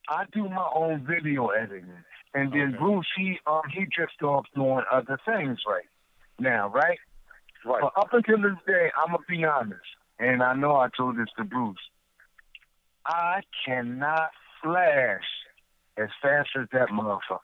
I 0.10 0.26
do 0.34 0.50
my 0.50 0.68
own 0.76 1.06
video 1.08 1.48
editing, 1.48 1.90
and 2.34 2.52
then 2.52 2.70
Okay. 2.70 2.78
Bruce 2.78 3.08
he 3.18 3.40
um 3.48 3.62
he 3.74 3.86
just 3.86 4.22
off 4.22 4.46
doing 4.56 4.84
other 4.92 5.20
things 5.26 5.60
right 5.68 5.86
now, 6.40 6.70
right? 6.70 7.00
Right. 7.66 7.82
But 7.82 7.94
up 7.98 8.10
until 8.14 8.42
this 8.42 8.60
day, 8.68 8.92
I'm 8.98 9.14
gonna 9.14 9.24
be 9.28 9.46
honest, 9.46 9.82
and 10.20 10.44
I 10.44 10.54
know 10.54 10.76
I 10.76 10.90
told 10.96 11.18
this 11.18 11.30
to 11.38 11.44
Bruce. 11.44 11.78
I 13.06 13.42
cannot 13.66 14.32
flash 14.62 15.24
as 15.98 16.10
fast 16.22 16.50
as 16.60 16.68
that 16.72 16.90
motherfucker. 16.90 17.40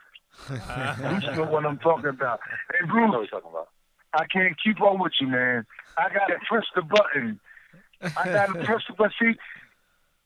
you 0.50 1.36
know 1.36 1.50
what 1.50 1.66
I'm 1.66 1.78
talking 1.80 2.10
about. 2.10 2.40
Hey, 2.72 2.84
what 2.86 2.90
Bruce, 2.90 3.30
you're 3.32 3.42
talking 3.42 3.52
about. 3.52 3.70
I 4.14 4.26
can't 4.26 4.56
keep 4.62 4.82
up 4.82 5.00
with 5.00 5.14
you, 5.22 5.28
man. 5.28 5.66
I 5.98 6.10
gotta 6.10 6.40
press 6.48 6.66
the 6.76 6.82
button. 6.82 7.40
I 8.02 8.26
gotta 8.26 8.54
press 8.66 8.82
the 8.88 8.96
button. 8.96 9.14
See, 9.22 9.34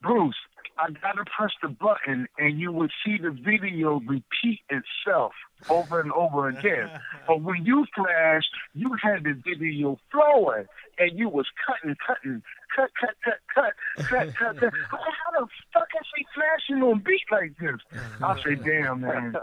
Bruce, 0.02 0.36
I 0.78 0.90
gotta 0.90 1.24
press 1.38 1.52
the 1.62 1.70
button, 1.70 2.28
and 2.38 2.60
you 2.60 2.72
would 2.72 2.92
see 3.06 3.18
the 3.18 3.30
video 3.32 4.00
repeat 4.08 4.62
itself 4.70 5.34
over 5.70 6.00
and 6.02 6.12
over 6.12 6.50
again. 6.50 6.90
but 7.28 7.42
when 7.42 7.66
you 7.66 7.86
flashed, 7.96 8.50
you 8.74 8.96
had 9.02 9.24
the 9.24 9.34
video 9.34 10.00
flowing, 10.12 10.66
and 10.98 11.18
you 11.18 11.30
was 11.30 11.46
cutting, 11.66 11.96
cutting, 12.06 12.42
cut, 12.76 12.90
cut, 13.00 13.16
cut, 13.24 13.40
cut, 13.54 13.74
cut, 14.08 14.36
cut, 14.36 14.60
cut. 14.60 14.74
How 14.90 15.40
the 15.40 15.48
fuck 15.74 15.88
is 16.00 16.08
he 16.18 16.26
flashing 16.34 16.84
on 16.84 17.00
beat 17.00 17.22
like 17.32 17.54
this? 17.60 17.80
I 18.22 18.42
say, 18.44 18.56
damn, 18.56 19.02
man. 19.02 19.36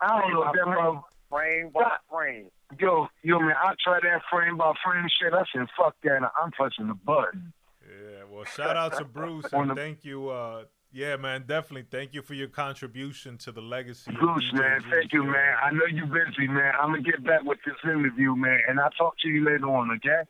I 0.00 0.20
don't 0.20 0.32
know 0.32 0.44
that 0.52 0.66
mother- 0.66 1.00
Frame 1.30 1.70
by 1.72 1.96
frame. 2.10 2.50
Yo, 2.78 3.08
yo, 3.22 3.38
man, 3.40 3.54
I 3.56 3.72
tried 3.82 4.02
that 4.02 4.20
frame 4.30 4.58
by 4.58 4.74
frame 4.84 5.06
shit. 5.18 5.32
I 5.32 5.44
said, 5.50 5.66
fuck 5.78 5.96
that. 6.02 6.20
I'm 6.42 6.50
pressing 6.50 6.88
the 6.88 6.94
button. 6.94 7.54
Yeah, 8.00 8.22
well, 8.30 8.44
shout 8.44 8.76
out 8.76 8.96
to 8.98 9.04
Bruce 9.04 9.46
and 9.52 9.70
the- 9.70 9.74
thank 9.74 10.04
you. 10.04 10.28
Uh, 10.28 10.64
yeah, 10.94 11.16
man, 11.16 11.44
definitely 11.46 11.86
thank 11.90 12.12
you 12.12 12.20
for 12.20 12.34
your 12.34 12.48
contribution 12.48 13.38
to 13.38 13.52
the 13.52 13.62
legacy. 13.62 14.12
Bruce, 14.12 14.44
DJ 14.52 14.58
man, 14.60 14.80
Juice. 14.82 14.90
thank 14.92 15.12
you, 15.14 15.24
man. 15.24 15.54
I 15.62 15.70
know 15.70 15.86
you're 15.90 16.06
busy, 16.06 16.46
man. 16.48 16.74
I'm 16.78 16.90
going 16.90 17.02
to 17.02 17.10
get 17.10 17.24
back 17.24 17.42
with 17.44 17.58
this 17.64 17.76
interview, 17.82 18.36
man, 18.36 18.60
and 18.68 18.78
I'll 18.78 18.90
talk 18.90 19.14
to 19.20 19.28
you 19.28 19.42
later 19.42 19.70
on, 19.74 19.90
okay? 19.92 20.22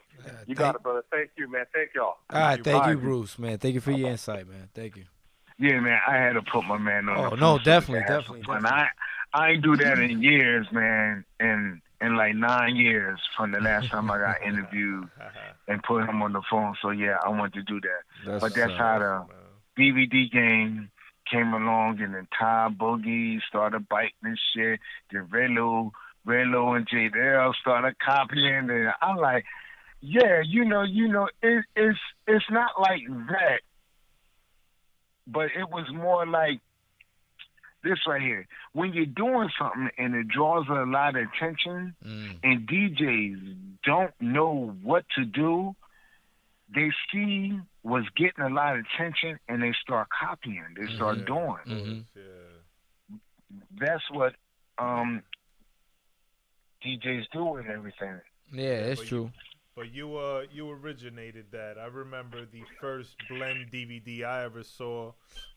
You 0.46 0.54
got 0.54 0.76
it, 0.76 0.82
brother. 0.84 1.02
Thank 1.10 1.30
you, 1.36 1.50
man. 1.50 1.64
Thank 1.74 1.90
y'all. 1.96 2.14
All 2.30 2.40
right, 2.40 2.62
thank 2.62 2.86
you, 2.86 2.94
Bye. 2.94 3.00
Bruce, 3.00 3.38
man. 3.40 3.58
Thank 3.58 3.74
you 3.74 3.80
for 3.80 3.90
your 3.90 4.10
insight, 4.10 4.46
man. 4.48 4.68
Thank 4.72 4.96
you. 4.96 5.04
Yeah, 5.58 5.80
man, 5.80 5.98
I 6.06 6.16
had 6.16 6.34
to 6.34 6.42
put 6.42 6.64
my 6.64 6.78
man 6.78 7.08
on 7.08 7.16
Oh, 7.18 7.22
no, 7.22 7.28
phone 7.30 7.38
so 7.38 7.54
we 7.56 7.64
definitely, 7.64 8.00
definitely, 8.06 8.40
some 8.42 8.46
fun. 8.54 8.62
definitely. 8.62 8.86
I, 9.34 9.40
I 9.44 9.50
ain't 9.50 9.62
do 9.64 9.76
that 9.78 9.98
in 9.98 10.22
years, 10.22 10.66
man, 10.70 11.24
in, 11.40 11.82
in 12.02 12.16
like 12.16 12.34
nine 12.34 12.76
years 12.76 13.20
from 13.36 13.52
the 13.52 13.60
last 13.60 13.88
time 13.88 14.10
I 14.10 14.18
got 14.18 14.42
interviewed 14.42 15.08
and 15.68 15.82
put 15.82 16.08
him 16.08 16.20
on 16.22 16.32
the 16.32 16.42
phone. 16.50 16.74
So, 16.82 16.90
yeah, 16.90 17.16
I 17.24 17.28
want 17.28 17.54
to 17.54 17.62
do 17.62 17.80
that. 17.80 18.02
That's 18.26 18.40
but 18.40 18.54
that's 18.54 18.72
how 18.72 18.98
the 18.98 19.82
DVD 19.82 20.30
game 20.30 20.90
came 21.30 21.54
along, 21.54 22.00
and 22.00 22.14
then 22.14 22.28
Ty 22.38 22.70
Boogie 22.78 23.40
started 23.48 23.88
biting 23.88 24.10
and 24.22 24.38
shit. 24.54 24.80
Then 25.10 25.26
Relo, 25.28 25.92
Relo 26.26 26.76
and 26.76 26.88
JDL 26.88 27.54
started 27.54 27.96
copying, 27.98 28.68
and 28.70 28.92
I'm 29.00 29.16
like, 29.16 29.44
yeah, 30.00 30.42
you 30.44 30.64
know, 30.64 30.82
you 30.82 31.08
know, 31.08 31.28
it, 31.42 31.64
it's 31.76 31.98
it's 32.26 32.44
not 32.50 32.80
like 32.80 33.02
that, 33.28 33.60
but 35.26 35.50
it 35.56 35.70
was 35.70 35.86
more 35.92 36.26
like 36.26 36.60
this 37.82 37.98
right 38.06 38.22
here. 38.22 38.46
When 38.72 38.92
you're 38.92 39.06
doing 39.06 39.50
something 39.58 39.90
and 39.98 40.14
it 40.14 40.28
draws 40.28 40.66
a 40.68 40.84
lot 40.86 41.16
of 41.16 41.26
attention, 41.34 41.94
Mm. 42.04 42.38
and 42.42 42.66
DJs 42.68 43.56
don't 43.84 44.14
know 44.20 44.76
what 44.82 45.04
to 45.16 45.24
do, 45.24 45.74
they 46.74 46.90
see 47.12 47.58
what's 47.82 48.08
getting 48.16 48.44
a 48.44 48.48
lot 48.48 48.76
of 48.78 48.84
attention 48.94 49.38
and 49.48 49.62
they 49.62 49.72
start 49.82 50.08
copying. 50.10 50.64
They 50.76 50.86
start 50.94 51.18
Yeah. 51.18 51.24
doing. 51.24 51.58
Mhm. 51.66 52.04
Yeah. 52.14 53.16
That's 53.78 54.10
what 54.10 54.34
um, 54.78 55.22
DJs 56.84 57.26
do 57.32 57.56
and 57.56 57.68
everything. 57.68 58.20
Yeah, 58.52 58.90
it's 58.90 59.00
but 59.00 59.08
true. 59.08 59.30
But 59.74 59.92
you 59.94 60.16
uh 60.16 60.42
you 60.52 60.70
originated 60.70 61.46
that. 61.52 61.78
I 61.78 61.86
remember 61.86 62.44
the 62.44 62.62
first 62.80 63.16
blend 63.28 63.70
DVD 63.70 64.24
I 64.24 64.44
ever 64.44 64.62
saw 64.62 65.12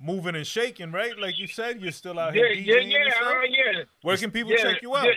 moving 0.00 0.34
and 0.36 0.46
shaking, 0.46 0.90
right? 0.92 1.16
Like 1.18 1.38
you 1.38 1.46
said, 1.46 1.80
you're 1.80 1.92
still 1.92 2.18
out 2.18 2.34
here. 2.34 2.46
yeah, 2.48 2.74
DJing 2.76 2.82
and 2.82 2.90
yeah, 2.92 3.10
stuff? 3.14 3.32
uh, 3.32 3.40
yeah. 3.48 3.84
Where 4.02 4.16
can 4.16 4.30
people 4.32 4.52
Yeah, 4.52 4.58
check 4.72 4.82
you 4.82 4.96
out? 4.96 5.06
Yeah, 5.06 5.12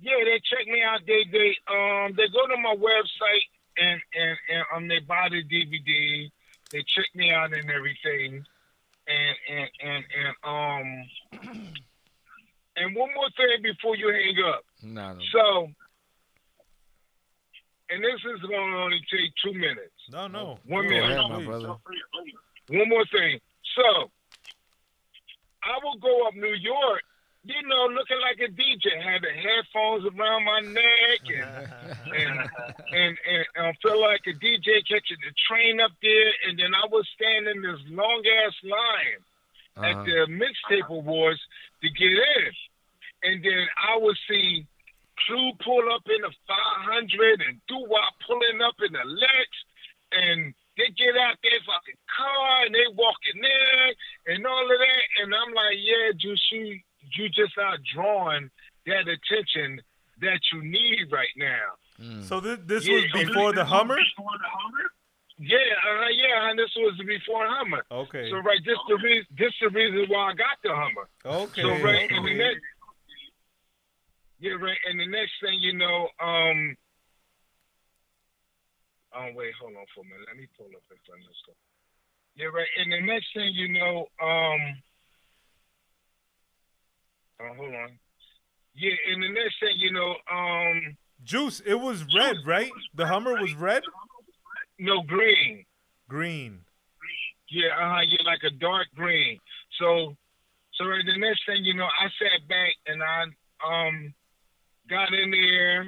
yeah, 0.00 0.18
they 0.24 0.40
check 0.44 0.66
me 0.66 0.82
out. 0.82 1.00
They 1.06 1.24
they 1.30 1.56
um 1.70 2.14
they 2.16 2.28
go 2.32 2.46
to 2.46 2.56
my 2.60 2.74
website 2.74 3.46
and 3.76 4.00
and 4.14 4.36
and 4.48 4.64
um 4.74 4.88
they 4.88 5.00
buy 5.00 5.28
the 5.30 5.42
DVD. 5.44 6.30
They 6.72 6.84
check 6.88 7.06
me 7.14 7.32
out 7.32 7.52
and 7.52 7.70
everything. 7.70 8.44
And 9.06 9.36
and 9.48 9.68
and 9.82 10.04
and 10.18 10.34
um 10.42 10.86
and 12.76 12.96
one 12.96 13.10
more 13.14 13.30
thing 13.36 13.62
before 13.62 13.96
you 13.96 14.08
hang 14.08 14.36
up. 14.52 14.64
Nah, 14.82 15.12
no. 15.14 15.20
So, 15.32 15.68
and 17.90 18.02
this 18.02 18.20
is 18.34 18.40
going 18.40 18.70
to 18.72 18.78
only 18.78 19.00
take 19.10 19.30
two 19.42 19.52
minutes. 19.52 19.94
No, 20.10 20.26
no. 20.26 20.58
One 20.66 20.88
minute. 20.88 21.04
ahead, 21.04 21.30
my 21.30 21.44
brother. 21.44 21.68
One 22.68 22.88
more 22.88 23.04
thing. 23.12 23.38
So, 23.76 24.10
I 25.62 25.78
will 25.82 25.98
go 25.98 26.26
up 26.26 26.34
New 26.34 26.54
York, 26.54 27.02
you 27.44 27.62
know, 27.68 27.86
looking 27.92 28.20
like 28.20 28.38
a 28.40 28.50
DJ, 28.52 29.00
had 29.02 29.22
the 29.22 29.32
headphones 29.32 30.04
around 30.06 30.44
my 30.44 30.60
neck 30.60 31.20
and 31.28 31.68
and 32.16 32.38
and, 32.92 33.18
and, 33.28 33.44
and 33.56 33.76
feel 33.82 34.00
like 34.00 34.22
a 34.26 34.32
DJ 34.32 34.80
catching 34.88 35.18
the 35.24 35.32
train 35.48 35.80
up 35.80 35.92
there, 36.02 36.30
and 36.48 36.58
then 36.58 36.74
I 36.74 36.86
was 36.90 37.06
standing 37.14 37.60
this 37.62 37.80
long 37.90 38.22
ass 38.44 38.54
line 38.64 39.20
Uh-huh. 39.76 39.86
at 39.86 40.06
the 40.06 40.26
mixtape 40.30 40.88
awards 40.88 41.40
to 41.82 41.88
get 41.90 42.12
in, 42.12 42.50
and 43.24 43.44
then 43.44 43.66
I 43.76 43.98
would 43.98 44.16
see 44.28 44.64
Clue 45.26 45.52
pull 45.64 45.84
up 45.92 46.02
in 46.06 46.20
the 46.22 46.30
500 46.46 47.42
and 47.46 47.60
Doo-Wop 47.68 48.12
pulling 48.26 48.60
up 48.62 48.74
in 48.86 48.92
the 48.92 49.04
Lex, 49.04 49.48
and 50.12 50.54
they 50.76 50.88
get 50.96 51.14
out 51.16 51.36
their 51.42 51.60
fucking 51.66 52.00
car 52.16 52.66
and 52.66 52.74
they 52.74 52.86
walking 52.94 53.38
there 53.40 53.94
and 54.34 54.46
all 54.46 54.62
of 54.62 54.78
that, 54.78 55.04
and 55.22 55.34
I'm 55.34 55.52
like, 55.54 55.76
yeah, 55.78 56.10
you 56.18 56.34
you 57.16 57.24
you 57.24 57.30
just 57.30 57.56
not 57.56 57.78
drawing 57.94 58.50
that 58.86 59.08
attention 59.08 59.80
that 60.20 60.40
you 60.52 60.62
need 60.62 61.10
right 61.10 61.34
now. 61.36 62.22
So 62.22 62.40
this 62.40 62.58
this 62.66 62.86
Yeah, 62.86 62.94
was 62.94 63.26
before 63.26 63.52
the 63.52 63.64
Hummer. 63.64 63.96
Before 63.96 64.30
Yeah, 65.38 65.58
uh, 65.58 66.08
yeah, 66.10 66.50
and 66.50 66.58
this 66.58 66.70
was 66.76 66.98
before 67.06 67.46
Hummer. 67.46 67.84
Okay. 67.90 68.30
So 68.30 68.38
right, 68.38 68.60
this 68.64 68.78
the 68.88 68.96
reason. 68.96 69.26
This 69.38 69.52
the 69.60 69.70
reason 69.70 70.06
why 70.08 70.30
I 70.30 70.34
got 70.34 70.58
the 70.62 70.74
Hummer. 70.74 71.08
Okay. 71.24 71.62
So 71.62 71.68
right, 71.82 72.10
and 72.10 72.26
the 72.26 72.34
next, 72.34 72.60
yeah, 74.38 74.52
right, 74.52 74.78
and 74.90 75.00
the 75.00 75.06
next 75.06 75.32
thing 75.40 75.58
you 75.60 75.74
know, 75.74 76.08
um, 76.20 76.76
oh 79.16 79.28
wait, 79.34 79.54
hold 79.60 79.74
on 79.76 79.86
for 79.94 80.02
a 80.02 80.04
minute. 80.04 80.26
Let 80.26 80.36
me 80.36 80.46
pull 80.56 80.66
up 80.66 80.84
in 80.90 80.98
front 81.06 81.22
of 81.22 81.28
this. 81.28 81.56
Yeah, 82.36 82.46
right, 82.46 82.70
and 82.78 82.92
the 82.92 83.00
next 83.00 83.26
thing 83.34 83.54
you 83.54 83.68
know, 83.70 84.06
um, 84.22 84.82
oh, 87.50 87.54
hold 87.54 87.74
on. 87.74 87.98
Yeah, 88.74 88.92
and 89.12 89.22
the 89.22 89.28
next 89.28 89.60
thing 89.60 89.76
you 89.76 89.92
know, 89.92 90.16
um, 90.32 90.96
Juice, 91.22 91.60
it 91.64 91.74
was 91.74 92.04
red, 92.14 92.36
right? 92.46 92.72
The 92.94 93.06
Hummer 93.06 93.34
was 93.40 93.54
red. 93.54 93.82
no 94.78 95.02
green. 95.02 95.64
Green. 96.08 96.60
Yeah, 97.50 97.68
uh 97.80 97.94
huh. 97.94 98.00
Yeah, 98.06 98.26
like 98.26 98.42
a 98.44 98.50
dark 98.50 98.88
green. 98.96 99.38
So, 99.78 100.16
so 100.74 100.86
right, 100.86 101.04
the 101.06 101.18
next 101.18 101.42
thing 101.46 101.64
you 101.64 101.74
know, 101.74 101.84
I 101.84 102.08
sat 102.18 102.48
back 102.48 102.74
and 102.86 103.02
I 103.02 103.22
um 103.66 104.14
got 104.88 105.12
in 105.14 105.30
there 105.30 105.80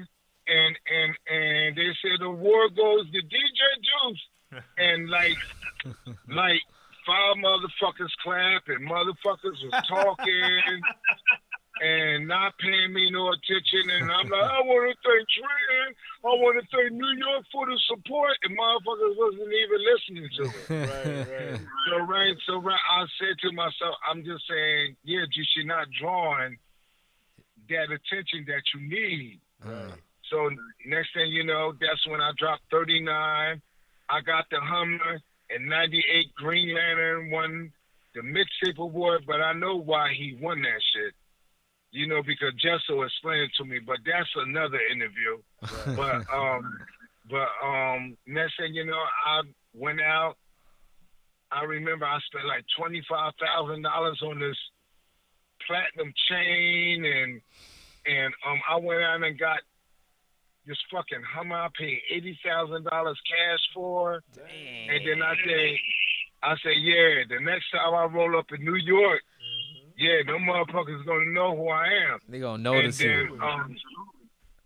and 0.46 0.78
and 0.86 1.16
and 1.28 1.76
they 1.76 1.90
said 2.02 2.20
the 2.20 2.30
war 2.30 2.68
goes 2.68 3.10
to 3.10 3.18
DJ 3.18 3.58
Juice 3.82 4.62
and 4.78 5.10
like 5.10 5.36
like 6.28 6.60
five 7.06 7.36
motherfuckers 7.36 8.10
clap 8.22 8.62
and 8.68 8.88
motherfuckers 8.88 9.58
was 9.62 9.82
talking 9.88 10.80
and 11.80 12.26
not 12.26 12.56
paying 12.58 12.92
me 12.92 13.10
no 13.10 13.28
attention 13.28 13.90
and 13.90 14.10
I'm 14.10 14.28
like 14.28 14.50
I 14.50 14.60
want 14.64 14.88
to 14.88 14.96
thank 15.04 15.28
Trent, 15.28 15.96
I 16.24 16.32
want 16.40 16.56
to 16.56 16.64
thank 16.72 16.92
New 16.92 17.14
York 17.20 17.44
for 17.52 17.66
the 17.66 17.78
support 17.86 18.32
and 18.44 18.56
motherfuckers 18.56 19.14
wasn't 19.16 19.52
even 19.52 19.80
listening 19.84 20.28
to 20.36 20.44
it. 20.44 20.66
Right, 20.86 21.26
right. 21.50 21.60
So 21.88 21.96
right, 22.06 22.36
so 22.46 22.52
right, 22.60 22.84
I 22.90 23.04
said 23.18 23.36
to 23.42 23.52
myself, 23.52 23.94
I'm 24.08 24.24
just 24.24 24.44
saying, 24.48 24.96
yeah, 25.04 25.24
you 25.32 25.44
should 25.52 25.66
not 25.66 25.86
drawing 26.00 26.56
that 27.68 27.92
attention 27.92 28.44
that 28.48 28.62
you 28.74 28.80
need. 28.88 29.40
Right. 29.64 30.00
So 30.30 30.50
next 30.86 31.12
thing 31.14 31.28
you 31.28 31.44
know, 31.44 31.72
that's 31.80 32.06
when 32.06 32.20
I 32.20 32.32
dropped 32.38 32.62
39. 32.70 33.60
I 34.08 34.20
got 34.22 34.46
the 34.50 34.60
Hummer 34.60 35.20
and 35.50 35.68
98 35.68 36.34
Green 36.36 36.74
Lantern 36.74 37.30
won 37.30 37.72
the 38.14 38.22
mixtape 38.22 38.78
award, 38.78 39.24
but 39.26 39.40
I 39.40 39.52
know 39.52 39.76
why 39.76 40.12
he 40.16 40.36
won 40.40 40.62
that 40.62 40.80
shit. 40.94 41.14
You 41.96 42.06
know, 42.06 42.22
because 42.22 42.52
Justo 42.60 43.00
explained 43.02 43.44
it 43.44 43.50
to 43.56 43.64
me, 43.64 43.78
but 43.78 43.96
that's 44.04 44.28
another 44.36 44.78
interview. 44.92 45.40
But 45.96 46.28
um, 46.32 46.76
but 47.30 47.48
um, 47.64 48.16
next 48.26 48.54
thing 48.58 48.74
you 48.74 48.84
know, 48.84 49.02
I 49.26 49.40
went 49.74 50.00
out. 50.02 50.36
I 51.50 51.64
remember 51.64 52.04
I 52.04 52.18
spent 52.26 52.46
like 52.46 52.64
twenty 52.78 53.02
five 53.08 53.32
thousand 53.40 53.82
dollars 53.82 54.20
on 54.22 54.38
this 54.40 54.58
platinum 55.66 56.12
chain, 56.28 57.04
and 57.04 57.40
and 58.06 58.34
um, 58.46 58.60
I 58.68 58.76
went 58.76 59.02
out 59.02 59.22
and 59.22 59.38
got 59.38 59.60
this 60.66 60.76
fucking 60.92 61.22
Hummer. 61.34 61.56
I 61.56 61.68
paid 61.78 61.98
eighty 62.12 62.38
thousand 62.44 62.84
dollars 62.84 63.18
cash 63.26 63.60
for, 63.72 64.22
and 64.90 65.00
then 65.08 65.22
I 65.22 65.34
say, 65.46 65.80
I 66.42 66.54
say, 66.62 66.74
yeah. 66.78 67.24
The 67.28 67.42
next 67.42 67.70
time 67.70 67.94
I 67.94 68.04
roll 68.04 68.38
up 68.38 68.46
in 68.52 68.62
New 68.64 68.76
York, 68.76 69.22
yeah, 69.96 70.22
them 70.26 70.42
motherfuckers 70.42 71.04
gonna 71.06 71.32
know 71.32 71.56
who 71.56 71.68
I 71.68 71.86
am. 72.12 72.20
They 72.28 72.38
gonna 72.38 72.62
notice 72.62 73.00
and 73.00 73.30
you. 73.30 73.40
um, 73.40 73.76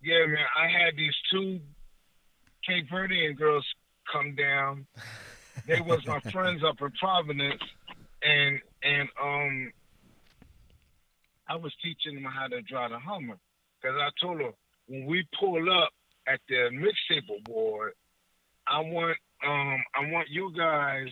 yeah, 0.03 0.27
man, 0.27 0.45
I 0.59 0.69
had 0.69 0.97
these 0.97 1.15
two 1.33 1.61
Cape 2.67 2.89
Verdean 2.91 3.37
girls 3.37 3.67
come 4.11 4.35
down. 4.35 4.87
They 5.67 5.81
was 5.81 6.07
my 6.07 6.21
friends 6.33 6.63
up 6.65 6.81
in 6.81 6.91
Providence, 6.93 7.63
and 8.23 8.61
and 8.83 9.09
um, 9.23 9.73
I 11.49 11.57
was 11.57 11.73
teaching 11.83 12.15
them 12.15 12.25
how 12.25 12.49
to 12.49 12.63
drive 12.63 12.91
the 12.91 12.99
Hummer 12.99 13.39
because 13.81 13.97
I 13.99 14.09
told 14.21 14.41
her 14.41 14.51
when 14.89 15.07
we 15.07 15.25
pull 15.39 15.71
up 15.71 15.91
at 16.27 16.41
the 16.49 16.71
mixtape 16.73 17.29
award, 17.47 17.93
I 18.67 18.81
want 18.81 19.17
um 19.47 19.83
I 19.95 20.11
want 20.11 20.29
you 20.29 20.53
guys 20.57 21.09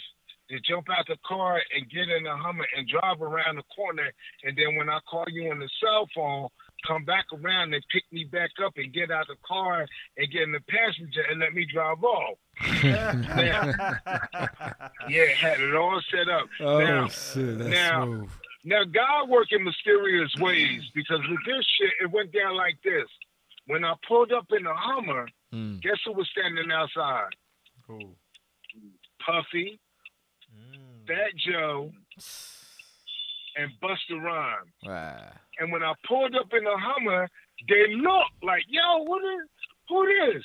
to 0.51 0.61
jump 0.61 0.87
out 0.91 1.07
the 1.07 1.17
car 1.27 1.61
and 1.75 1.89
get 1.91 2.09
in 2.09 2.25
the 2.25 2.37
Hummer 2.37 2.67
and 2.77 2.89
drive 2.89 3.21
around 3.23 3.57
the 3.57 3.63
corner, 3.75 4.11
and 4.45 4.57
then 4.57 4.77
when 4.77 4.89
I 4.89 4.99
call 5.09 5.25
you 5.29 5.51
on 5.51 5.59
the 5.59 5.69
cell 5.83 6.09
phone, 6.15 6.49
come 6.87 7.05
back 7.05 7.27
around 7.33 7.75
and 7.75 7.85
pick 7.93 8.05
me 8.13 8.25
back 8.25 8.51
up 8.65 8.73
and 8.77 8.93
get 8.93 9.11
out 9.11 9.27
the 9.29 9.37
car 9.47 9.87
and 10.17 10.31
get 10.31 10.43
in 10.43 10.53
the 10.53 10.61
passenger 10.69 11.23
and 11.31 11.41
let 11.41 11.53
me 11.53 11.67
drive 11.73 12.03
off. 12.05 12.39
Now- 12.83 13.73
yeah, 15.09 15.25
had 15.37 15.61
it 15.61 15.75
all 15.75 16.01
set 16.11 16.29
up. 16.29 16.47
Oh 16.61 16.79
now, 16.79 17.09
shit, 17.09 17.59
that's 17.59 17.71
now, 17.71 18.05
smooth. 18.05 18.31
now 18.65 18.85
God 18.85 19.29
work 19.29 19.49
in 19.51 19.65
mysterious 19.65 20.33
ways 20.39 20.83
because 20.95 21.21
with 21.29 21.41
this 21.47 21.67
shit, 21.79 21.91
it 22.03 22.11
went 22.11 22.33
down 22.33 22.57
like 22.57 22.79
this. 22.85 23.09
When 23.67 23.85
I 23.85 23.95
pulled 24.07 24.33
up 24.33 24.47
in 24.57 24.65
the 24.65 24.75
Hummer, 24.75 25.29
Mm. 25.53 25.81
guess 25.81 25.97
who 26.05 26.13
was 26.13 26.29
standing 26.31 26.71
outside? 26.71 27.31
Cool. 27.87 28.15
Puffy, 29.25 29.81
Fat 31.09 31.33
Joe, 31.37 31.91
and 33.57 33.73
Busta 33.83 34.23
Rhymes. 34.23 34.71
Right. 34.87 35.33
And 35.59 35.73
when 35.73 35.83
I 35.83 35.95
pulled 36.07 36.37
up 36.37 36.53
in 36.53 36.65
the 36.65 36.77
Hummer, 36.77 37.29
they 37.69 37.95
looked 37.97 38.39
like, 38.43 38.63
yo, 38.69 39.03
what 39.05 39.23
is, 39.25 39.49
who 39.89 40.07
this? 40.07 40.45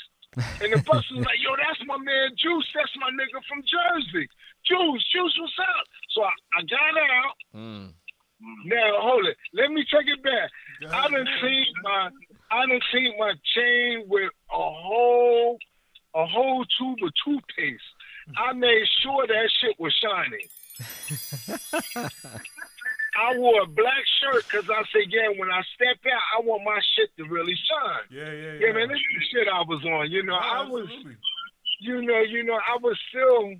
And 0.61 0.73
the 0.73 0.81
bus 0.81 1.05
was 1.11 1.25
like, 1.25 1.37
yo, 1.43 1.51
that's 1.55 1.79
my 1.85 1.97
man 1.97 2.31
Juice. 2.41 2.67
That's 2.73 2.89
my 2.97 3.11
nigga 3.11 3.37
from 3.47 3.61
Jersey. 3.61 4.27
Juice, 4.65 5.05
Juice, 5.13 5.37
what's 5.37 5.59
up? 5.59 5.85
So 6.09 6.23
I, 6.23 6.33
I 6.57 6.61
got 6.63 6.97
out. 6.97 7.35
Mm. 7.53 7.93
Now 8.65 8.97
hold 8.97 9.25
it. 9.27 9.37
Let 9.53 9.71
me 9.71 9.85
take 9.91 10.07
it 10.07 10.23
back. 10.23 10.49
I 10.91 11.07
done 11.09 11.27
seen 11.41 11.65
my 11.83 12.09
I 12.51 12.65
done 12.65 12.79
seen 12.91 13.13
my 13.17 13.33
chain 13.55 14.05
with 14.07 14.31
a 14.51 14.57
whole 14.57 15.57
a 16.15 16.25
whole 16.25 16.65
tube 16.77 16.97
of 17.03 17.11
toothpaste. 17.23 17.81
I 18.37 18.53
made 18.53 18.85
sure 19.01 19.25
that 19.27 19.49
shit 19.61 19.79
was 19.79 19.93
shining. 20.01 20.47
I 23.15 23.37
wore 23.37 23.61
a 23.61 23.67
black 23.67 24.03
shirt 24.21 24.43
because 24.49 24.67
I 24.69 24.81
said, 24.91 25.03
yeah, 25.11 25.27
when 25.37 25.51
I 25.51 25.61
step 25.75 25.97
out, 26.11 26.21
I 26.37 26.41
want 26.41 26.63
my 26.63 26.79
shit 26.95 27.09
to 27.17 27.25
really 27.25 27.53
shine. 27.55 28.05
Yeah, 28.09 28.31
yeah, 28.31 28.53
Yeah, 28.59 28.71
man, 28.73 28.87
this 28.89 28.97
is 28.97 29.03
the 29.19 29.25
shit 29.39 29.47
I 29.47 29.61
was 29.61 29.83
on. 29.85 30.09
You 30.09 30.23
know, 30.23 30.33
Yeah, 30.33 30.39
I 30.59 30.61
was, 30.67 30.85
absolutely. 30.85 31.15
you 31.81 32.01
know, 32.01 32.19
you 32.21 32.43
know, 32.43 32.55
I 32.55 32.77
was 32.81 32.97
still, 33.09 33.53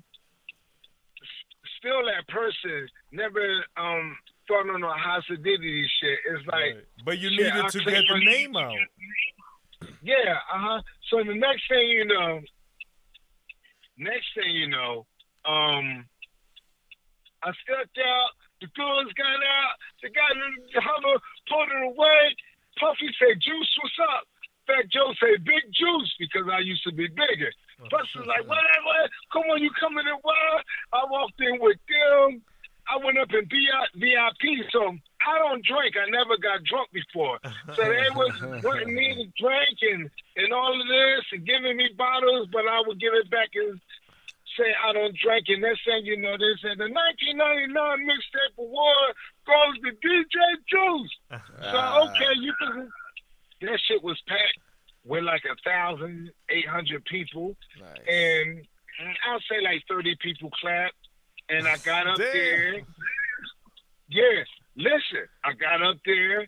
still 1.78 2.04
that 2.06 2.26
person. 2.28 2.88
Never 3.12 3.64
um 3.76 4.16
thought 4.48 4.68
on 4.68 4.80
no 4.80 4.90
hostility 4.90 5.88
shit. 6.00 6.18
It's 6.34 6.46
like, 6.46 6.52
Right. 6.52 6.76
But 7.04 7.18
you 7.18 7.30
shit, 7.30 7.54
needed 7.54 7.68
to 7.70 7.78
get 7.84 8.04
the 8.12 8.24
name 8.24 8.56
out. 8.56 8.74
Yeah, 10.02 10.34
uh 10.52 10.58
huh. 10.58 10.82
So 11.10 11.22
the 11.22 11.34
next 11.34 11.62
thing 11.68 11.88
you 11.88 12.06
know, 12.06 12.40
next 13.96 14.26
thing 14.34 14.50
you 14.50 14.68
know, 14.68 15.06
um, 15.44 16.06
I 17.42 17.52
stepped 17.62 17.98
out. 17.98 18.30
The 18.60 18.68
girls 18.72 19.12
got 19.18 19.28
out. 19.28 19.76
The 20.00 20.08
guy 20.08 20.30
in 20.32 20.40
the 20.72 20.80
Hummer 20.80 21.20
pulled 21.48 21.68
it 21.68 21.84
away. 21.92 22.22
Puffy 22.80 23.12
said, 23.20 23.36
"Juice, 23.40 23.72
what's 23.82 24.00
up?" 24.08 24.24
Fat 24.66 24.88
Joe 24.88 25.12
said, 25.20 25.44
"Big 25.44 25.64
Juice," 25.72 26.14
because 26.18 26.48
I 26.48 26.60
used 26.60 26.82
to 26.84 26.92
be 26.92 27.06
bigger. 27.08 27.52
Busta's 27.90 28.26
like, 28.26 28.46
"What? 28.48 28.64
What? 28.84 29.10
Come 29.32 29.44
on, 29.52 29.60
you 29.60 29.70
coming 29.78 30.06
in? 30.06 30.16
What?" 30.22 30.64
I 30.92 31.04
walked 31.10 31.40
in 31.40 31.60
with 31.60 31.78
them. 31.84 32.42
I 32.88 33.04
went 33.04 33.18
up 33.18 33.28
in 33.32 33.48
VIP, 33.48 34.66
so 34.70 34.80
I 35.26 35.38
don't 35.38 35.64
drink. 35.64 35.94
I 35.96 36.08
never 36.10 36.36
got 36.36 36.62
drunk 36.64 36.90
before. 36.92 37.38
So 37.74 37.82
they 37.82 38.10
was 38.14 38.62
wanting 38.62 38.94
me 38.94 39.14
to 39.14 39.42
drink 39.42 39.78
and, 39.82 40.10
and 40.36 40.52
all 40.52 40.78
of 40.78 40.86
this 40.86 41.24
and 41.32 41.46
giving 41.46 41.76
me 41.76 41.88
bottles, 41.96 42.48
but 42.52 42.66
I 42.68 42.82
would 42.86 43.00
give 43.00 43.14
it 43.14 43.30
back 43.30 43.48
and 43.54 43.80
say 44.58 44.74
I 44.86 44.92
don't 44.92 45.16
drink. 45.16 45.46
And 45.48 45.62
next 45.62 45.84
thing 45.84 46.04
you 46.04 46.16
know, 46.16 46.36
they 46.36 46.52
said 46.60 46.76
the 46.78 46.92
1999 46.92 47.72
mixtape 48.06 48.58
award 48.58 49.14
goes 49.46 49.74
to 49.80 49.90
DJ 50.06 50.36
Juice. 50.68 51.14
So 51.64 51.78
okay, 52.10 52.34
you 52.40 52.52
can. 52.60 52.88
That 53.60 53.80
shit 53.88 54.02
was 54.02 54.20
packed 54.28 54.58
with 55.06 55.24
like 55.24 55.42
a 55.50 55.54
thousand 55.64 56.30
eight 56.50 56.68
hundred 56.68 57.02
people, 57.06 57.56
and 58.12 58.66
I'll 59.26 59.40
say 59.48 59.62
like 59.62 59.84
thirty 59.88 60.16
people 60.20 60.50
clapped. 60.60 60.92
And 61.48 61.68
I 61.68 61.76
got 61.78 62.06
up 62.06 62.16
Damn. 62.18 62.32
there. 62.32 62.80
Yes, 64.08 64.46
listen, 64.76 65.26
I 65.44 65.52
got 65.54 65.82
up 65.82 65.96
there 66.04 66.46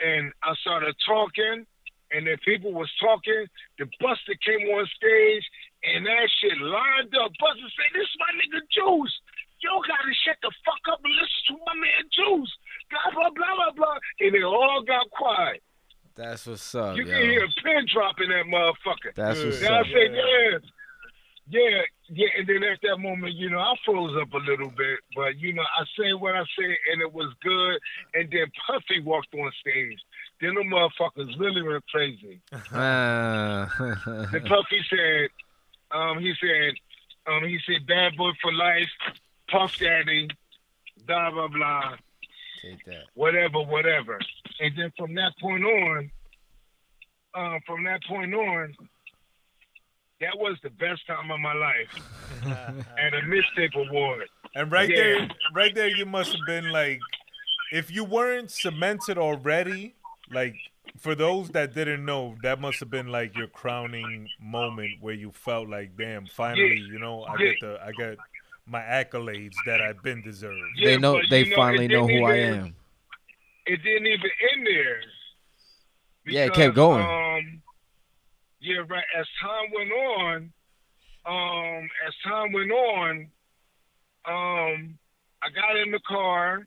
and 0.00 0.32
I 0.42 0.54
started 0.60 0.94
talking, 1.06 1.66
and 2.12 2.26
then 2.26 2.36
people 2.44 2.72
was 2.72 2.90
talking. 3.00 3.46
The 3.78 3.84
Busta 4.00 4.32
came 4.44 4.68
on 4.68 4.86
stage, 4.96 5.44
and 5.84 6.06
that 6.06 6.28
shit 6.40 6.56
lined 6.58 7.14
up. 7.16 7.32
Busta 7.40 7.60
said, 7.76 7.90
"This 7.94 8.04
is 8.08 8.16
my 8.18 8.32
nigga 8.36 8.60
Juice. 8.70 9.14
You 9.62 9.70
gotta 9.86 10.14
shut 10.24 10.36
the 10.42 10.50
fuck 10.64 10.80
up 10.92 11.00
and 11.04 11.12
listen 11.14 11.40
to 11.48 11.54
my 11.66 11.74
man 11.74 12.04
Juice." 12.12 12.52
Blah 12.90 13.10
blah 13.12 13.30
blah 13.30 13.54
blah 13.56 13.72
blah, 13.72 13.98
and 14.20 14.34
they 14.34 14.42
all 14.42 14.82
got 14.82 15.08
quiet. 15.10 15.62
That's 16.16 16.46
what's 16.46 16.74
up, 16.74 16.96
You 16.96 17.04
yo. 17.04 17.12
can 17.12 17.22
hear 17.30 17.44
a 17.44 17.48
pin 17.62 17.86
drop 17.92 18.20
in 18.20 18.28
that 18.30 18.44
motherfucker. 18.46 19.14
That's 19.14 19.42
what's 19.42 19.62
And 19.62 19.74
I 19.74 19.80
up. 19.80 19.86
said, 19.86 20.12
yeah. 20.14 20.58
Yeah, 21.48 21.82
yeah, 22.12 22.28
and 22.38 22.46
then 22.46 22.62
at 22.64 22.80
that 22.82 22.98
moment, 22.98 23.34
you 23.34 23.50
know, 23.50 23.58
I 23.58 23.74
froze 23.84 24.16
up 24.20 24.32
a 24.32 24.38
little 24.38 24.70
bit, 24.70 24.98
but 25.14 25.38
you 25.38 25.52
know, 25.52 25.62
I 25.62 25.84
said 25.96 26.20
what 26.20 26.34
I 26.34 26.42
said, 26.58 26.76
and 26.92 27.00
it 27.00 27.12
was 27.12 27.32
good. 27.42 27.78
And 28.14 28.28
then 28.30 28.50
Puffy 28.66 29.00
walked 29.00 29.32
on 29.34 29.50
stage. 29.60 29.98
Then 30.40 30.54
the 30.54 30.62
motherfuckers 30.62 31.38
really 31.38 31.62
went 31.62 31.84
crazy. 31.88 32.40
Ah. 32.72 33.68
Then 34.32 34.42
Puffy 34.44 34.80
said, 34.88 35.28
um, 35.92 36.18
he 36.18 36.34
said, 36.40 36.74
um, 37.26 37.44
he 37.44 37.58
said, 37.66 37.86
"Bad 37.86 38.16
boy 38.16 38.30
for 38.42 38.52
life, 38.52 38.88
Puff 39.48 39.78
Daddy, 39.78 40.28
blah 41.06 41.30
blah 41.30 41.48
blah." 41.48 41.96
Whatever, 43.14 43.60
whatever. 43.60 44.18
And 44.60 44.76
then 44.76 44.92
from 44.98 45.14
that 45.14 45.32
point 45.40 45.64
on, 45.64 46.10
uh, 47.34 47.58
from 47.66 47.84
that 47.84 48.02
point 48.04 48.34
on, 48.34 48.74
that 50.20 50.36
was 50.38 50.56
the 50.62 50.70
best 50.70 51.06
time 51.06 51.30
of 51.30 51.40
my 51.40 51.54
life. 51.54 51.88
and 52.44 53.14
a 53.14 53.22
mixtape 53.22 53.74
award. 53.74 54.28
And 54.54 54.70
right 54.70 54.88
Yeah. 54.88 54.96
there, 54.96 55.28
right 55.54 55.74
there, 55.74 55.88
you 55.88 56.06
must 56.06 56.32
have 56.32 56.46
been 56.46 56.70
like, 56.72 57.00
if 57.72 57.90
you 57.90 58.04
weren't 58.04 58.50
cemented 58.50 59.18
already, 59.18 59.94
like 60.30 60.56
for 60.98 61.14
those 61.14 61.50
that 61.50 61.74
didn't 61.74 62.04
know, 62.04 62.36
that 62.42 62.60
must 62.60 62.80
have 62.80 62.90
been 62.90 63.08
like 63.08 63.36
your 63.36 63.46
crowning 63.46 64.28
moment 64.40 64.98
where 65.00 65.14
you 65.14 65.30
felt 65.32 65.68
like, 65.68 65.96
damn, 65.96 66.26
finally, 66.26 66.76
you 66.78 66.98
know, 66.98 67.24
I 67.24 67.32
Yeah. 67.38 67.50
get 67.50 67.60
the, 67.60 67.80
I 67.84 67.92
get 67.92 68.18
my 68.66 68.80
accolades 68.80 69.56
that 69.64 69.80
I've 69.80 70.02
been 70.02 70.22
deserved. 70.22 70.76
they 70.82 70.96
know. 70.98 71.14
but 71.14 71.30
They 71.30 71.44
know, 71.44 71.56
finally 71.56 71.88
know 71.88 72.06
didn't 72.06 72.18
who 72.20 72.24
I 72.24 72.36
am. 72.36 72.74
It 73.66 73.82
didn't 73.82 74.06
even 74.06 74.30
end 74.52 74.66
there. 74.66 75.00
Yeah, 76.26 76.44
it 76.46 76.54
kept 76.54 76.74
going. 76.74 77.06
Um, 77.06 77.62
yeah, 78.60 78.82
right. 78.88 79.04
As 79.18 79.26
time 79.42 79.70
went 79.74 79.92
on, 79.92 80.52
um, 81.26 81.88
as 82.06 82.14
time 82.24 82.52
went 82.52 82.70
on, 82.70 83.16
um, 84.26 84.98
I 85.42 85.48
got 85.54 85.76
in 85.76 85.90
the 85.90 86.00
car, 86.06 86.66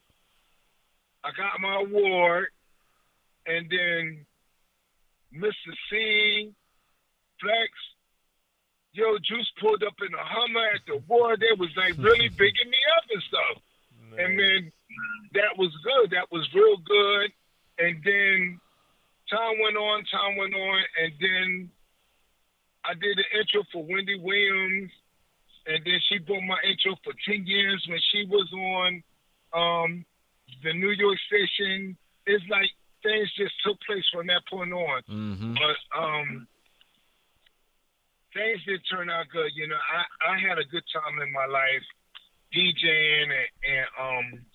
I 1.24 1.30
got 1.38 1.60
my 1.60 1.82
award, 1.82 2.48
and 3.46 3.70
then 3.70 4.26
Mister 5.32 5.74
Cee, 5.90 6.54
Flex, 7.40 7.72
Yo, 8.94 9.18
Juice 9.18 9.52
pulled 9.60 9.84
up 9.84 9.96
in 10.06 10.14
a 10.14 10.24
Hummer 10.24 10.68
at 10.76 10.82
the 10.86 10.94
award. 10.94 11.42
They 11.42 11.58
was 11.58 11.70
like 11.76 11.98
really 11.98 12.30
bigging 12.38 12.70
me 12.70 12.78
up 12.98 13.04
and 13.12 13.24
stuff. 13.24 13.64
And 14.18 14.40
then 14.40 14.72
that 15.34 15.58
was 15.58 15.72
good. 15.84 16.12
That 16.12 16.32
was 16.32 16.48
real 16.54 16.78
good. 16.78 17.32
And 17.80 17.98
then 18.06 18.60
time 19.30 19.58
went 19.64 19.78
on, 19.78 20.04
time 20.06 20.38
went 20.38 20.54
on, 20.54 20.84
and 21.02 21.14
then 21.20 21.72
I 22.86 22.94
did 22.94 23.18
the 23.18 23.28
intro 23.40 23.64
for 23.72 23.84
Wendy 23.84 24.20
Williams, 24.20 24.92
and 25.66 25.80
then 25.86 26.00
she 26.10 26.20
bought 26.20 26.44
my 26.44 26.60
intro 26.68 26.96
for 27.04 27.14
ten 27.28 27.46
years 27.46 27.86
when 27.88 28.00
she 28.12 28.26
was 28.28 28.50
on 28.54 29.04
um, 29.54 30.06
the 30.64 30.74
New 30.74 30.92
York 30.92 31.18
station. 31.28 31.98
It's 32.26 32.44
like 32.50 32.70
things 33.04 33.32
just 33.36 33.54
took 33.66 33.80
place 33.88 34.04
from 34.12 34.28
that 34.28 34.44
point 34.50 34.74
on. 34.74 35.02
Mm-hmm. 35.10 35.54
But 35.56 35.80
um, 35.98 36.48
things 38.34 38.60
did 38.66 38.82
turn 38.90 39.10
out 39.10 39.28
good. 39.32 39.52
You 39.56 39.68
know, 39.68 39.80
I, 39.80 40.34
I 40.34 40.40
had 40.40 40.58
a 40.58 40.66
good 40.66 40.84
time 40.92 41.22
in 41.22 41.32
my 41.32 41.46
life 41.46 41.86
DJing 42.54 43.30
and, 43.32 43.52
and 43.66 43.88
um 44.00 44.46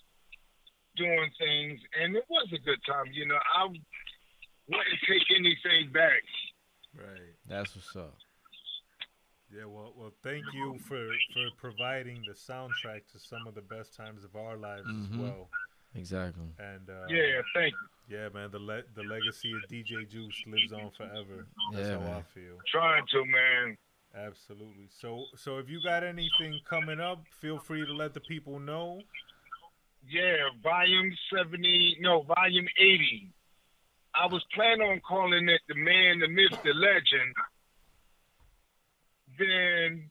doing 0.96 1.30
things, 1.38 1.78
and 1.94 2.16
it 2.16 2.24
was 2.28 2.50
a 2.52 2.58
good 2.58 2.82
time. 2.84 3.06
You 3.12 3.26
know, 3.26 3.38
I 3.38 3.70
wouldn't 3.70 5.00
take 5.06 5.30
anything 5.30 5.92
back. 5.92 6.26
Right. 6.92 7.37
That's 7.48 7.74
what's 7.74 7.96
up. 7.96 8.14
Yeah, 9.50 9.64
well, 9.64 9.94
well, 9.96 10.12
thank 10.22 10.44
you 10.52 10.78
for 10.86 11.08
for 11.32 11.46
providing 11.56 12.22
the 12.26 12.34
soundtrack 12.34 13.06
to 13.12 13.18
some 13.18 13.46
of 13.46 13.54
the 13.54 13.62
best 13.62 13.94
times 13.96 14.22
of 14.24 14.36
our 14.36 14.56
lives 14.58 14.86
Mhm. 14.86 15.04
as 15.12 15.16
well. 15.18 15.48
Exactly. 15.94 16.48
And 16.58 16.90
uh, 16.90 17.06
Yeah, 17.08 17.40
thank 17.54 17.72
you. 17.72 17.88
Yeah, 18.18 18.28
man, 18.28 18.50
the 18.50 18.58
le- 18.58 18.84
the 18.94 19.02
legacy 19.02 19.52
of 19.52 19.62
DJ 19.70 20.04
Juice 20.06 20.42
lives 20.46 20.72
on 20.72 20.90
forever. 20.90 21.46
That's 21.72 21.88
Yeah, 21.88 21.94
how 21.98 22.00
I 22.04 22.12
man. 22.14 22.24
feel. 22.34 22.58
Trying 22.66 23.06
to, 23.06 23.24
man. 23.24 23.78
Absolutely. 24.14 24.88
So, 24.88 25.26
so 25.36 25.58
if 25.58 25.68
you 25.68 25.82
got 25.82 26.02
anything 26.04 26.60
coming 26.64 27.00
up, 27.00 27.26
feel 27.40 27.58
free 27.58 27.84
to 27.86 27.92
let 27.92 28.12
the 28.14 28.20
people 28.20 28.58
know. 28.58 29.02
Yeah, 30.06 30.48
volume 30.62 31.14
70, 31.34 31.96
no, 32.00 32.22
volume 32.22 32.68
80. 32.78 33.32
I 34.14 34.26
was 34.26 34.44
planning 34.54 34.82
on 34.82 35.00
calling 35.06 35.48
it 35.48 35.60
The 35.68 35.74
Man, 35.74 36.20
the 36.20 36.28
Myth, 36.28 36.58
the 36.64 36.74
Legend. 36.74 37.34
Then 39.38 40.10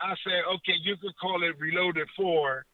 I 0.00 0.14
said, 0.24 0.44
okay, 0.56 0.74
you 0.82 0.96
could 0.96 1.16
call 1.20 1.42
it 1.42 1.58
Reloaded 1.58 2.08
4. 2.16 2.64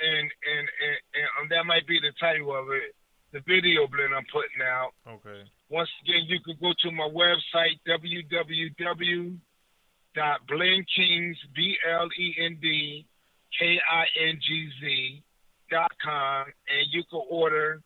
And, 0.00 0.18
and, 0.18 0.30
and, 0.30 0.98
and 1.14 1.28
um, 1.42 1.48
that 1.50 1.66
might 1.66 1.86
be 1.88 1.98
the 1.98 2.12
title 2.20 2.54
of 2.54 2.70
it, 2.70 2.94
the 3.32 3.40
video 3.40 3.88
blend 3.88 4.14
I'm 4.14 4.24
putting 4.32 4.62
out. 4.62 4.92
Okay. 5.06 5.42
Once 5.70 5.90
again, 6.02 6.22
you 6.26 6.38
could 6.44 6.60
go 6.60 6.72
to 6.82 6.90
my 6.92 7.08
website, 7.08 7.80
www.blendkingz, 7.88 9.38
B-L-E-N-D, 11.54 13.06
K-I-N-G-Z 13.58 15.22
dot 15.70 15.92
com, 16.02 16.46
and 16.46 16.86
you 16.92 17.02
can 17.10 17.20
order 17.28 17.82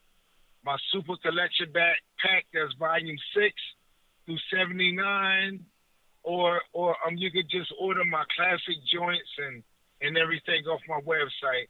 my 0.63 0.77
super 0.91 1.15
collection 1.17 1.67
backpack 1.73 2.43
that's 2.53 2.73
volume 2.79 3.17
six 3.35 3.53
through 4.25 4.37
79, 4.51 5.59
or 6.23 6.61
or 6.71 6.95
um 7.05 7.17
you 7.17 7.31
could 7.31 7.49
just 7.49 7.71
order 7.79 8.03
my 8.05 8.23
classic 8.35 8.77
joints 8.91 9.29
and 9.37 9.63
and 10.01 10.17
everything 10.17 10.63
off 10.65 10.81
my 10.87 10.99
website. 11.01 11.67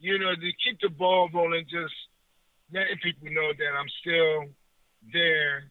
You 0.00 0.18
know, 0.18 0.34
to 0.34 0.50
keep 0.64 0.80
the 0.80 0.88
ball 0.88 1.28
rolling, 1.34 1.64
just 1.64 1.94
letting 2.72 2.98
people 3.02 3.28
know 3.30 3.52
that 3.52 3.72
I'm 3.76 3.88
still 4.00 4.54
there 5.12 5.70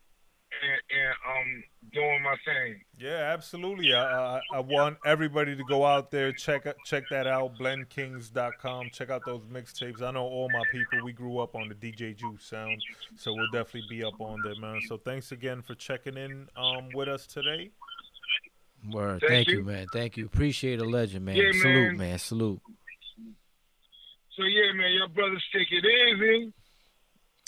and, 0.52 1.00
and 1.00 1.14
um 1.30 1.64
doing 1.94 2.22
my 2.24 2.36
thing. 2.46 2.82
Yeah, 2.98 3.32
absolutely. 3.34 3.94
I, 3.94 4.38
I 4.38 4.42
I 4.54 4.60
want 4.60 4.98
everybody 5.06 5.56
to 5.56 5.64
go 5.64 5.86
out 5.86 6.12
there 6.12 6.32
check 6.32 6.66
check 6.86 7.04
that 7.12 7.28
out. 7.28 7.58
BlendKingz.com. 7.58 8.90
Check 8.92 9.10
out 9.10 9.22
those 9.26 9.44
mixtapes. 9.46 10.02
I 10.02 10.12
know 10.12 10.24
all 10.24 10.50
my 10.52 10.64
people. 10.72 11.04
We 11.04 11.14
grew 11.14 11.40
up 11.40 11.56
on 11.56 11.70
the 11.70 11.76
DJ 11.76 12.16
Juice 12.16 12.44
sound, 12.44 12.82
so 13.16 13.34
we'll 13.34 13.52
definitely 13.52 13.88
be 13.90 14.04
up 14.04 14.20
on 14.20 14.42
there, 14.44 14.56
man. 14.60 14.82
So 14.88 14.98
thanks 14.98 15.32
again 15.32 15.62
for 15.62 15.76
checking 15.76 16.18
in 16.18 16.48
um 16.56 16.90
with 16.94 17.08
us 17.08 17.28
today. 17.28 17.72
Word. 18.92 19.20
Thank 19.22 19.32
Thank, 19.32 19.48
you. 19.50 19.58
you. 19.58 19.64
man. 19.64 19.88
Thank 19.92 20.18
you. 20.18 20.26
Appreciate 20.26 20.80
a 20.80 20.86
legend, 20.86 21.26
man. 21.26 21.36
Yeah, 21.36 21.52
Salute, 21.52 21.88
man. 21.90 21.98
man. 21.98 22.20
Salute. 22.20 22.62
So 24.36 24.44
yeah, 24.44 24.72
man, 24.74 24.92
your 24.94 25.08
brothers 25.08 25.44
take 25.52 25.68
it 25.72 25.84
easy. 25.84 26.54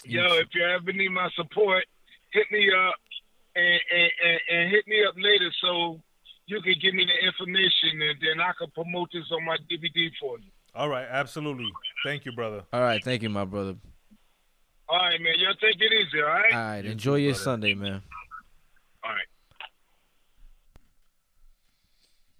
Yo, 0.06 0.24
if 0.38 0.48
you 0.54 0.66
ever 0.66 0.92
need 0.92 1.10
my 1.10 1.30
support, 1.36 1.86
hit 2.32 2.46
me 2.52 2.70
up 2.72 2.96
and, 3.56 3.80
and, 3.96 4.12
and, 4.26 4.40
and 4.52 4.72
hit 4.72 4.88
me 4.88 5.04
up 5.08 5.16
later 5.18 5.52
so 5.62 6.00
you 6.46 6.62
can 6.62 6.76
give 6.82 6.94
me 6.94 7.06
the 7.06 7.26
information 7.28 8.02
and 8.02 8.18
then 8.22 8.40
I 8.42 8.52
can 8.58 8.70
promote 8.72 9.10
this 9.14 9.26
on 9.32 9.46
my 9.46 9.58
DVD 9.70 10.10
for 10.20 10.40
you. 10.40 10.50
All 10.76 10.90
right, 10.90 11.08
absolutely. 11.10 11.70
Thank 12.06 12.26
you, 12.26 12.32
brother. 12.32 12.64
All 12.72 12.82
right. 12.82 13.04
Thank 13.04 13.24
you, 13.24 13.30
my 13.30 13.46
brother. 13.46 13.76
All 14.88 14.98
right, 15.00 15.20
man. 15.22 15.34
Y'all 15.38 15.54
take 15.56 15.80
it 15.80 15.94
easy, 15.94 16.22
all 16.22 16.28
right? 16.30 16.54
All 16.54 16.60
right. 16.60 16.86
Enjoy 16.86 17.16
your 17.16 17.36
Sunday, 17.36 17.74
man. 17.74 18.02
All 19.04 19.12
right. 19.12 19.26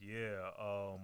Yeah, 0.02 0.50
um 0.60 1.00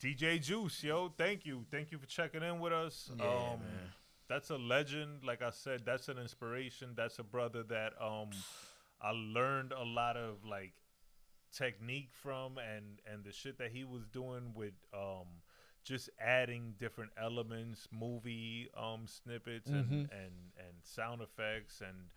DJ 0.00 0.40
Juice, 0.40 0.82
yo, 0.84 1.12
thank 1.16 1.44
you. 1.44 1.64
Thank 1.70 1.90
you 1.92 1.98
for 1.98 2.06
checking 2.06 2.42
in 2.42 2.60
with 2.60 2.72
us. 2.72 3.10
Yeah, 3.16 3.24
um 3.24 3.60
man. 3.60 3.92
That's 4.32 4.50
a 4.50 4.56
legend. 4.56 5.24
Like 5.24 5.42
I 5.42 5.50
said, 5.50 5.82
that's 5.84 6.08
an 6.08 6.18
inspiration. 6.18 6.94
That's 6.96 7.18
a 7.18 7.22
brother 7.24 7.62
that 7.64 7.92
um 8.00 8.30
I 9.00 9.10
learned 9.10 9.72
a 9.72 9.84
lot 9.84 10.16
of 10.16 10.44
like 10.44 10.72
technique 11.54 12.10
from 12.12 12.56
and 12.58 13.00
and 13.10 13.24
the 13.24 13.32
shit 13.32 13.58
that 13.58 13.70
he 13.72 13.84
was 13.84 14.06
doing 14.06 14.52
with 14.54 14.72
um 14.94 15.26
just 15.84 16.08
adding 16.20 16.74
different 16.78 17.10
elements, 17.20 17.88
movie 17.92 18.68
um 18.76 19.06
snippets 19.06 19.68
and 19.68 19.90
Mhm. 19.90 20.12
and 20.22 20.34
and 20.64 20.74
sound 20.82 21.20
effects 21.20 21.80
and 21.80 22.08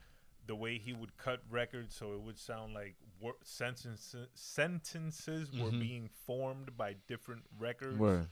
the 0.48 0.56
way 0.56 0.78
he 0.78 0.94
would 0.94 1.18
cut 1.18 1.42
records 1.50 1.96
so 1.96 2.14
it 2.14 2.22
would 2.22 2.38
sound 2.38 2.74
like 2.76 2.96
wor- 3.20 3.36
sentences 3.44 4.28
sentences 4.36 5.52
were 5.52 5.72
Mhm. 5.72 5.80
being 5.80 6.08
formed 6.28 6.78
by 6.78 6.94
different 7.08 7.44
records. 7.58 8.00
Word. 8.00 8.30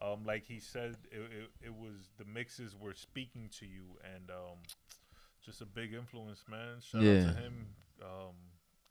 Um, 0.00 0.24
like 0.26 0.44
he 0.46 0.60
said, 0.60 0.96
it, 1.10 1.18
it, 1.20 1.66
it 1.66 1.74
was 1.74 2.10
the 2.18 2.24
mixes 2.24 2.76
were 2.78 2.94
speaking 2.94 3.48
to 3.58 3.66
you, 3.66 3.84
and 4.14 4.30
um, 4.30 4.58
just 5.44 5.62
a 5.62 5.66
big 5.66 5.94
influence, 5.94 6.44
man. 6.50 6.80
Shout 6.80 7.02
out 7.02 7.34
to 7.34 7.40
him. 7.40 7.66
Um, 8.02 8.34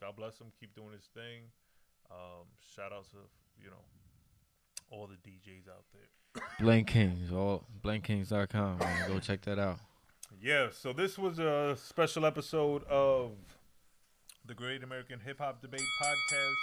God 0.01 0.15
bless 0.15 0.39
him. 0.39 0.47
Keep 0.59 0.75
doing 0.75 0.93
his 0.93 1.07
thing. 1.13 1.51
Um, 2.09 2.47
shout 2.75 2.91
out 2.91 3.05
to 3.11 3.17
you 3.61 3.69
know 3.69 3.83
all 4.89 5.07
the 5.07 5.15
DJs 5.29 5.67
out 5.69 5.85
there. 5.93 6.43
Blend 6.59 6.87
Kingz. 6.87 7.31
All 7.31 7.63
BlendKingz.com, 7.83 8.79
man. 8.79 9.07
Go 9.07 9.19
check 9.19 9.41
that 9.41 9.59
out. 9.59 9.79
Yeah, 10.41 10.67
so 10.71 10.91
this 10.91 11.17
was 11.17 11.39
a 11.39 11.77
special 11.77 12.25
episode 12.25 12.83
of 12.85 13.31
the 14.45 14.53
Great 14.53 14.83
American 14.83 15.19
Hip 15.19 15.39
Hop 15.39 15.61
Debate 15.61 15.81
Podcast. 16.01 16.55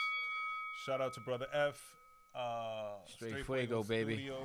Shout 0.85 1.01
out 1.01 1.15
to 1.15 1.21
Brother 1.21 1.47
F. 1.53 1.81
Uh, 2.35 2.95
Straight 3.07 3.45
Fuego, 3.47 3.83
baby. 3.83 4.15
Studios. 4.15 4.37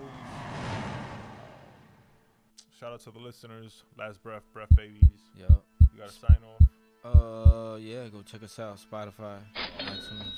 Shout 2.80 2.94
out 2.94 3.00
to 3.02 3.12
the 3.12 3.20
listeners. 3.20 3.84
Last 3.98 4.22
breath, 4.22 4.44
breath 4.54 4.70
babies. 4.76 5.04
Yup. 5.36 5.64
You 5.82 5.88
gotta 6.00 6.12
sign 6.12 6.38
off. 6.46 6.68
Uh, 7.04 7.76
yeah, 7.78 8.08
go 8.10 8.22
check 8.22 8.44
us 8.44 8.60
out. 8.60 8.78
Spotify, 8.78 9.38
iTunes, 9.80 10.34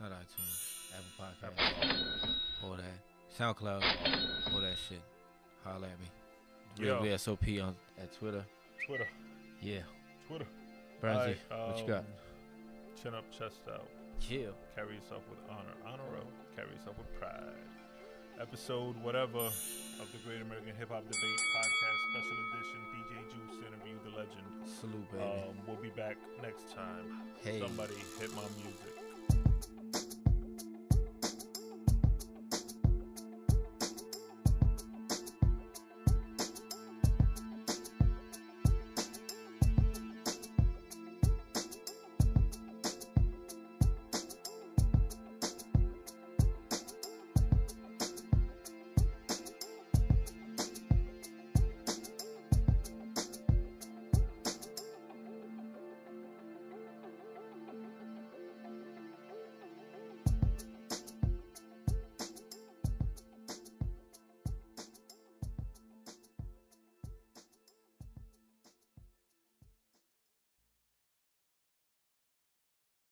not 0.00 0.12
iTunes, 0.12 0.92
Apple 0.94 1.26
Podcast, 1.58 2.28
all 2.62 2.76
that, 2.76 2.84
SoundCloud, 3.38 3.82
all 4.54 4.60
that 4.60 4.76
shit. 4.88 5.00
Holla 5.64 5.86
at 5.88 5.98
me. 6.00 6.86
Yo. 6.86 7.00
Real 7.02 7.16
VSOP 7.16 7.62
on 7.64 7.74
at 8.00 8.12
Twitter. 8.18 8.44
Twitter. 8.86 9.08
Yeah. 9.60 9.80
Twitter. 10.28 10.46
Brandy, 11.00 11.36
Alright, 11.50 11.68
what 11.68 11.78
you 11.80 11.86
got? 11.88 11.98
um, 11.98 12.04
Chin 13.02 13.14
up, 13.14 13.24
chest 13.30 13.60
out. 13.72 13.88
Chill. 14.20 14.54
Carry 14.74 14.94
yourself 14.94 15.22
with 15.28 15.38
honor. 15.50 15.74
Honor 15.86 16.16
up. 16.18 16.26
Carry 16.58 16.74
yourself 16.74 16.98
with 16.98 17.14
pride. 17.20 17.70
Episode 18.42 18.96
whatever 19.04 19.38
of 19.38 20.06
the 20.10 20.18
Great 20.26 20.42
American 20.42 20.74
Hip 20.74 20.90
Hop 20.90 21.06
Debate 21.06 21.40
Podcast 21.54 21.98
Special 22.10 22.38
Edition. 22.50 22.78
DJ 22.90 23.12
Juice 23.30 23.62
interview 23.62 23.94
the 24.02 24.10
legend. 24.18 24.66
Salute, 24.66 25.06
baby. 25.12 25.22
Um, 25.22 25.54
we'll 25.68 25.76
be 25.76 25.90
back 25.90 26.16
next 26.42 26.66
time. 26.74 27.30
Hey. 27.44 27.60
Somebody 27.60 27.94
hit 28.18 28.34
my 28.34 28.42
music. 28.58 29.07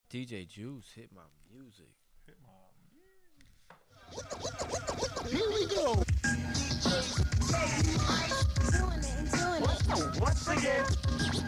DJ 0.09 0.47
Juice 0.47 0.93
hit 0.95 1.11
my 1.13 1.23
music. 1.53 1.91
Hit 2.27 2.37
my 2.41 2.53
music. 2.93 3.43
Here 5.33 5.51
we 5.51 5.67
go. 5.75 5.95
Doing 8.71 9.03
it, 9.03 9.33
doing 9.33 9.63
it. 9.63 10.21
Once 10.21 10.47
again. 10.49 11.46